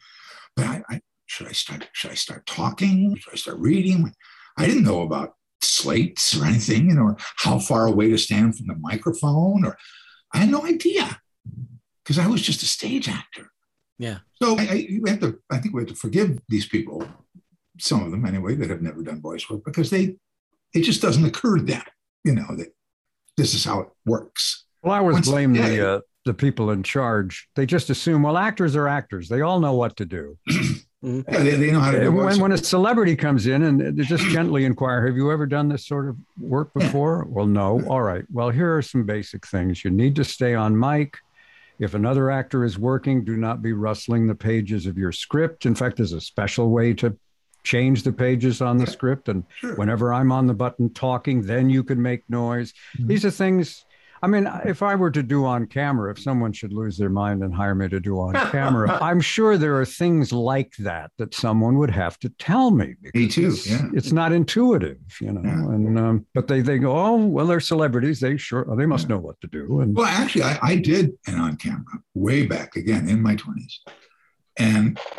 [0.57, 3.17] but I, I should I start should I start talking?
[3.17, 4.13] Should I start reading?
[4.57, 8.57] I didn't know about slates or anything, you know, or how far away to stand
[8.57, 9.77] from the microphone, or
[10.33, 11.21] I had no idea
[12.05, 13.51] because I was just a stage actor.
[13.99, 14.19] Yeah.
[14.43, 15.39] So I, I, we have to.
[15.51, 17.07] I think we have to forgive these people,
[17.79, 20.17] some of them anyway, that have never done voice work because they,
[20.75, 21.83] it just doesn't occur to them,
[22.25, 22.69] you know, that
[23.41, 24.67] this is how it works.
[24.83, 27.49] Well, I always blame the uh, the people in charge.
[27.57, 29.29] They just assume, well, actors are actors.
[29.29, 30.39] They all know what to do.
[31.03, 34.05] yeah, they, they, know how to do when, when a celebrity comes in and they
[34.05, 37.25] just gently inquire, have you ever done this sort of work before?
[37.27, 37.33] Yeah.
[37.35, 37.83] Well, no.
[37.89, 38.25] All right.
[38.31, 39.83] Well, here are some basic things.
[39.83, 41.17] You need to stay on mic.
[41.79, 45.65] If another actor is working, do not be rustling the pages of your script.
[45.65, 47.17] In fact, there's a special way to
[47.63, 49.29] change the pages on the script.
[49.29, 49.75] And sure.
[49.77, 52.73] whenever I'm on the button talking, then you can make noise.
[52.97, 53.09] Mm-hmm.
[53.09, 53.85] These are things.
[54.23, 57.43] I mean, if I were to do on camera, if someone should lose their mind
[57.43, 61.35] and hire me to do on camera, I'm sure there are things like that that
[61.35, 62.97] someone would have to tell me.
[63.15, 63.49] Me too.
[63.49, 63.89] It's, yeah.
[63.95, 65.41] it's not intuitive, you know.
[65.43, 65.75] Yeah.
[65.75, 68.21] And um, but they they go, oh well, they're celebrities.
[68.21, 69.15] They sure they must yeah.
[69.15, 69.81] know what to do.
[69.81, 71.85] And well, actually, I, I did an on camera
[72.15, 73.73] way back again in my 20s,
[74.61, 74.99] and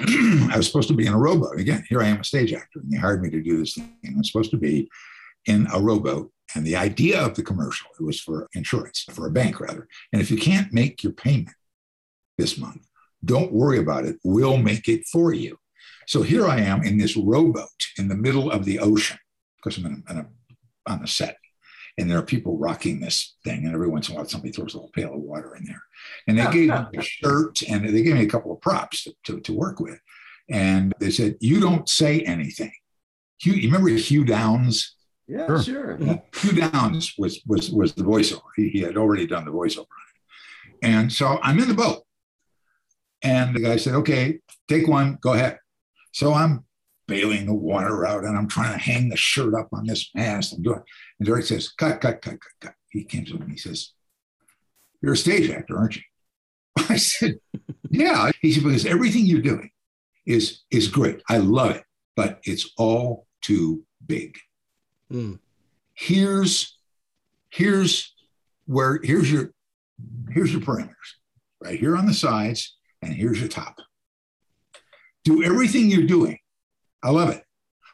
[0.51, 1.59] I was supposed to be in a rowboat.
[1.59, 3.97] Again, here I am a stage actor, and they hired me to do this thing.
[4.05, 4.89] I'm supposed to be
[5.45, 6.31] in a rowboat.
[6.55, 9.87] And the idea of the commercial, it was for insurance, for a bank rather.
[10.13, 11.55] And if you can't make your payment
[12.37, 12.85] this month,
[13.23, 14.17] don't worry about it.
[14.23, 15.57] We'll make it for you.
[16.07, 19.17] So here I am in this rowboat in the middle of the ocean
[19.57, 20.27] because I'm in a, in a,
[20.87, 21.37] on a set
[22.01, 24.73] and there are people rocking this thing, and every once in a while somebody throws
[24.73, 25.83] a little pail of water in there.
[26.27, 29.13] And they gave me a shirt and they gave me a couple of props to,
[29.25, 29.99] to, to work with.
[30.49, 32.73] And they said, You don't say anything.
[33.39, 34.95] Hugh, you remember Hugh Downs?
[35.27, 35.61] Yeah, sure.
[35.61, 35.97] sure.
[36.35, 38.49] Hugh Downs was was was the voiceover.
[38.55, 40.77] He, he had already done the voiceover on it.
[40.81, 42.03] And so I'm in the boat.
[43.21, 45.59] And the guy said, Okay, take one, go ahead.
[46.11, 46.65] So I'm
[47.07, 50.53] bailing the water out and I'm trying to hang the shirt up on this mast
[50.53, 50.81] I'm doing
[51.19, 52.73] and Derek says, cut, cut, cut, cut, cut.
[52.89, 53.93] He came to me and he says,
[55.01, 56.01] You're a stage actor, aren't you?
[56.89, 57.39] I said,
[57.89, 58.31] Yeah.
[58.41, 59.69] He said, because everything you're doing
[60.25, 61.21] is is great.
[61.29, 61.83] I love it,
[62.15, 64.37] but it's all too big.
[65.11, 65.39] Mm.
[65.93, 66.77] Here's
[67.49, 68.13] here's
[68.65, 69.53] where here's your
[70.29, 71.17] here's your parameters
[71.61, 73.77] right here on the sides, and here's your top.
[75.23, 76.39] Do everything you're doing.
[77.03, 77.43] I love it,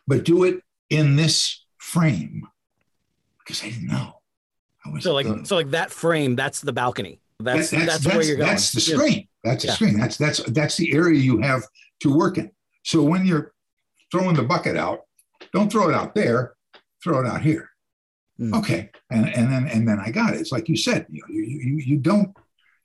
[0.08, 2.47] but do it in this frame
[3.39, 4.14] because I didn't know.
[4.86, 7.20] I so like the, so like that frame, that's the balcony.
[7.39, 8.49] That's that, that's, that's, that's, where you're going.
[8.49, 9.28] That's the screen.
[9.43, 9.74] That's the yeah.
[9.76, 9.99] screen.
[9.99, 11.64] That's that's that's the area you have
[12.01, 12.51] to work in.
[12.84, 13.53] So when you're
[14.12, 15.01] throwing the bucket out,
[15.53, 16.55] don't throw it out there,
[17.03, 17.70] throw it out here.
[18.39, 18.58] Mm.
[18.58, 18.89] Okay.
[19.10, 20.41] And and then and then I got it.
[20.41, 22.36] It's like you said, you know, you, you you don't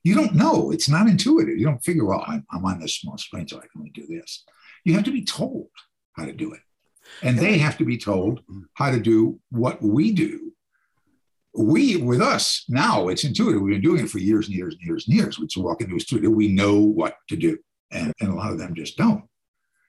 [0.04, 0.70] you don't know.
[0.72, 1.58] It's not intuitive.
[1.58, 4.06] You don't figure, well, I'm, I'm on this small screen, so I can only do
[4.06, 4.44] this.
[4.84, 5.68] You have to be told
[6.14, 6.60] how to do it.
[7.22, 8.40] And they have to be told
[8.74, 10.52] how to do what we do.
[11.54, 13.60] We with us now it's intuitive.
[13.60, 15.38] We've been doing it for years and years and years and years.
[15.38, 17.58] We just walk into a studio we know what to do.
[17.90, 19.24] And, and a lot of them just don't.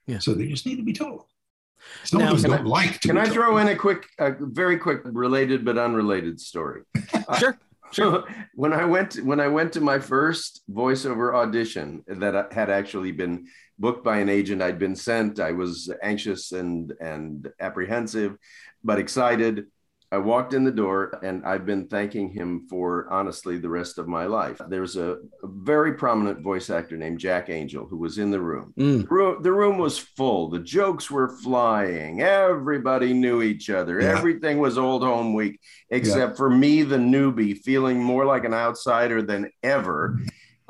[0.06, 0.18] Yeah.
[0.18, 1.24] So they just need to be told.
[2.04, 4.32] Some now, of them don't I, like to can i throw in a quick a
[4.38, 6.82] very quick related but unrelated story?
[7.26, 7.58] Uh, sure
[7.94, 8.24] Sure.
[8.54, 13.46] when I went when I went to my first voiceover audition that had actually been
[13.78, 15.40] booked by an agent, I'd been sent.
[15.40, 18.36] I was anxious and and apprehensive,
[18.82, 19.66] but excited.
[20.14, 24.06] I walked in the door and I've been thanking him for honestly the rest of
[24.06, 24.60] my life.
[24.68, 28.72] There's a, a very prominent voice actor named Jack Angel who was in the room.
[28.78, 29.08] Mm.
[29.08, 30.50] The, room the room was full.
[30.50, 32.20] The jokes were flying.
[32.20, 34.00] Everybody knew each other.
[34.00, 34.16] Yeah.
[34.16, 35.58] Everything was old home week,
[35.90, 36.36] except yeah.
[36.36, 40.20] for me, the newbie, feeling more like an outsider than ever.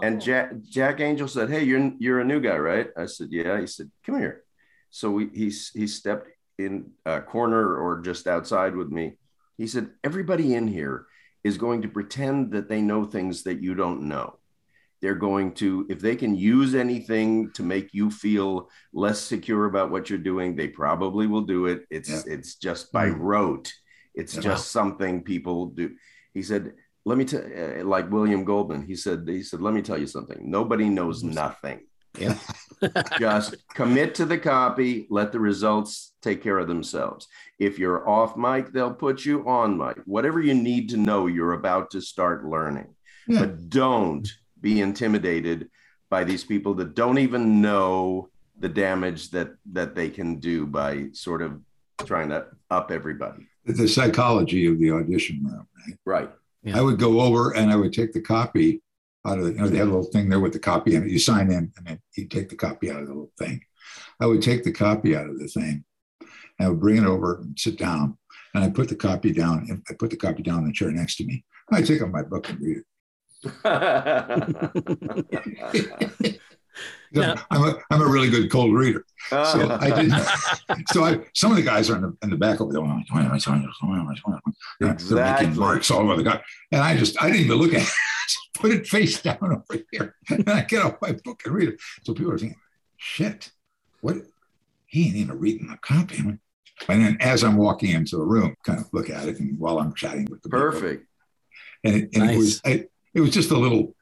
[0.03, 2.89] And Jack, Jack Angel said, Hey, you're, you're a new guy, right?
[2.97, 3.61] I said, Yeah.
[3.61, 4.43] He said, Come here.
[4.91, 6.29] So we, he, he stepped
[6.59, 9.15] in a corner or just outside with me
[9.57, 11.07] he said, everybody in here
[11.43, 14.39] is going to pretend that they know things that you don't know.
[15.01, 19.91] They're going to, if they can use anything to make you feel less secure about
[19.91, 21.85] what you're doing, they probably will do it.
[21.91, 22.23] It's yeah.
[22.27, 23.17] it's just by mm.
[23.19, 23.73] rote.
[24.15, 24.41] It's yeah.
[24.41, 25.95] just something people do.
[26.33, 26.73] He said,
[27.05, 30.07] let me tell uh, like William Goldman, he said, he said, let me tell you
[30.07, 30.39] something.
[30.43, 31.81] Nobody knows nothing.
[32.19, 32.39] Yeah.
[33.19, 37.27] Just commit to the copy, let the results take care of themselves.
[37.59, 39.99] If you're off mic, they'll put you on mic.
[40.05, 42.95] Whatever you need to know, you're about to start learning.
[43.27, 43.41] Yeah.
[43.41, 44.29] But don't
[44.61, 45.71] be intimidated
[46.09, 48.29] by these people that don't even know
[48.59, 51.61] the damage that that they can do by sort of
[52.05, 53.47] trying to up everybody.
[53.67, 55.99] The psychology of the audition room, right?
[56.05, 56.31] Right.
[56.65, 56.79] Yeah.
[56.79, 58.83] I would go over and I would take the copy
[59.27, 61.05] out of, the, you know, they had a little thing there with the copy in
[61.05, 61.11] it.
[61.11, 63.61] You sign in and then you take the copy out of the little thing.
[64.21, 65.85] I would take the copy out of the thing
[66.21, 68.19] and I would bring it over and sit down.
[68.55, 70.91] And I put the copy down and I put the copy down in the chair
[70.91, 71.45] next to me.
[71.73, 72.85] I take out my book and read it.
[77.15, 77.41] Yeah.
[77.51, 79.05] I'm, a, I'm a really good cold reader.
[79.31, 79.45] Oh.
[79.45, 80.15] So I didn't.
[80.93, 82.83] So I, some of the guys are in the, in the back over there.
[82.83, 85.49] "Oh, They're making Exactly.
[85.59, 86.43] marks all over the guy.
[86.73, 87.89] And I just, I didn't even look at it.
[88.27, 90.15] Just put it face down over here.
[90.31, 91.81] And I get off my book and read it.
[92.05, 92.59] So people are thinking,
[92.97, 93.51] shit,
[94.01, 94.17] what?
[94.87, 96.19] He ain't even reading the copy.
[96.19, 96.39] And
[96.89, 99.93] then as I'm walking into the room, kind of look at it and while I'm
[99.95, 100.61] chatting with the people.
[100.71, 101.07] Perfect.
[101.85, 103.94] And it, and it was, I, it was just a little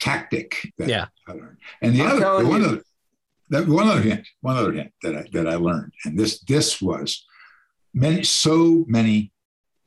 [0.00, 1.06] tactic that Yeah.
[1.26, 1.58] I learned.
[1.82, 2.66] And the I'm other, one you.
[2.66, 2.82] other,
[3.50, 6.80] that one other hint, one other hint that I, that I learned, and this this
[6.82, 7.24] was
[7.94, 9.32] many, so many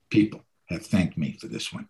[0.10, 1.88] people have thanked me for this one.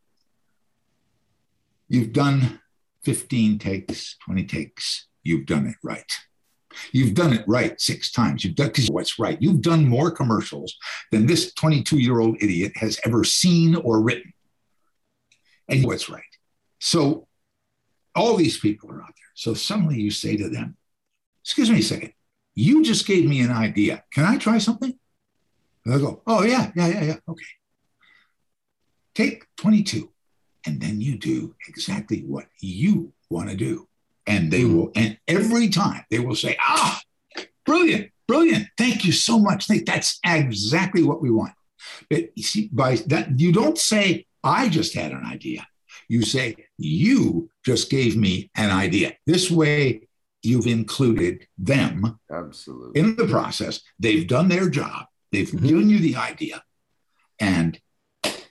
[1.88, 2.60] You've done
[3.04, 5.08] 15 takes, 20 takes.
[5.24, 6.12] You've done it right.
[6.92, 8.44] You've done it right six times.
[8.44, 9.38] You've done because what's right.
[9.42, 10.78] You've done more commercials
[11.12, 14.34] than this 22 year old idiot has ever seen or written.
[15.68, 16.24] And what's right.
[16.80, 17.28] So
[18.16, 19.32] all these people are out there.
[19.34, 20.78] So suddenly you say to them,
[21.44, 22.14] Excuse me a second,
[22.54, 24.04] you just gave me an idea.
[24.12, 24.94] Can I try something?
[25.84, 27.18] And they'll go, Oh, yeah, yeah, yeah, yeah.
[27.28, 27.46] Okay.
[29.16, 30.10] Take 22,
[30.66, 33.88] and then you do exactly what you want to do.
[34.28, 37.02] And they will, and every time they will say, Ah,
[37.66, 38.68] brilliant, brilliant.
[38.78, 39.68] Thank you so much.
[39.68, 41.54] That's exactly what we want.
[42.10, 45.68] But you see, by that, you don't say, I just had an idea.
[46.12, 49.14] You say, you just gave me an idea.
[49.26, 50.10] This way,
[50.44, 53.00] you've included them Absolutely.
[53.00, 53.80] in the process.
[53.98, 55.66] They've done their job, they've Mhm.
[55.66, 56.64] given you the idea,
[57.40, 57.80] and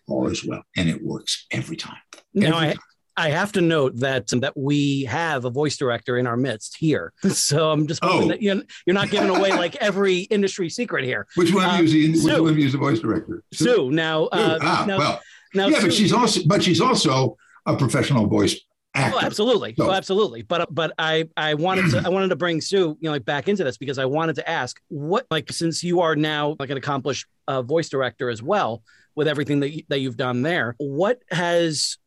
[0.08, 0.62] all is well.
[0.74, 1.98] And it works every time.
[2.32, 2.78] Now, I, time.
[3.18, 7.12] I have to note that that we have a voice director in our midst here.
[7.34, 8.28] So I'm just hoping Oh.
[8.28, 11.26] that you're, you're not giving away like every industry secret here.
[11.34, 12.42] Which one of you is the, which Sue.
[12.42, 13.42] one is the voice director?
[13.52, 14.66] Sue, now, uh, Sue.
[14.66, 15.20] ah, now, well,
[15.52, 17.36] now yeah, but she's also but she's also
[17.66, 18.58] a professional voice
[18.94, 19.16] actor.
[19.16, 19.74] Oh, absolutely.
[19.76, 20.42] So- oh, absolutely.
[20.42, 23.48] But but I I wanted to I wanted to bring Sue you know like back
[23.48, 26.76] into this because I wanted to ask what like since you are now like an
[26.76, 28.82] accomplished uh, voice director as well
[29.14, 31.98] with everything that you, that you've done there, what has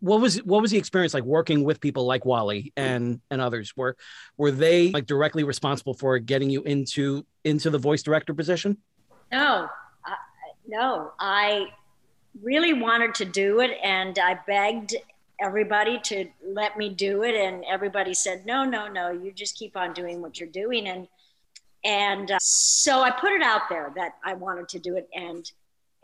[0.00, 3.76] what was what was the experience like working with people like Wally and and others?
[3.76, 3.96] Were
[4.36, 8.78] were they like directly responsible for getting you into into the voice director position?
[9.30, 9.68] No,
[10.06, 10.14] I,
[10.66, 11.66] no, I
[12.42, 14.96] really wanted to do it, and I begged
[15.40, 19.76] everybody to let me do it, and everybody said, "No, no, no, you just keep
[19.76, 21.08] on doing what you're doing." And
[21.84, 25.50] and uh, so I put it out there that I wanted to do it, and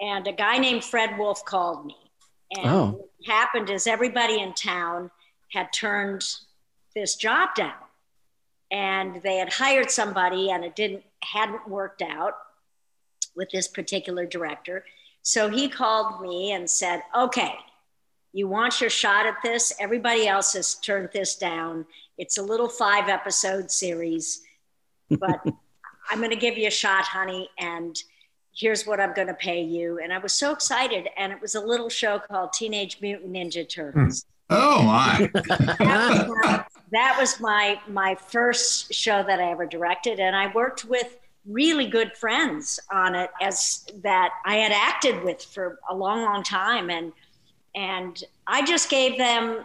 [0.00, 1.96] and a guy named Fred Wolf called me,
[2.56, 2.86] and Oh.
[2.92, 5.10] what happened is everybody in town
[5.52, 6.24] had turned
[6.94, 7.74] this job down
[8.70, 12.34] and they had hired somebody and it didn't hadn't worked out
[13.34, 14.84] with this particular director
[15.22, 17.54] so he called me and said okay
[18.32, 19.72] you want your shot at this?
[19.80, 21.84] Everybody else has turned this down.
[22.16, 24.42] It's a little five episode series
[25.18, 25.40] but
[26.10, 28.02] i'm going to give you a shot honey and
[28.54, 29.98] here's what i'm going to pay you.
[30.02, 33.68] And i was so excited and it was a little show called teenage mutant ninja
[33.68, 34.22] turtles.
[34.22, 34.30] Hmm.
[34.52, 35.30] Oh my!
[35.32, 40.52] that was my, that was my my first show that I ever directed, and I
[40.52, 41.18] worked with
[41.50, 46.42] really good friends on it as that I had acted with for a long, long
[46.42, 47.12] time, and
[47.74, 49.64] and I just gave them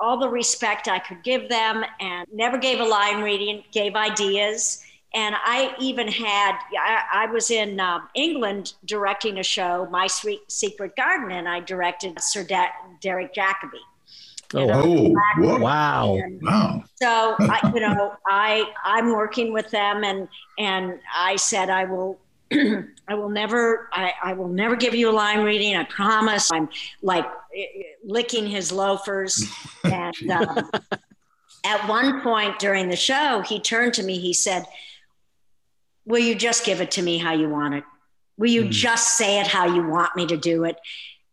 [0.00, 4.84] all the respect I could give them, and never gave a line reading, gave ideas.
[5.14, 10.40] And I even had, I, I was in uh, England directing a show, My Sweet
[10.50, 12.44] Secret Garden, and I directed Sir
[13.00, 13.78] Derek Jacobi.
[14.54, 15.58] Oh, Oh, whoa.
[15.58, 16.14] wow.
[16.22, 16.84] And wow!
[17.02, 20.28] so I, you know, I I'm working with them, and
[20.58, 22.18] and I said I will.
[23.08, 23.88] I will never.
[23.92, 25.76] I, I will never give you a line reading.
[25.76, 26.50] I promise.
[26.52, 26.68] I'm
[27.02, 27.26] like
[28.04, 29.44] licking his loafers,
[29.90, 30.70] and um,
[31.64, 34.18] at one point during the show, he turned to me.
[34.18, 34.64] He said,
[36.06, 37.84] "Will you just give it to me how you want it?
[38.38, 38.70] Will you Hmm.
[38.70, 40.76] just say it how you want me to do it?"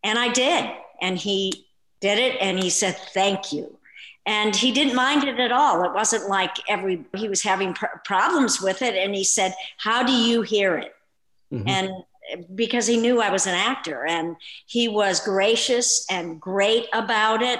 [0.04, 0.70] And I did.
[1.04, 1.66] and he
[2.02, 3.78] did it and he said, Thank you.
[4.26, 5.84] And he didn't mind it at all.
[5.84, 8.96] It wasn't like every, he was having pr- problems with it.
[8.96, 10.96] And he said, How do you hear it?
[11.52, 11.68] Mm-hmm.
[11.68, 11.92] And
[12.56, 14.36] because he knew I was an actor and
[14.66, 17.60] he was gracious and great about it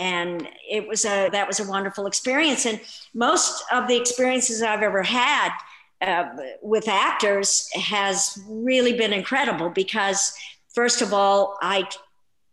[0.00, 2.80] and it was a that was a wonderful experience and
[3.14, 5.50] most of the experiences i've ever had
[6.00, 6.24] uh,
[6.62, 10.32] with actors has really been incredible because
[10.74, 11.86] first of all i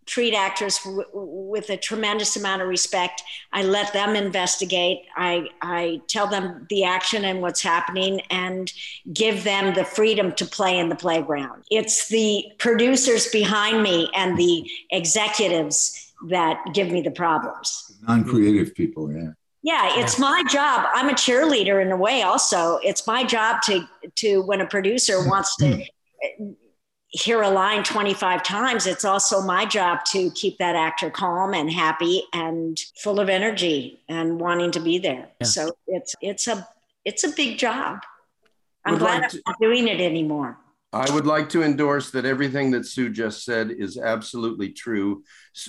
[0.07, 3.21] treat actors w- with a tremendous amount of respect.
[3.53, 5.03] I let them investigate.
[5.15, 8.71] I, I tell them the action and what's happening and
[9.13, 11.63] give them the freedom to play in the playground.
[11.69, 17.97] It's the producers behind me and the executives that give me the problems.
[18.07, 19.31] Non creative people, yeah.
[19.63, 20.87] Yeah, it's my job.
[20.93, 22.77] I'm a cheerleader in a way also.
[22.83, 23.85] It's my job to
[24.15, 25.83] to when a producer wants to
[26.37, 26.51] hmm.
[27.09, 31.71] Hear a line 25 times, it's also my job to keep that actor calm and
[31.71, 35.29] happy and full of energy and wanting to be there.
[35.39, 35.47] Yeah.
[35.47, 36.67] So it's it's a
[37.05, 37.99] it's a big job.
[38.83, 40.57] I'm would glad like to, I'm not doing it anymore.
[40.93, 45.23] I would like to endorse that everything that Sue just said is absolutely true.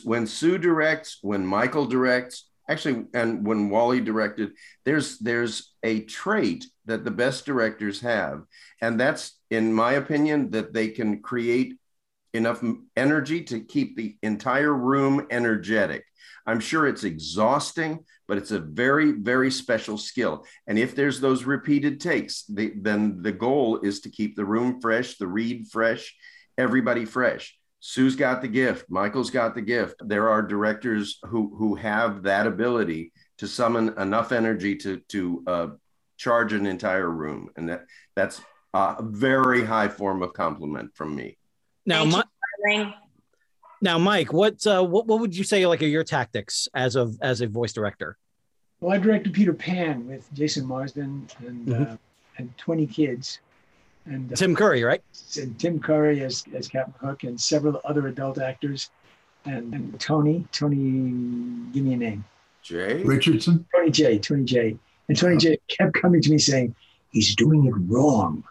[0.05, 4.53] When Sue directs, when Michael directs, actually, and when Wally directed,
[4.85, 8.43] there's there's a trait that the best directors have,
[8.83, 11.77] and that's, in my opinion, that they can create
[12.35, 12.63] enough
[12.97, 16.05] energy to keep the entire room energetic.
[16.47, 20.45] I'm sure it's exhausting, but it's a very, very special skill.
[20.67, 24.81] And if there's those repeated takes, the, then the goal is to keep the room
[24.81, 26.15] fresh, the read fresh,
[26.57, 27.57] everybody fresh.
[27.81, 28.87] Sue's got the gift.
[28.91, 29.97] Michael's got the gift.
[30.01, 35.67] There are directors who who have that ability to summon enough energy to to uh,
[36.19, 38.43] charge an entire room, and that that's
[38.75, 41.39] a very high form of compliment from me.
[41.87, 42.23] Now, my,
[43.81, 47.17] now, Mike, what uh, what what would you say like are your tactics as of
[47.23, 48.19] as a voice director?
[48.81, 51.83] Well, I directed Peter Pan with Jason Marsden and mm-hmm.
[51.93, 51.97] uh,
[52.37, 53.39] and twenty kids,
[54.05, 55.03] and uh, Tim Curry, right?
[55.41, 58.91] And Tim Curry as as Captain Hook, and several other adult actors,
[59.45, 60.77] and, and Tony Tony,
[61.73, 62.25] give me a name.
[62.63, 63.65] Jay Richardson.
[63.75, 64.19] Tony Jay.
[64.19, 64.77] Tony Jay.
[65.09, 65.59] And Tony Jay.
[65.69, 66.75] kept coming to me saying,
[67.11, 68.45] "He's doing it wrong."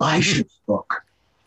[0.00, 0.22] I hmm.
[0.22, 1.02] should hook.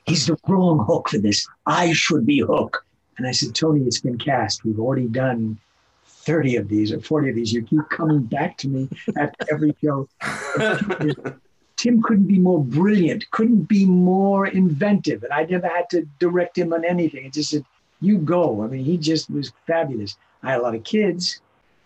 [0.05, 1.47] He's the wrong hook for this.
[1.65, 2.85] I should be hook.
[3.17, 4.65] And I said, Tony, it's been cast.
[4.65, 5.59] We've already done
[6.05, 7.53] 30 of these or 40 of these.
[7.53, 10.07] You keep coming back to me at every show.
[11.77, 15.23] Tim couldn't be more brilliant, couldn't be more inventive.
[15.23, 17.25] And I never had to direct him on anything.
[17.25, 17.65] It just said,
[18.01, 18.63] you go.
[18.63, 20.17] I mean, he just was fabulous.
[20.43, 21.41] I had a lot of kids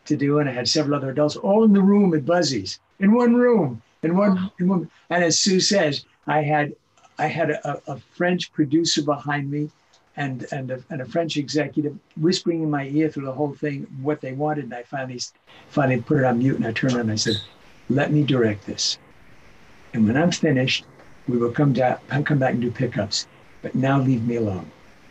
[0.07, 3.13] to do, and I had several other adults all in the room at Buzzies, in
[3.13, 4.89] one room, in one, in one.
[5.09, 6.75] And as Sue says, I had
[7.19, 9.69] I had a, a French producer behind me
[10.15, 13.87] and and a, and a, French executive whispering in my ear through the whole thing
[14.01, 14.65] what they wanted.
[14.65, 15.19] And I finally
[15.69, 17.37] finally put it on mute and I turned around and I said,
[17.89, 18.97] "Let me direct this."
[19.93, 20.85] And when I'm finished,
[21.27, 23.27] we will come down, come back and do pickups.
[23.61, 24.69] But now leave me alone.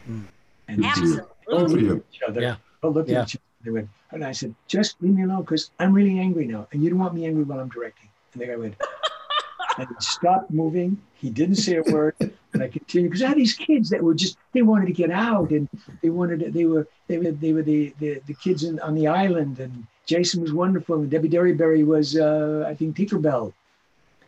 [0.09, 0.25] Mm.
[0.69, 1.23] And Absolutely.
[1.49, 2.41] Look at each other.
[2.41, 2.57] Yeah.
[2.83, 3.23] Look yeah.
[3.23, 3.43] at each other.
[3.67, 6.83] They went, and I said, "Just leave me alone because I'm really angry now, and
[6.83, 8.77] you don't want me angry while I'm directing." And the guy went
[9.79, 10.99] and he stopped moving.
[11.15, 14.15] He didn't say a word, and I continued because I had these kids that were
[14.15, 15.69] just they wanted to get out, and
[16.03, 18.95] they wanted to, they were they were they were the the, the kids in, on
[18.95, 23.53] the island, and Jason was wonderful, and Debbie Derryberry was uh, I think Tinkerbell,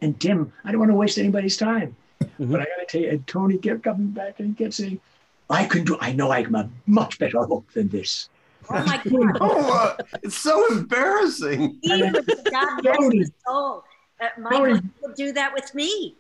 [0.00, 0.52] and Tim.
[0.64, 2.50] I don't want to waste anybody's time, mm-hmm.
[2.50, 5.00] but I got to tell you, and Tony kept coming back and he kept saying,
[5.48, 5.96] "I can do.
[6.00, 8.28] I know I'm a much better hook than this."
[8.70, 9.38] Oh my god!
[9.40, 11.78] oh, it's so embarrassing.
[11.82, 13.84] He was God bless his soul.
[14.20, 16.16] Uh, Michael would do that with me.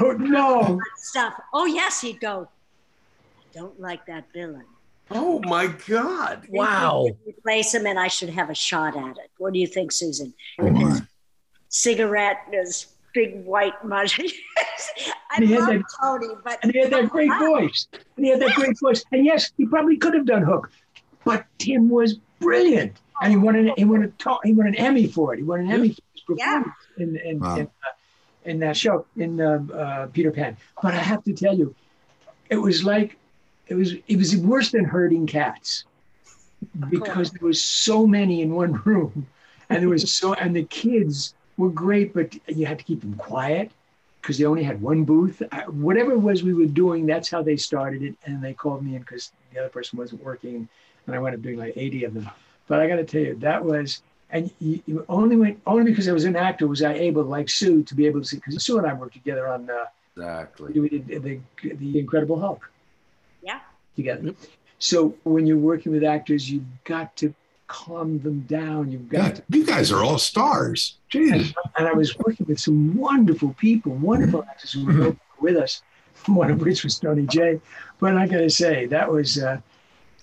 [0.00, 0.80] Oh no!
[0.96, 1.34] Stuff.
[1.52, 2.48] Oh yes, he'd go.
[3.38, 4.64] I don't like that villain.
[5.10, 6.46] Oh my God!
[6.48, 7.08] Wow.
[7.26, 9.30] Replace him, and I should have a shot at it.
[9.38, 10.32] What do you think, Susan?
[10.58, 11.02] Oh his
[11.68, 14.32] cigarette and his big white mustache.
[15.30, 17.86] I love that, Tony, but and he had that great voice.
[18.16, 19.04] And he had that great voice.
[19.12, 20.70] And yes, he probably could have done Hook,
[21.24, 25.06] but Tim was brilliant, and he won an he won a he won an Emmy
[25.06, 25.38] for it.
[25.38, 26.66] He won an Emmy for his performance.
[26.66, 27.56] Yeah in in wow.
[27.56, 27.90] in, uh,
[28.44, 30.56] in, that show in uh, uh, Peter Pan.
[30.82, 31.74] But I have to tell you,
[32.50, 33.16] it was like
[33.68, 35.84] it was it was worse than herding cats
[36.90, 39.26] because there was so many in one room,
[39.68, 43.14] and there was so and the kids were great, but you had to keep them
[43.14, 43.70] quiet
[44.20, 45.42] because they only had one booth.
[45.50, 48.84] I, whatever it was we were doing, that's how they started it, and they called
[48.84, 50.68] me in because the other person wasn't working,
[51.06, 52.30] and I wound up doing like 80 of them.
[52.68, 56.08] But I got to tell you, that was and you, you only went only because
[56.08, 58.64] I was an actor was I able, like Sue, to be able to see because
[58.64, 59.84] Sue and I worked together on uh,
[60.16, 62.68] exactly we did the, the Incredible Hulk.
[63.42, 63.60] Yeah.
[63.94, 64.34] Together.
[64.78, 67.34] So when you're working with actors, you've got to
[67.66, 68.90] calm them down.
[68.90, 70.96] You've got God, to you guys are all stars.
[71.12, 71.54] Jeez.
[71.76, 75.82] and I was working with some wonderful people, wonderful actors who were with us.
[76.26, 77.60] One of which was Tony Jay.
[77.98, 79.60] But I got to say that was uh,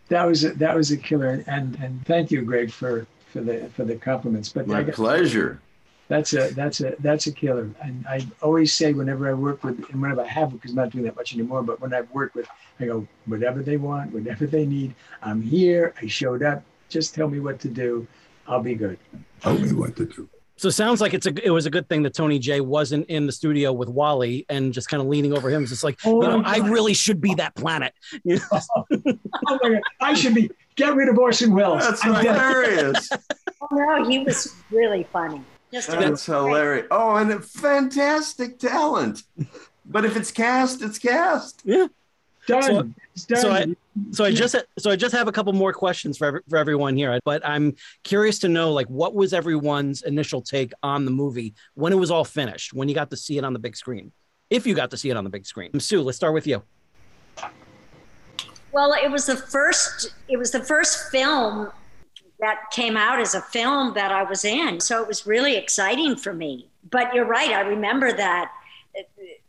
[0.09, 1.43] that was a, that was a killer.
[1.47, 4.49] And and thank you, Greg, for for the for the compliments.
[4.49, 5.61] But My I pleasure.
[6.07, 7.69] that's a that's a that's a killer.
[7.81, 10.89] And I always say whenever I work with and whenever I have because I'm not
[10.89, 12.47] doing that much anymore, but when I've worked with,
[12.79, 14.93] I go whatever they want, whatever they need.
[15.21, 15.93] I'm here.
[16.01, 16.63] I showed up.
[16.89, 18.07] Just tell me what to do.
[18.47, 18.97] I'll be good.
[19.41, 20.27] Tell me what to do.
[20.59, 23.05] So it sounds like it's a it was a good thing that Tony Jay wasn't
[23.05, 25.61] in the studio with Wally and just kind of leaning over him.
[25.61, 27.93] It's just like, Oh you know, I really should be that planet.
[28.25, 28.59] You know?
[29.47, 29.81] Oh my God!
[30.01, 31.81] I should be get rid of Orson Welles.
[31.81, 33.09] That's I'm hilarious.
[33.61, 35.43] Oh, no, he was really funny.
[35.71, 36.87] Just That's hilarious.
[36.91, 39.23] Oh, and a fantastic talent.
[39.85, 41.61] But if it's cast, it's cast.
[42.49, 42.63] Done.
[42.63, 43.41] So- it's done.
[43.41, 43.75] so I-
[44.13, 46.95] So I just so I just have a couple more questions for every, for everyone
[46.95, 51.53] here, but I'm curious to know like what was everyone's initial take on the movie
[51.73, 54.13] when it was all finished, when you got to see it on the big screen,
[54.49, 55.77] if you got to see it on the big screen.
[55.81, 56.63] Sue, let's start with you.
[58.71, 60.13] Well, it was the first.
[60.27, 61.69] It was the first film
[62.39, 66.15] that came out as a film that I was in, so it was really exciting
[66.15, 66.69] for me.
[66.89, 67.49] But you're right.
[67.51, 68.51] I remember that,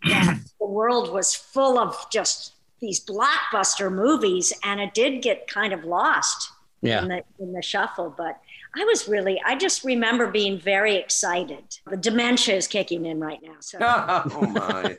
[0.09, 5.73] that the world was full of just these blockbuster movies, and it did get kind
[5.73, 6.51] of lost
[6.83, 7.03] Yeah.
[7.03, 8.15] in the in the shuffle.
[8.17, 8.41] But
[8.77, 9.41] I was really.
[9.45, 11.65] I just remember being very excited.
[11.87, 13.79] The dementia is kicking in right now, so.
[13.83, 14.97] oh my.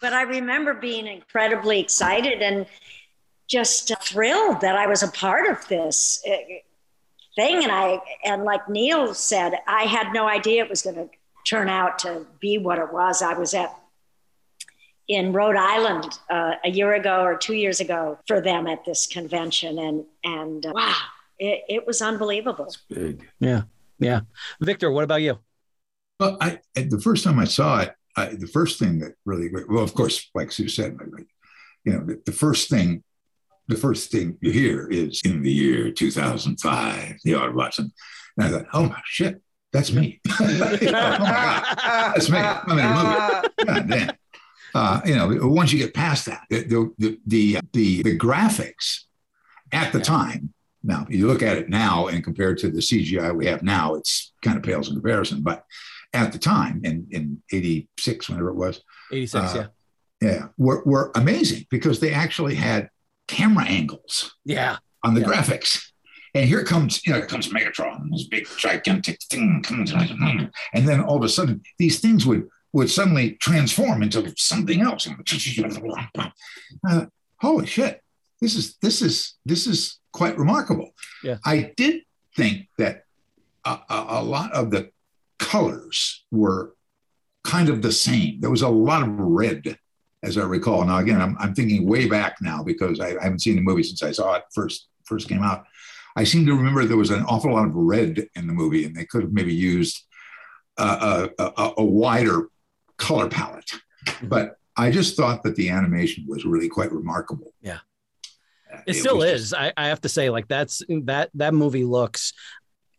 [0.00, 2.66] but I remember being incredibly excited and
[3.48, 6.36] just thrilled that I was a part of this uh,
[7.36, 7.62] thing.
[7.62, 11.08] And I, and like Neil said, I had no idea it was going to
[11.46, 13.20] turn out to be what it was.
[13.20, 13.74] I was at
[15.08, 19.06] in Rhode Island uh, a year ago or two years ago for them at this
[19.06, 20.94] convention, and and uh, wow,
[21.38, 22.74] it, it was unbelievable.
[22.88, 23.26] Big.
[23.40, 23.62] Yeah.
[23.98, 24.20] Yeah.
[24.60, 25.38] Victor, what about you?
[26.20, 29.82] Well, I the first time I saw it, I, the first thing that really, well,
[29.82, 31.26] of course, like Sue said, like, like,
[31.84, 33.02] you know, the, the first thing,
[33.66, 37.92] the first thing you hear is in the year 2005, the art Watson.
[38.36, 39.42] And I thought, oh my shit,
[39.72, 40.20] that's me.
[40.40, 42.38] oh my God, that's me.
[42.38, 43.48] I'm in a movie.
[43.64, 44.16] God damn.
[44.74, 49.02] Uh, you know, once you get past that, the the the the, the graphics
[49.72, 50.52] at the time.
[50.86, 54.32] Now, you look at it now and compared to the CGI we have now, it's
[54.42, 55.40] kind of pales in comparison.
[55.42, 55.64] But
[56.12, 59.66] at the time, in in '86, whenever it was, 86, Uh,
[60.20, 60.28] yeah.
[60.28, 62.90] yeah, were, were amazing because they actually had
[63.28, 64.76] camera angles Yeah.
[65.04, 65.28] on the Yeah.
[65.28, 65.82] graphics.
[66.34, 71.00] And here comes, you know, here comes Megatron, this big gigantic thing comes, and then
[71.00, 75.08] all of a sudden, these things would would suddenly transform into something else.
[76.86, 77.06] Uh,
[77.40, 78.02] holy shit!
[78.40, 80.90] This is this is this is quite remarkable.
[81.22, 81.38] Yeah.
[81.44, 82.02] I did
[82.36, 83.04] think that
[83.64, 84.90] a, a, a lot of the
[85.38, 86.74] colors were
[87.44, 88.40] kind of the same.
[88.40, 89.78] There was a lot of red,
[90.22, 90.84] as I recall.
[90.84, 93.84] Now, again, I'm, I'm thinking way back now because I, I haven't seen the movie
[93.84, 95.64] since I saw it first first came out.
[96.16, 98.96] I seem to remember there was an awful lot of red in the movie, and
[98.96, 100.02] they could have maybe used
[100.76, 102.48] uh, a, a, a wider
[102.96, 103.70] color palette.
[104.22, 107.52] But I just thought that the animation was really quite remarkable.
[107.62, 107.78] Yeah.
[108.72, 109.50] Uh, It, still is.
[109.50, 112.32] just- I, I have to say, like that's that that movie looks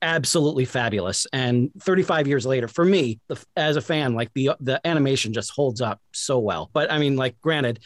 [0.02, 1.26] absolutely fabulous.
[1.34, 5.52] And 35 years later, for me, the, as a fan, like the the animation just
[5.52, 6.70] holds up so well.
[6.74, 7.80] But I mean, like, granted,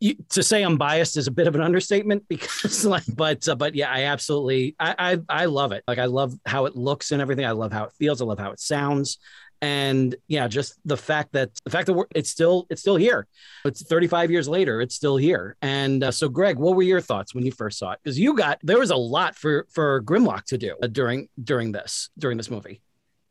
[0.00, 3.54] you, to say I'm biased is a bit of an understatement because, like, but uh,
[3.54, 4.94] but yeah, I absolutely I,
[5.28, 5.82] I I love it.
[5.86, 7.44] Like, I love how it looks and everything.
[7.46, 8.20] I love how it feels.
[8.20, 9.18] I love how it sounds.
[9.62, 13.28] And yeah, just the fact that the fact that we're, it's still it's still here.
[13.64, 14.80] It's 35 years later.
[14.80, 15.56] It's still here.
[15.62, 18.00] And uh, so, Greg, what were your thoughts when you first saw it?
[18.02, 21.70] Because you got there was a lot for for Grimlock to do uh, during during
[21.70, 22.82] this during this movie.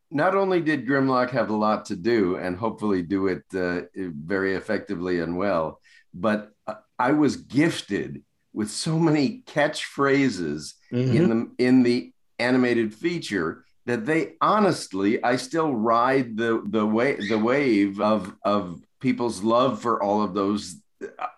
[0.09, 4.55] Not only did Grimlock have a lot to do and hopefully do it uh, very
[4.55, 5.81] effectively and well,
[6.13, 8.23] but uh, I was gifted
[8.53, 15.73] with so many catchphrases in the in the animated feature that they honestly I still
[15.73, 20.75] ride the the way the wave of of people's love for all of those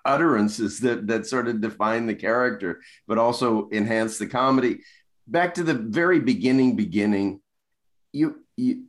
[0.06, 4.82] utterances that that sort of define the character but also enhance the comedy
[5.28, 7.40] back to the very beginning beginning
[8.12, 8.84] you, you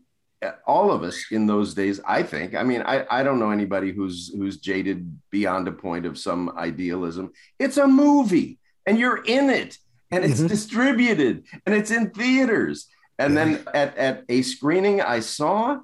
[0.66, 3.92] all of us in those days i think i mean I, I don't know anybody
[3.92, 9.50] who's who's jaded beyond a point of some idealism it's a movie and you're in
[9.50, 9.78] it
[10.10, 10.48] and it's Mhm.
[10.48, 12.88] distributed and it's in theaters
[13.18, 15.78] and then at, at a screening i saw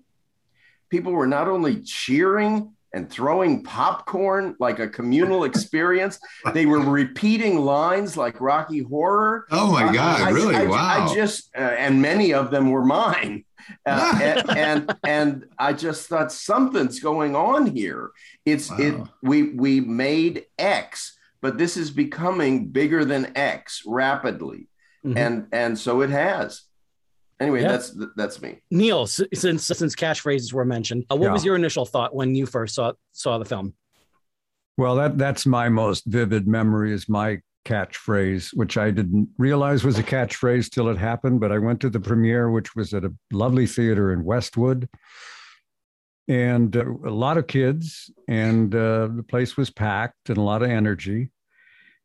[0.91, 6.19] people were not only cheering and throwing popcorn like a communal experience.
[6.53, 9.47] They were repeating lines like Rocky Horror.
[9.53, 10.21] Oh my God!
[10.21, 10.57] I, really?
[10.57, 11.07] I, wow.
[11.09, 13.45] I just uh, and many of them were mine.
[13.87, 18.11] Uh, and, and and I just thought something's going on here.
[18.45, 24.67] It's it we we made X, but this is becoming bigger than X rapidly,
[25.05, 25.17] Mhm.
[25.17, 26.63] and and so it has.
[27.41, 27.69] Anyway, Yeah.
[27.69, 28.61] that's that's me.
[28.71, 32.45] Neil, s- since since catchphrases were mentioned, uh, what was your initial thought when you
[32.47, 33.75] first saw saw the film?
[34.77, 39.99] Well, that that's my most vivid memory is my catchphrase, which I didn't realize was
[39.99, 41.41] a catchphrase till it happened.
[41.41, 44.89] But I went to the premiere, which was at a lovely theater in Westwood,
[46.29, 50.63] and uh, a lot of kids, and uh, the place was packed and a lot
[50.63, 51.31] of energy.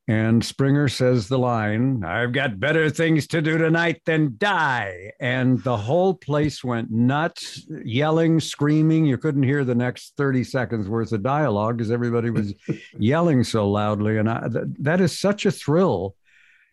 [0.08, 5.12] And Springer says the line, I've got better things to do tonight than die.
[5.20, 9.06] And the whole place went nuts, yelling, screaming.
[9.06, 12.54] You couldn't hear the next 30 seconds worth of dialogue because everybody was
[13.00, 14.20] yelling so loudly.
[14.20, 16.16] And I, th- that is such a thrill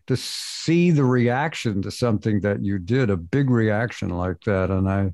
[0.05, 4.69] to see the reaction to something that you did, a big reaction like that.
[4.69, 5.13] And I,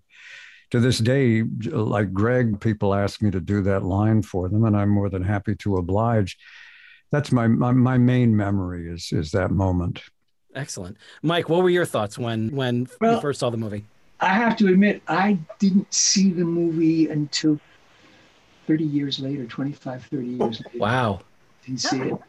[0.72, 4.76] to this day, like Greg, people ask me to do that line for them, and
[4.76, 6.38] I'm more than happy to oblige.
[7.12, 10.02] That's my my, my main memory is is that moment.
[10.56, 11.50] Excellent, Mike.
[11.50, 13.86] What were your thoughts when when you first saw the movie?
[14.22, 17.58] I have to admit, I didn't see the movie until
[18.68, 20.78] 30 years later, 25, 30 years later.
[20.78, 21.22] Wow.
[21.66, 22.20] Didn't see it.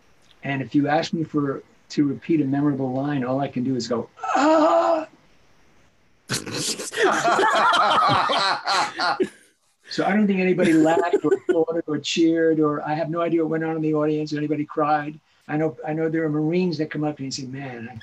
[0.45, 3.75] And if you ask me for to repeat a memorable line, all I can do
[3.75, 5.09] is go, ah.
[9.91, 13.43] So I don't think anybody laughed or applauded or cheered, or I have no idea
[13.43, 14.33] what went on in the audience.
[14.33, 15.19] Or anybody cried.
[15.49, 15.77] I know.
[15.87, 18.01] I know there are Marines that come up and say, "Man,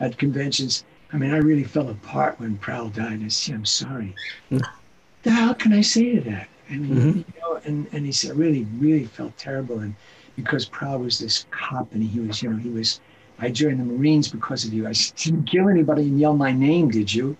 [0.00, 3.64] I, at conventions, I mean, I really fell apart when Prowl died." I say, "I'm
[3.64, 4.14] sorry."
[4.50, 6.48] the hell can I say to that?
[6.70, 7.16] I mean, Mhm.
[7.16, 9.94] you know, and and he said, I really, really felt terrible, and
[10.36, 13.00] because Prowl was this cop, and he was, you know, he was.
[13.40, 14.86] I joined the Marines because of you.
[14.86, 17.36] I didn't kill anybody and yell my name, did you?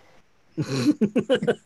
[0.57, 1.59] Because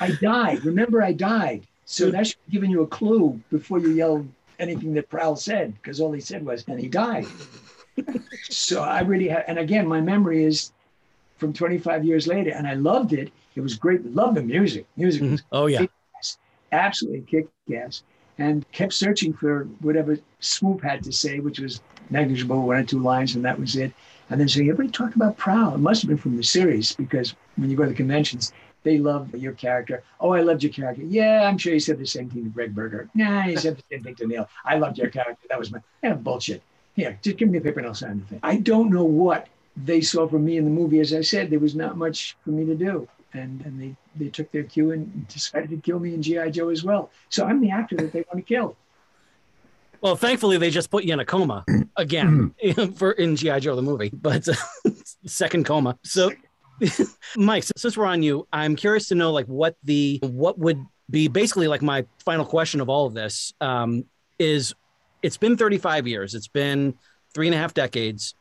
[0.00, 0.64] I died.
[0.64, 1.66] Remember, I died.
[1.84, 4.28] So that should have given you a clue before you yelled
[4.58, 7.26] anything that Prowl said, because all he said was, and he died.
[8.44, 10.72] so I really had, and again, my memory is
[11.36, 13.32] from 25 years later, and I loved it.
[13.56, 14.04] It was great.
[14.06, 14.86] Loved the music.
[14.96, 15.32] Music mm-hmm.
[15.32, 15.80] was Oh yeah.
[15.80, 16.38] kick-ass,
[16.70, 18.02] absolutely kick ass,
[18.38, 21.80] and kept searching for whatever Swoop had to say, which was
[22.10, 23.92] negligible, one or two lines, and that was it.
[24.32, 25.74] And then saying, everybody talk about Prowl.
[25.74, 28.50] It must have been from the series because when you go to the conventions,
[28.82, 30.02] they love your character.
[30.20, 31.02] Oh, I loved your character.
[31.02, 33.10] Yeah, I'm sure you said the same thing to Gregg Berger.
[33.14, 34.48] Nah, he said the same thing to Neil.
[34.64, 35.46] I loved your character.
[35.50, 36.62] That was my yeah, bullshit.
[36.96, 38.40] Here, just give me a paper and I'll sign the thing.
[38.42, 41.00] I don't know what they saw from me in the movie.
[41.00, 43.06] As I said, there was not much for me to do.
[43.34, 46.48] And and they, they took their cue and decided to kill me in G.I.
[46.50, 47.10] Joe as well.
[47.28, 48.76] So I'm the actor that they want to kill.
[50.02, 51.64] Well, thankfully they just put you in a coma
[51.96, 52.54] again
[52.96, 54.46] for in GI Joe the movie, but
[55.26, 55.96] second coma.
[56.02, 56.32] So,
[57.36, 61.28] Mike, since we're on you, I'm curious to know like what the what would be
[61.28, 64.04] basically like my final question of all of this um,
[64.38, 64.74] is.
[65.22, 66.34] It's been 35 years.
[66.34, 66.94] It's been
[67.32, 68.34] three and a half decades.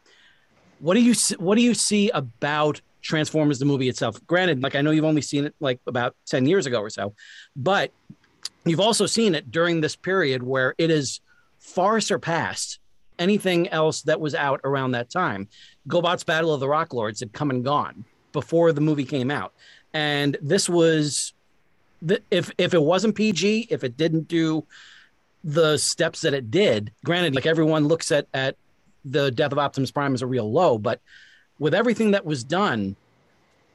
[0.80, 4.20] What do you what do you see about Transformers the movie itself?
[4.26, 7.14] Granted, like I know you've only seen it like about 10 years ago or so,
[7.56, 7.92] but
[8.66, 11.22] you've also seen it during this period where it is
[11.62, 12.80] far surpassed
[13.20, 15.48] anything else that was out around that time.
[15.88, 19.54] GoBots Battle of the Rock Lords had come and gone before the movie came out,
[19.94, 21.34] and this was
[22.02, 24.66] the, if if it wasn't PG, if it didn't do
[25.44, 26.92] the steps that it did.
[27.06, 28.58] Granted, like everyone looks at at
[29.06, 31.00] the death of Optimus Prime as a real low, but
[31.60, 32.96] with everything that was done,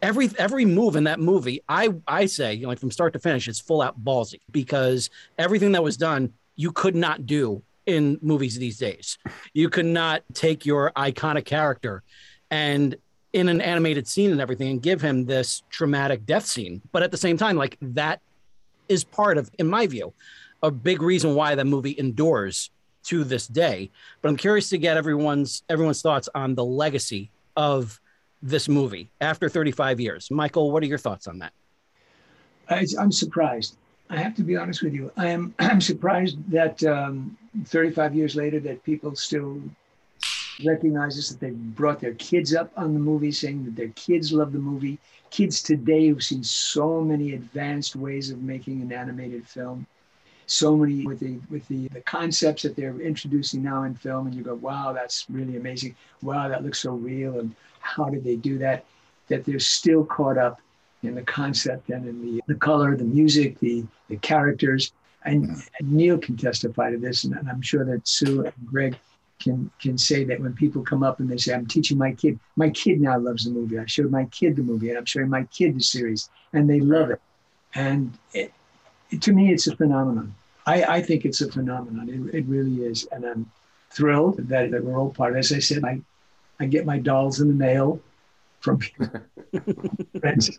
[0.03, 3.19] every every move in that movie, I I say, you know, like from start to
[3.21, 5.09] finish, it's full out ballsy because
[5.39, 9.17] everything that was done, you could not do in movies these days.
[9.55, 12.03] You could not take your iconic character
[12.51, 12.97] and
[13.33, 16.81] in an animated scene and everything and give him this traumatic death scene.
[16.93, 18.21] But at the same time, like that
[18.89, 20.13] is part of, in my view,
[20.63, 22.71] a big reason why that movie endures
[23.05, 23.91] to this day.
[24.21, 28.01] But I'm curious to get everyone's everyone's thoughts on the legacy of
[28.43, 30.31] this movie after 35 years.
[30.31, 31.53] Michael, what are your thoughts on that?
[32.69, 33.77] I, I'm surprised.
[34.09, 35.11] I have to be honest with you.
[35.17, 35.55] I am.
[35.59, 39.61] I'm surprised that um, 35 years later, that people still
[40.65, 41.31] recognize this.
[41.31, 44.59] That they brought their kids up on the movie, saying that their kids love the
[44.59, 44.99] movie.
[45.31, 49.87] Kids today who've seen so many advanced ways of making an animated film,
[50.47, 54.37] so many with the with the, the concepts that they're introducing now in film, and
[54.37, 55.97] you go, wow, that's really amazing.
[56.23, 57.41] Wow, that looks so real.
[57.41, 58.85] And how did they do that?
[59.29, 60.61] That they're still caught up
[61.03, 64.93] in the concept and in the, the color, the music, the, the characters.
[65.25, 65.55] And, Yeah.
[65.81, 68.97] and Neil can testify to this, and, and I'm sure that Sue and Greg
[69.39, 72.39] can can say that when people come up and they say, "I'm teaching my kid,"
[72.57, 73.79] my kid now loves the movie.
[73.79, 76.81] I showed my kid the movie, and I'm showing my kid the series, and they
[76.81, 77.21] love it.
[77.75, 78.53] And it,
[79.11, 80.35] it- to me, it's a phenomenon.
[80.65, 82.09] I, I think it's a phenomenon.
[82.09, 83.51] It, it really is, and I'm
[83.91, 85.33] thrilled that, that we're all part.
[85.33, 85.41] of it.
[85.41, 86.01] As I said, I
[86.61, 88.01] I get my dolls in the mail
[88.67, 88.79] from
[90.21, 90.59] friends.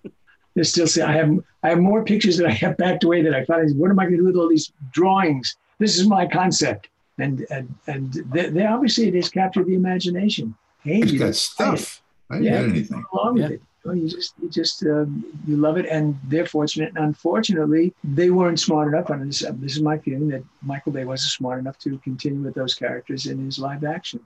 [0.55, 1.29] They still say I have
[1.63, 4.05] I have more pictures that I have backed away that I thought, what am I
[4.05, 5.55] going to do with all these drawings?
[5.77, 6.89] This is my concept,
[7.19, 10.55] and and and they, they obviously it has captured the imagination.
[10.83, 12.01] Hey, It's you got stuff.
[12.31, 12.61] I didn't Yeah.
[12.61, 13.05] get anything.
[13.11, 13.61] go along with it.
[13.85, 16.89] You, you just you just um, you love it, and they're fortunate.
[16.95, 19.09] And unfortunately, they weren't smart enough.
[19.11, 22.55] And this, this is my feeling that Michael Bay wasn't smart enough to continue with
[22.55, 24.19] those characters in his live action.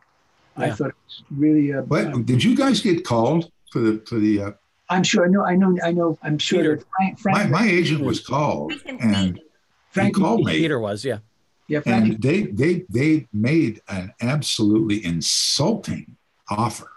[0.56, 1.74] I thought it was really.
[1.74, 4.42] Uh, But did you guys get called for the for the?
[4.42, 4.52] Uh,
[4.90, 5.28] I'm sure.
[5.28, 5.78] No, I know.
[5.84, 6.18] I know.
[6.22, 6.76] I'm sure Peter.
[7.00, 7.38] that Frank.
[7.38, 9.44] my my agent was called and he
[9.90, 11.20] Frank called me Peter was, yeah.
[11.68, 12.06] Yeah, Frank.
[12.06, 16.18] and they they they made an absolutely insulting
[16.50, 16.90] offer,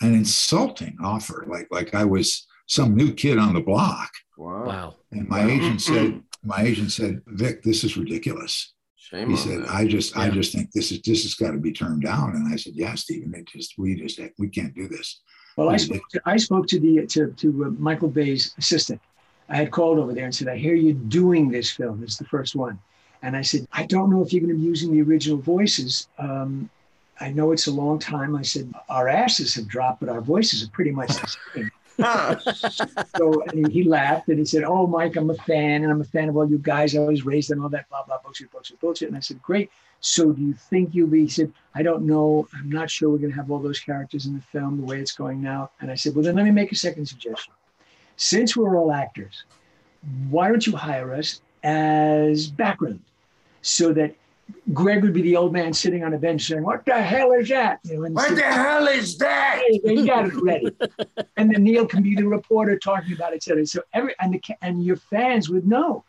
[0.00, 4.12] an insulting offer, like like I was some new kid on the block.
[4.38, 4.64] Wow.
[4.64, 4.94] Wow.
[5.10, 8.74] And my agent said, my agent said, Vic, this is ridiculous.
[8.96, 9.66] Shame He on said, them.
[9.68, 12.36] I just, I just think this is, this has got to be turned down.
[12.36, 15.20] And I said, yeah, Stephen, it just, we just, we can't do this.
[15.56, 19.00] Well, I spoke to, I spoke to the to to uh, Michael Bay's assistant.
[19.48, 22.02] I had called over there and said, "I hear you're doing this film.
[22.02, 22.78] It's the first one,"
[23.22, 26.08] and I said, "I don't know if you're going to be using the original voices.
[26.18, 26.70] Um,
[27.20, 30.62] I know it's a long time." I said, "Our asses have dropped, but our voices
[30.62, 31.70] are pretty much the same."
[33.16, 36.00] so and he, he laughed and he said, "Oh, Mike, I'm a fan, and I'm
[36.00, 36.96] a fan of all you guys.
[36.96, 39.70] I was raised on all that blah blah bullshit, bullshit, bullshit." And I said, "Great.
[40.00, 42.48] So do you think you'll be?" He said, "I don't know.
[42.54, 44.98] I'm not sure we're going to have all those characters in the film the way
[44.98, 47.52] it's going now." And I said, "Well, then let me make a second suggestion.
[48.16, 49.44] Since we're all actors,
[50.28, 53.00] why don't you hire us as background,
[53.62, 54.14] so that."
[54.72, 57.48] Greg would be the old man sitting on a bench saying, "What the hell is
[57.48, 59.62] that?" You know, What the hell is that?
[59.66, 60.68] Hey, they got it ready.
[61.36, 63.66] and then Neil can be the reporter talking about it, et cetera.
[63.66, 66.04] So every and the and your fans would know.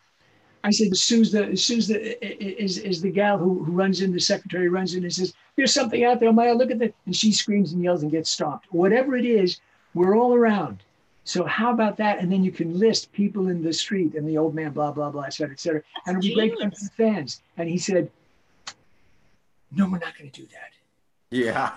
[0.64, 4.20] I said, Sue's the Sue's the is is the gal who, who runs in, the
[4.20, 6.94] secretary runs in and says, There's something out there, Maya, look at that.
[7.06, 8.68] And she screams and yells and gets stopped.
[8.72, 9.60] Whatever it is,
[9.94, 10.84] we're all around.
[11.24, 12.20] So how about that?
[12.20, 15.10] And then you can list people in the street and the old man, blah, blah,
[15.10, 15.82] blah, et cetera, et cetera.
[16.06, 17.42] And it'll be great for the fans.
[17.58, 18.10] And he said,
[19.72, 20.72] No, we're not going to do that
[21.30, 21.72] Yeah.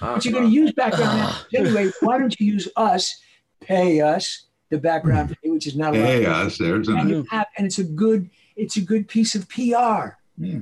[0.00, 1.46] but you're going to use background ah.
[1.46, 1.92] actors anyway.
[2.00, 3.20] Why don't you use us,
[3.60, 6.06] pay us the background, fee, which is not a lot.
[6.06, 9.34] Hey, us, there's and an, you have, and it's a good, it's a good piece
[9.34, 9.62] of PR.
[9.62, 10.12] Yeah.
[10.38, 10.60] Hmm.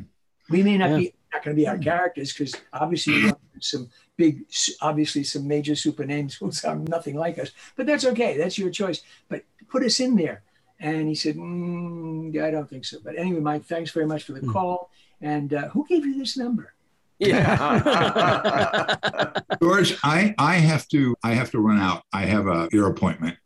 [0.50, 0.96] We may not Yeah.
[0.98, 4.44] be not going to be our characters because obviously some big,
[4.80, 8.38] obviously some major super names who sound nothing like us, but that's okay.
[8.38, 9.02] That's your choice.
[9.28, 10.42] But put us in there.
[10.80, 12.98] And he said, mm, I don't think so.
[13.02, 14.52] But anyway, Mike, thanks very much for the hmm.
[14.52, 14.90] call.
[15.24, 16.74] And uh, who gave you this number?
[17.18, 17.56] yeah.
[19.62, 22.02] George, I, I have to, I have to run out.
[22.12, 23.36] I have a ear appointment.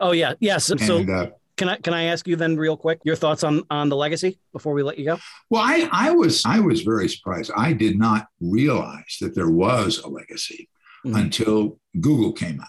[0.00, 0.64] Oh yeah, yes.
[0.64, 1.26] So, so And, uh,
[1.56, 4.38] can I can I ask you then real quick your thoughts on on the legacy
[4.52, 5.18] before we let you go?
[5.50, 7.50] Well, I, I was I was very surprised.
[7.56, 10.68] I did not realize that there was a legacy
[11.04, 11.18] Mhm.
[11.20, 12.68] until Google came out.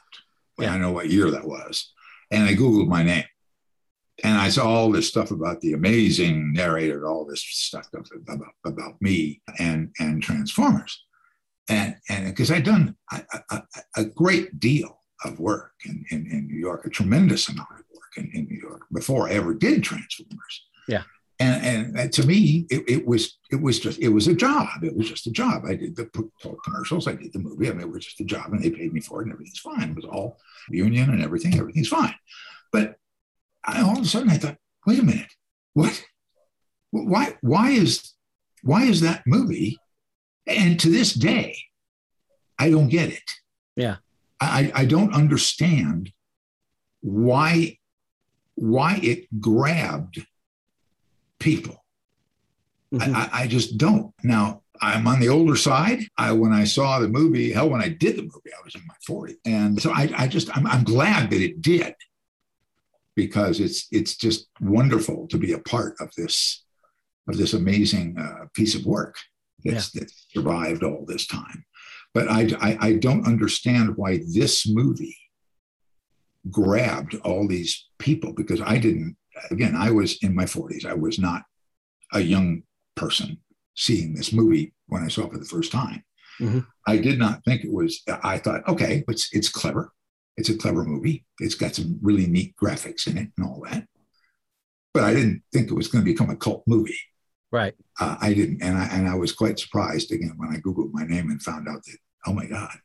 [0.57, 0.75] Well, Yeah.
[0.75, 1.93] I know what year that was,
[2.29, 3.23] and I googled my name,
[4.23, 9.01] and I saw all this stuff about the amazing narrator, all this stuff about about
[9.01, 11.03] me and and Transformers,
[11.69, 13.21] and and because I'd done a,
[13.51, 13.61] a,
[13.97, 18.17] a great deal of work in, in in New York, a tremendous amount of work
[18.17, 20.65] in, in New York before I ever did Transformers.
[21.39, 24.83] And and to me it, it was it was just it was a job.
[24.83, 25.65] It was just a job.
[25.65, 26.09] I did the
[26.63, 27.69] commercials i did the movie.
[27.69, 29.59] I mean it was just a job and they paid me for it and everything's
[29.59, 29.91] fine.
[29.91, 30.39] It was all
[30.69, 32.15] union and everything everything's fine.
[32.71, 32.96] But
[33.67, 35.31] I, all of a sudden i thought wait a minute
[35.73, 36.03] what
[36.91, 38.13] why why is
[38.63, 39.77] why is that movie
[40.47, 41.57] and to this day
[42.57, 43.29] i don't get it
[43.75, 43.97] Yeah.
[44.41, 46.11] i i don't understand
[47.01, 47.77] why
[48.55, 50.25] why it grabbed
[51.39, 51.83] people.
[52.91, 53.13] Mhm.
[53.13, 54.11] I, I, I just don't.
[54.23, 55.99] Now, I'm on the older side.
[56.17, 58.81] I when I saw the movie, hell, when I did the movie, I was in
[58.87, 59.35] my 40s.
[59.45, 61.93] And so I, I just I'm, I'm glad that it did
[63.17, 66.63] because it's it's just wonderful to be a part of this
[67.27, 69.15] of this amazing uh, piece of work
[69.65, 71.65] that's, that survived all this time.
[72.13, 75.17] But I, I I don't understand why this movie
[76.49, 79.17] grabbed all these people because I didn't
[79.51, 80.85] again, I was in my 40s.
[80.85, 81.43] I was not
[82.13, 82.63] a young
[82.95, 83.37] person
[83.75, 86.03] seeing this movie when I saw it for the first time.
[86.39, 86.65] Mhm.
[86.87, 89.91] I did not think it was, I thought, okay, it's, it's clever.
[90.37, 91.25] It's a clever movie.
[91.39, 93.87] It's got some really neat graphics in it and all that.
[94.93, 96.99] But I didn't think it was going to become a cult movie.
[97.51, 97.75] Right.
[97.99, 101.03] Uh, I didn't, and I and I was quite surprised again when I googled my
[101.03, 102.77] name and found out that oh my god,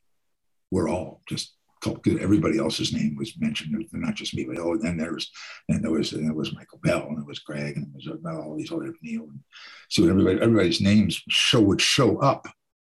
[0.71, 2.07] we're all just cult.
[2.07, 4.45] Everybody else's name was mentioned, not just me.
[4.45, 5.31] But oh, and then there was,
[5.69, 8.09] and there was, and there was Michael Bell, and it was Greg, and it was
[8.25, 9.41] all these other Neil, and
[9.89, 12.47] so everybody, everybody's names show would show up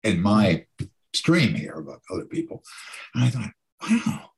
[0.05, 0.65] in my
[1.15, 2.62] stream here about other people,
[3.15, 3.51] and I thought,
[3.83, 4.31] wow,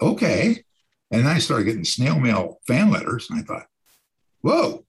[0.00, 0.64] okay.
[1.10, 3.66] And I started getting snail mail fan letters, and I thought,
[4.42, 4.84] whoa.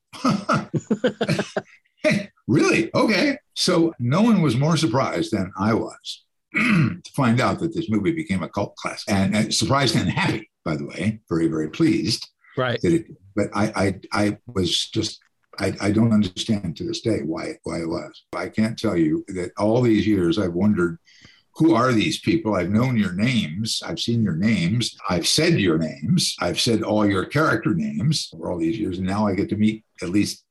[2.47, 2.93] really?
[2.93, 3.37] Okay.
[3.53, 8.11] So no one was more surprised than I was to find out that this movie
[8.11, 9.13] became a cult classic.
[9.13, 12.27] And, and surprised and happy, by the way, very, very pleased.
[12.57, 12.81] Right.
[12.81, 13.05] That it,
[13.35, 15.19] but I, I, I was just,
[15.59, 18.23] I, I don't understand to this day why, why it was.
[18.35, 20.97] I can't tell you that all these years I've wondered
[21.55, 22.55] who are these people?
[22.55, 23.81] I've known your names.
[23.85, 24.97] I've seen your names.
[25.09, 26.35] I've said your names.
[26.39, 28.97] I've said all your character names for all these years.
[28.97, 30.45] And now I get to meet at least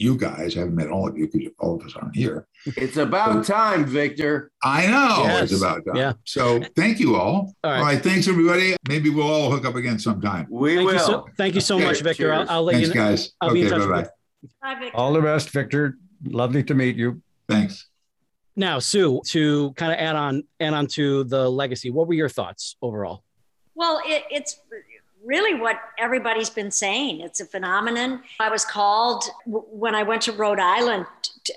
[0.00, 0.56] you guys.
[0.56, 2.46] I haven't met all of you because all of us aren't here.
[2.64, 4.50] It's about so, time, Victor.
[4.64, 5.52] I know yes.
[5.52, 5.96] it's about time.
[5.96, 6.12] Yeah.
[6.24, 7.54] So thank you all.
[7.62, 7.78] All right.
[7.78, 8.02] all right.
[8.02, 8.76] Thanks, everybody.
[8.88, 10.46] Maybe we'll all hook up again sometime.
[10.50, 10.94] We thank will.
[10.94, 11.84] You so, thank you so okay.
[11.84, 12.32] much, Victor.
[12.32, 13.00] I'll, I'll, let Thanks, you know.
[13.00, 13.32] guys.
[13.40, 14.08] I'll okay, be in touch bye-bye.
[14.62, 14.96] Bye, Victor.
[14.96, 15.98] All the best, Victor.
[16.24, 17.22] Lovely to meet you.
[17.48, 17.89] Thanks.
[18.56, 22.28] Now, Sue, to kind of add on add on to the legacy, what were your
[22.28, 23.22] thoughts overall?
[23.74, 24.60] Well, it, it's
[25.24, 27.20] really what everybody's been saying.
[27.20, 28.22] It's a phenomenon.
[28.40, 31.06] I was called when I went to Rhode Island,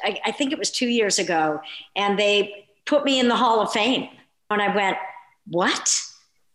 [0.03, 1.61] I, I think it was two years ago,
[1.95, 4.09] and they put me in the Hall of Fame.
[4.49, 4.97] And I went,
[5.47, 5.99] What?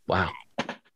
[0.07, 0.31] Wow.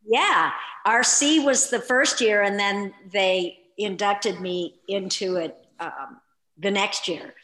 [0.06, 0.52] Yeah.
[0.86, 6.20] Arcee was the first year, and then they inducted me into it um,
[6.58, 7.34] the next year.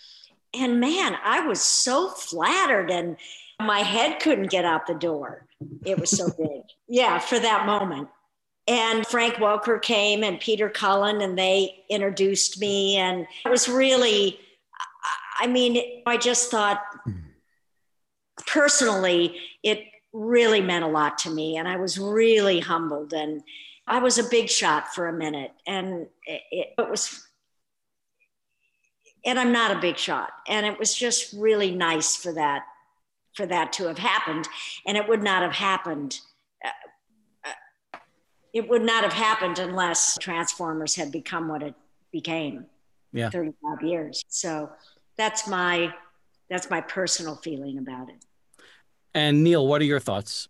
[0.54, 3.16] And man, I was so flattered and
[3.60, 5.46] my head couldn't get out the door.
[5.84, 6.62] It was so big.
[6.86, 8.08] Yeah, for that moment.
[8.66, 12.96] And Frank Welker came and Peter Cullen, and they introduced me.
[12.96, 14.38] And it was really,
[15.40, 16.82] I mean, I just thought
[18.46, 21.56] personally, it really meant a lot to me.
[21.56, 23.14] And I was really humbled.
[23.14, 23.42] And
[23.86, 25.52] I was a big shot for a minute.
[25.66, 27.26] And it, it was
[29.28, 30.30] and I'm not a big shot.
[30.48, 32.64] And it was just really nice for that
[33.34, 34.48] for that to have happened.
[34.86, 36.18] And it would not have happened.
[36.64, 36.70] Uh,
[37.44, 37.98] uh,
[38.54, 41.74] it would not have happened unless Transformers had become what it
[42.10, 42.64] became.
[43.12, 43.28] Yeah.
[43.28, 44.24] 35 years.
[44.28, 44.70] So
[45.18, 45.92] that's my
[46.48, 48.24] that's my personal feeling about it.
[49.14, 50.48] And Neil, what are your thoughts?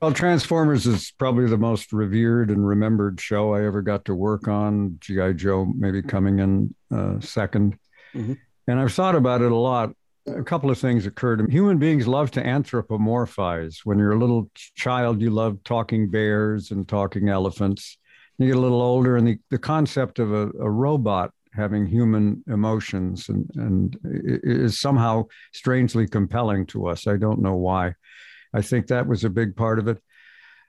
[0.00, 4.48] Well, Transformers is probably the most revered and remembered show I ever got to work
[4.48, 4.96] on.
[5.00, 5.34] G.I.
[5.34, 7.76] Joe maybe coming in uh, 2nd
[8.14, 8.32] mm-hmm.
[8.66, 9.90] And I've thought about it a lot.
[10.26, 11.50] A couple of things occurred.
[11.50, 13.80] Human beings love to anthropomorphize.
[13.84, 17.98] When you're a little child, you love talking bears and talking elephants.
[18.38, 22.44] You get a little older, and the, the concept of a, a robot having human
[22.46, 27.06] emotions and, and is somehow strangely compelling to us.
[27.06, 27.94] I don't know why.
[28.52, 30.02] I think that was a big part of it.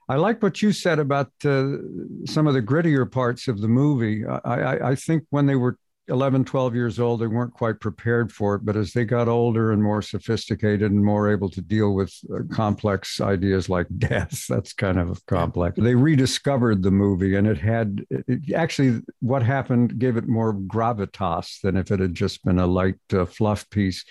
[0.09, 1.77] I like what you said about uh,
[2.25, 4.25] some of the grittier parts of the movie.
[4.25, 5.77] I, I, I, think when they were
[6.07, 8.65] 11, 12 years old, they weren't quite prepared for it.
[8.65, 12.39] But as they got older and more sophisticated and more able to deal with uh,
[12.53, 15.79] complex ideas like death, that's kind of complex.
[15.79, 21.61] They rediscovered the movie and it had it, actually what happened gave it more gravitas
[21.61, 24.03] than if it had just been a light uh, fluff piece.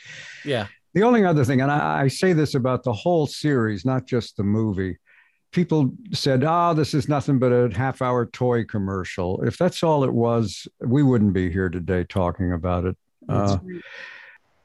[0.44, 0.68] Yeah.
[0.94, 4.36] The only other thing, and I, I, say this about the whole series, not just
[4.36, 4.98] the movie,
[5.52, 9.42] people said, oh, this is nothing but a half hour toy commercial.
[9.44, 12.96] If that's all it was, we wouldn't be here today talking about it.
[13.28, 13.58] Uh,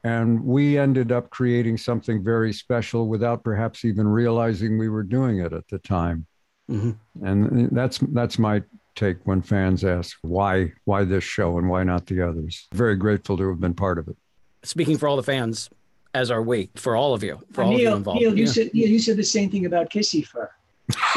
[0.03, 5.39] and we ended up creating something very special without perhaps even realizing we were doing
[5.39, 6.25] it at the time.
[6.69, 7.25] Mm-hmm.
[7.25, 8.63] And that's that's my
[8.95, 12.67] take when fans ask why why this show and why not the others.
[12.73, 14.15] Very grateful to have been part of it.
[14.63, 15.69] Speaking for all the fans,
[16.15, 18.21] as our weight for all of you, for all Neil, of you involved.
[18.21, 18.51] Neil, you, yeah.
[18.51, 20.47] said, Neil, you said the same thing about Kissyfur.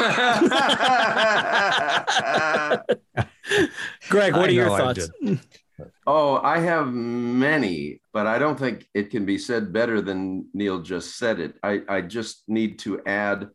[4.09, 5.09] Greg, what are your thoughts?
[6.05, 10.81] Oh, I have many, but I don't think it can be said better than Neil
[10.81, 11.55] just said it.
[11.63, 13.47] I, I just need to add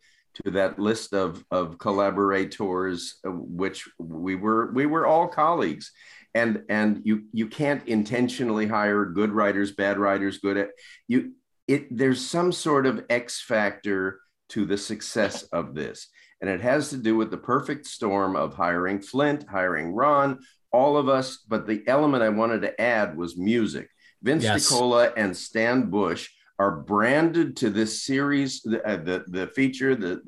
[0.43, 5.93] to that list of, of collaborators, uh, which we were we were all colleagues
[6.35, 10.71] and and you you can't intentionally hire good writers bad writers good at
[11.09, 11.33] you
[11.69, 14.21] it there's some sort of x factor
[14.51, 16.09] to the success of this.
[16.41, 20.41] And it has to do with the perfect storm of hiring flint hiring ron
[20.73, 23.89] all of us but the element i wanted to add was music.
[24.23, 24.71] Vince yes.
[24.71, 26.29] DiCola and stan bush
[26.59, 30.23] are branded to this series, the uh, the, the feature, the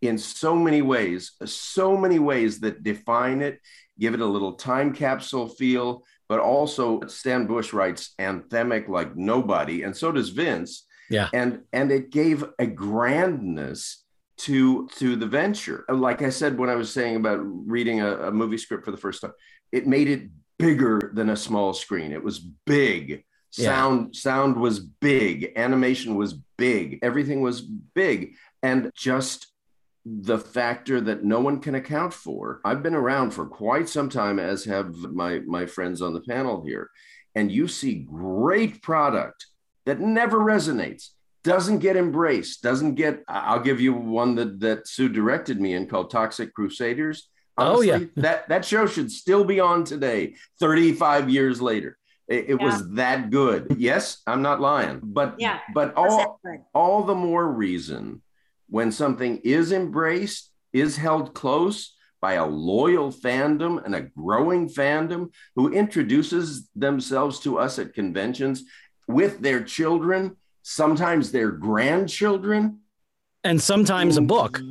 [0.00, 3.60] in so many ways, so many ways that define it,
[3.98, 9.82] give it a little time capsule feel, but also Stan Bush writes anthemic like nobody,
[9.82, 10.86] and so does Vince.
[11.10, 11.28] Yeah.
[11.32, 14.04] And and it gave a grandness
[14.38, 15.84] to to the venture.
[15.88, 18.96] Like I said when I was saying about reading a, a movie script for the
[18.96, 19.32] first time,
[19.72, 22.12] it made it bigger than a small screen.
[22.12, 23.24] It was big.
[23.50, 24.20] Sound yeah.
[24.20, 28.34] sound was big, animation was big, everything was big.
[28.62, 29.46] And just
[30.08, 32.60] the factor that no one can account for.
[32.64, 36.64] I've been around for quite some time, as have my, my friends on the panel
[36.64, 36.90] here.
[37.34, 39.46] And you see great product
[39.86, 41.10] that never resonates,
[41.44, 43.22] doesn't get embraced, doesn't get.
[43.28, 47.28] I'll give you one that, that Sue directed me in called Toxic Crusaders.
[47.56, 48.04] Honestly, oh, yeah.
[48.16, 51.98] that, that show should still be on today, 35 years later.
[52.28, 52.66] It, it yeah.
[52.66, 53.76] was that good.
[53.78, 56.40] Yes, I'm not lying, but yeah, but all
[56.74, 58.20] all the more reason
[58.68, 65.30] when something is embraced, is held close by a loyal fandom and a growing fandom
[65.54, 68.64] who introduces themselves to us at conventions
[69.06, 72.80] with their children, sometimes their grandchildren,
[73.44, 74.60] and sometimes a book.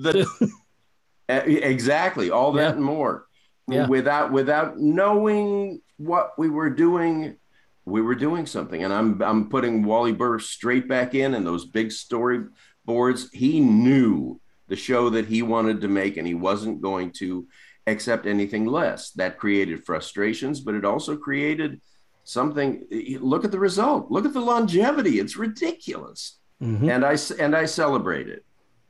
[1.30, 2.72] The, exactly, all that yeah.
[2.72, 3.28] and more.
[3.69, 3.88] Yeah.
[3.88, 7.36] Without without knowing what we were doing,
[7.84, 8.82] we were doing something.
[8.82, 12.45] And I'm I'm putting Wally Burr straight back in and those big story
[12.88, 13.30] boards.
[13.31, 17.47] He knew the show that he wanted to make, and he wasn't going to
[17.85, 19.11] accept anything less.
[19.11, 21.80] That created frustrations, but it also created
[22.23, 22.88] something.
[23.22, 24.09] Look at the result.
[24.09, 25.19] Look at the longevity.
[25.19, 26.89] It's ridiculous, mm-hmm.
[26.89, 28.43] and I and I celebrate it.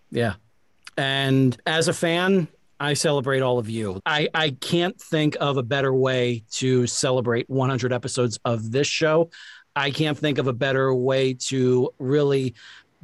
[0.09, 0.35] Yeah,
[0.95, 2.47] and as a fan,
[2.79, 4.01] I celebrate all of you.
[4.05, 9.31] I, I can't think of a better way to celebrate 100 episodes of this show.
[9.75, 12.55] I can't think of a better way to really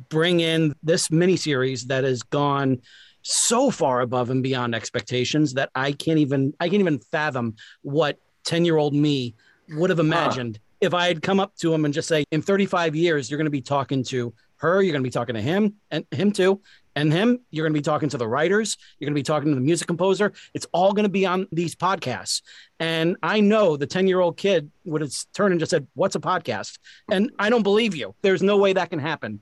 [0.09, 2.81] bring in this miniseries that has gone
[3.23, 8.19] so far above and beyond expectations that I can't even I can't even fathom what
[8.43, 9.35] 10 year old me
[9.69, 10.77] would have imagined huh.
[10.87, 13.45] if I had come up to him and just say, in 35 years, you're going
[13.45, 16.61] to be talking to her, you're going to be talking to him and him too,
[16.95, 19.49] and him, you're going to be talking to the writers, you're going to be talking
[19.49, 20.31] to the music composer.
[20.53, 22.41] It's all going to be on these podcasts.
[22.79, 26.15] And I know the 10 year old kid would have turned and just said, What's
[26.15, 26.77] a podcast?
[27.11, 28.15] And I don't believe you.
[28.21, 29.41] There's no way that can happen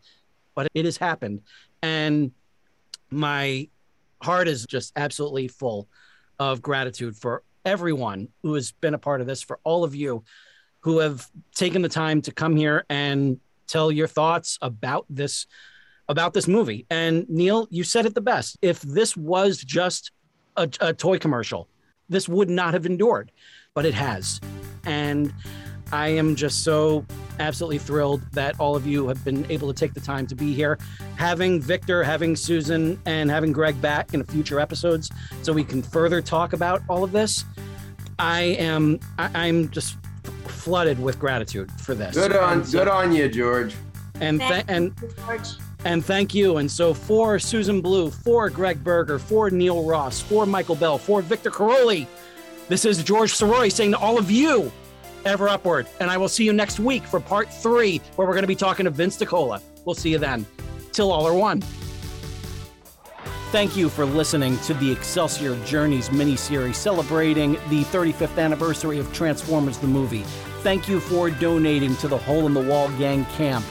[0.55, 1.41] but it has happened.
[1.81, 2.31] And
[3.09, 3.69] my
[4.21, 5.87] heart is just absolutely full
[6.39, 10.23] of gratitude for everyone who has been a part of this, for all of you
[10.81, 15.45] who have taken the time to come here and tell your thoughts about this
[16.09, 16.85] about this movie.
[16.89, 18.57] And Neil, you said it the best.
[18.61, 20.11] If this was just
[20.57, 21.69] a, a toy commercial,
[22.09, 23.31] this would not have endured,
[23.73, 24.41] but it has.
[24.83, 25.33] And
[25.91, 27.05] I am just so
[27.39, 30.53] absolutely thrilled that all of you have been able to take the time to be
[30.53, 30.77] here.
[31.17, 35.09] Having Victor, having Susan, and having Greg back in future episodes
[35.41, 37.43] so we can further talk about all of this.
[38.19, 39.97] I am I, am just
[40.45, 42.15] flooded with gratitude for this.
[42.15, 43.75] Good on so, good on you, George.
[44.19, 44.93] And th- and
[45.25, 45.47] George.
[45.83, 46.57] And thank you.
[46.57, 51.23] And so for Susan Blue, for Gregg Berger, for Neil Ross, for Michael Bell, for
[51.23, 52.07] Victor Caroli,
[52.69, 54.71] this is George Soroy saying to all of you,
[55.25, 55.87] ever upward.
[55.99, 58.55] And I will see you next week for part three, where we're going to be
[58.55, 59.61] talking to Vince DiCola.
[59.85, 60.45] We'll see you then.
[60.91, 61.61] Till all are one.
[63.51, 69.77] Thank you for listening to the Excelsior Journeys miniseries celebrating the 35th anniversary of Transformers
[69.77, 70.23] the movie.
[70.63, 73.65] Thank you for donating to the Hole in the Wall Gang Camp.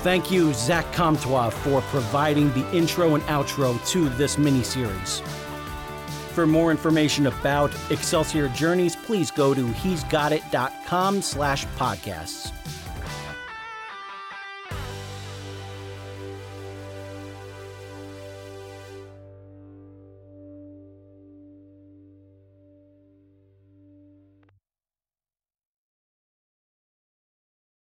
[0.00, 5.20] Thank you, Zach Comtois, for providing the intro and outro to this miniseries.
[6.36, 12.52] For more information about Excelsior Journeys, please go to he'sgotit.com slash podcasts.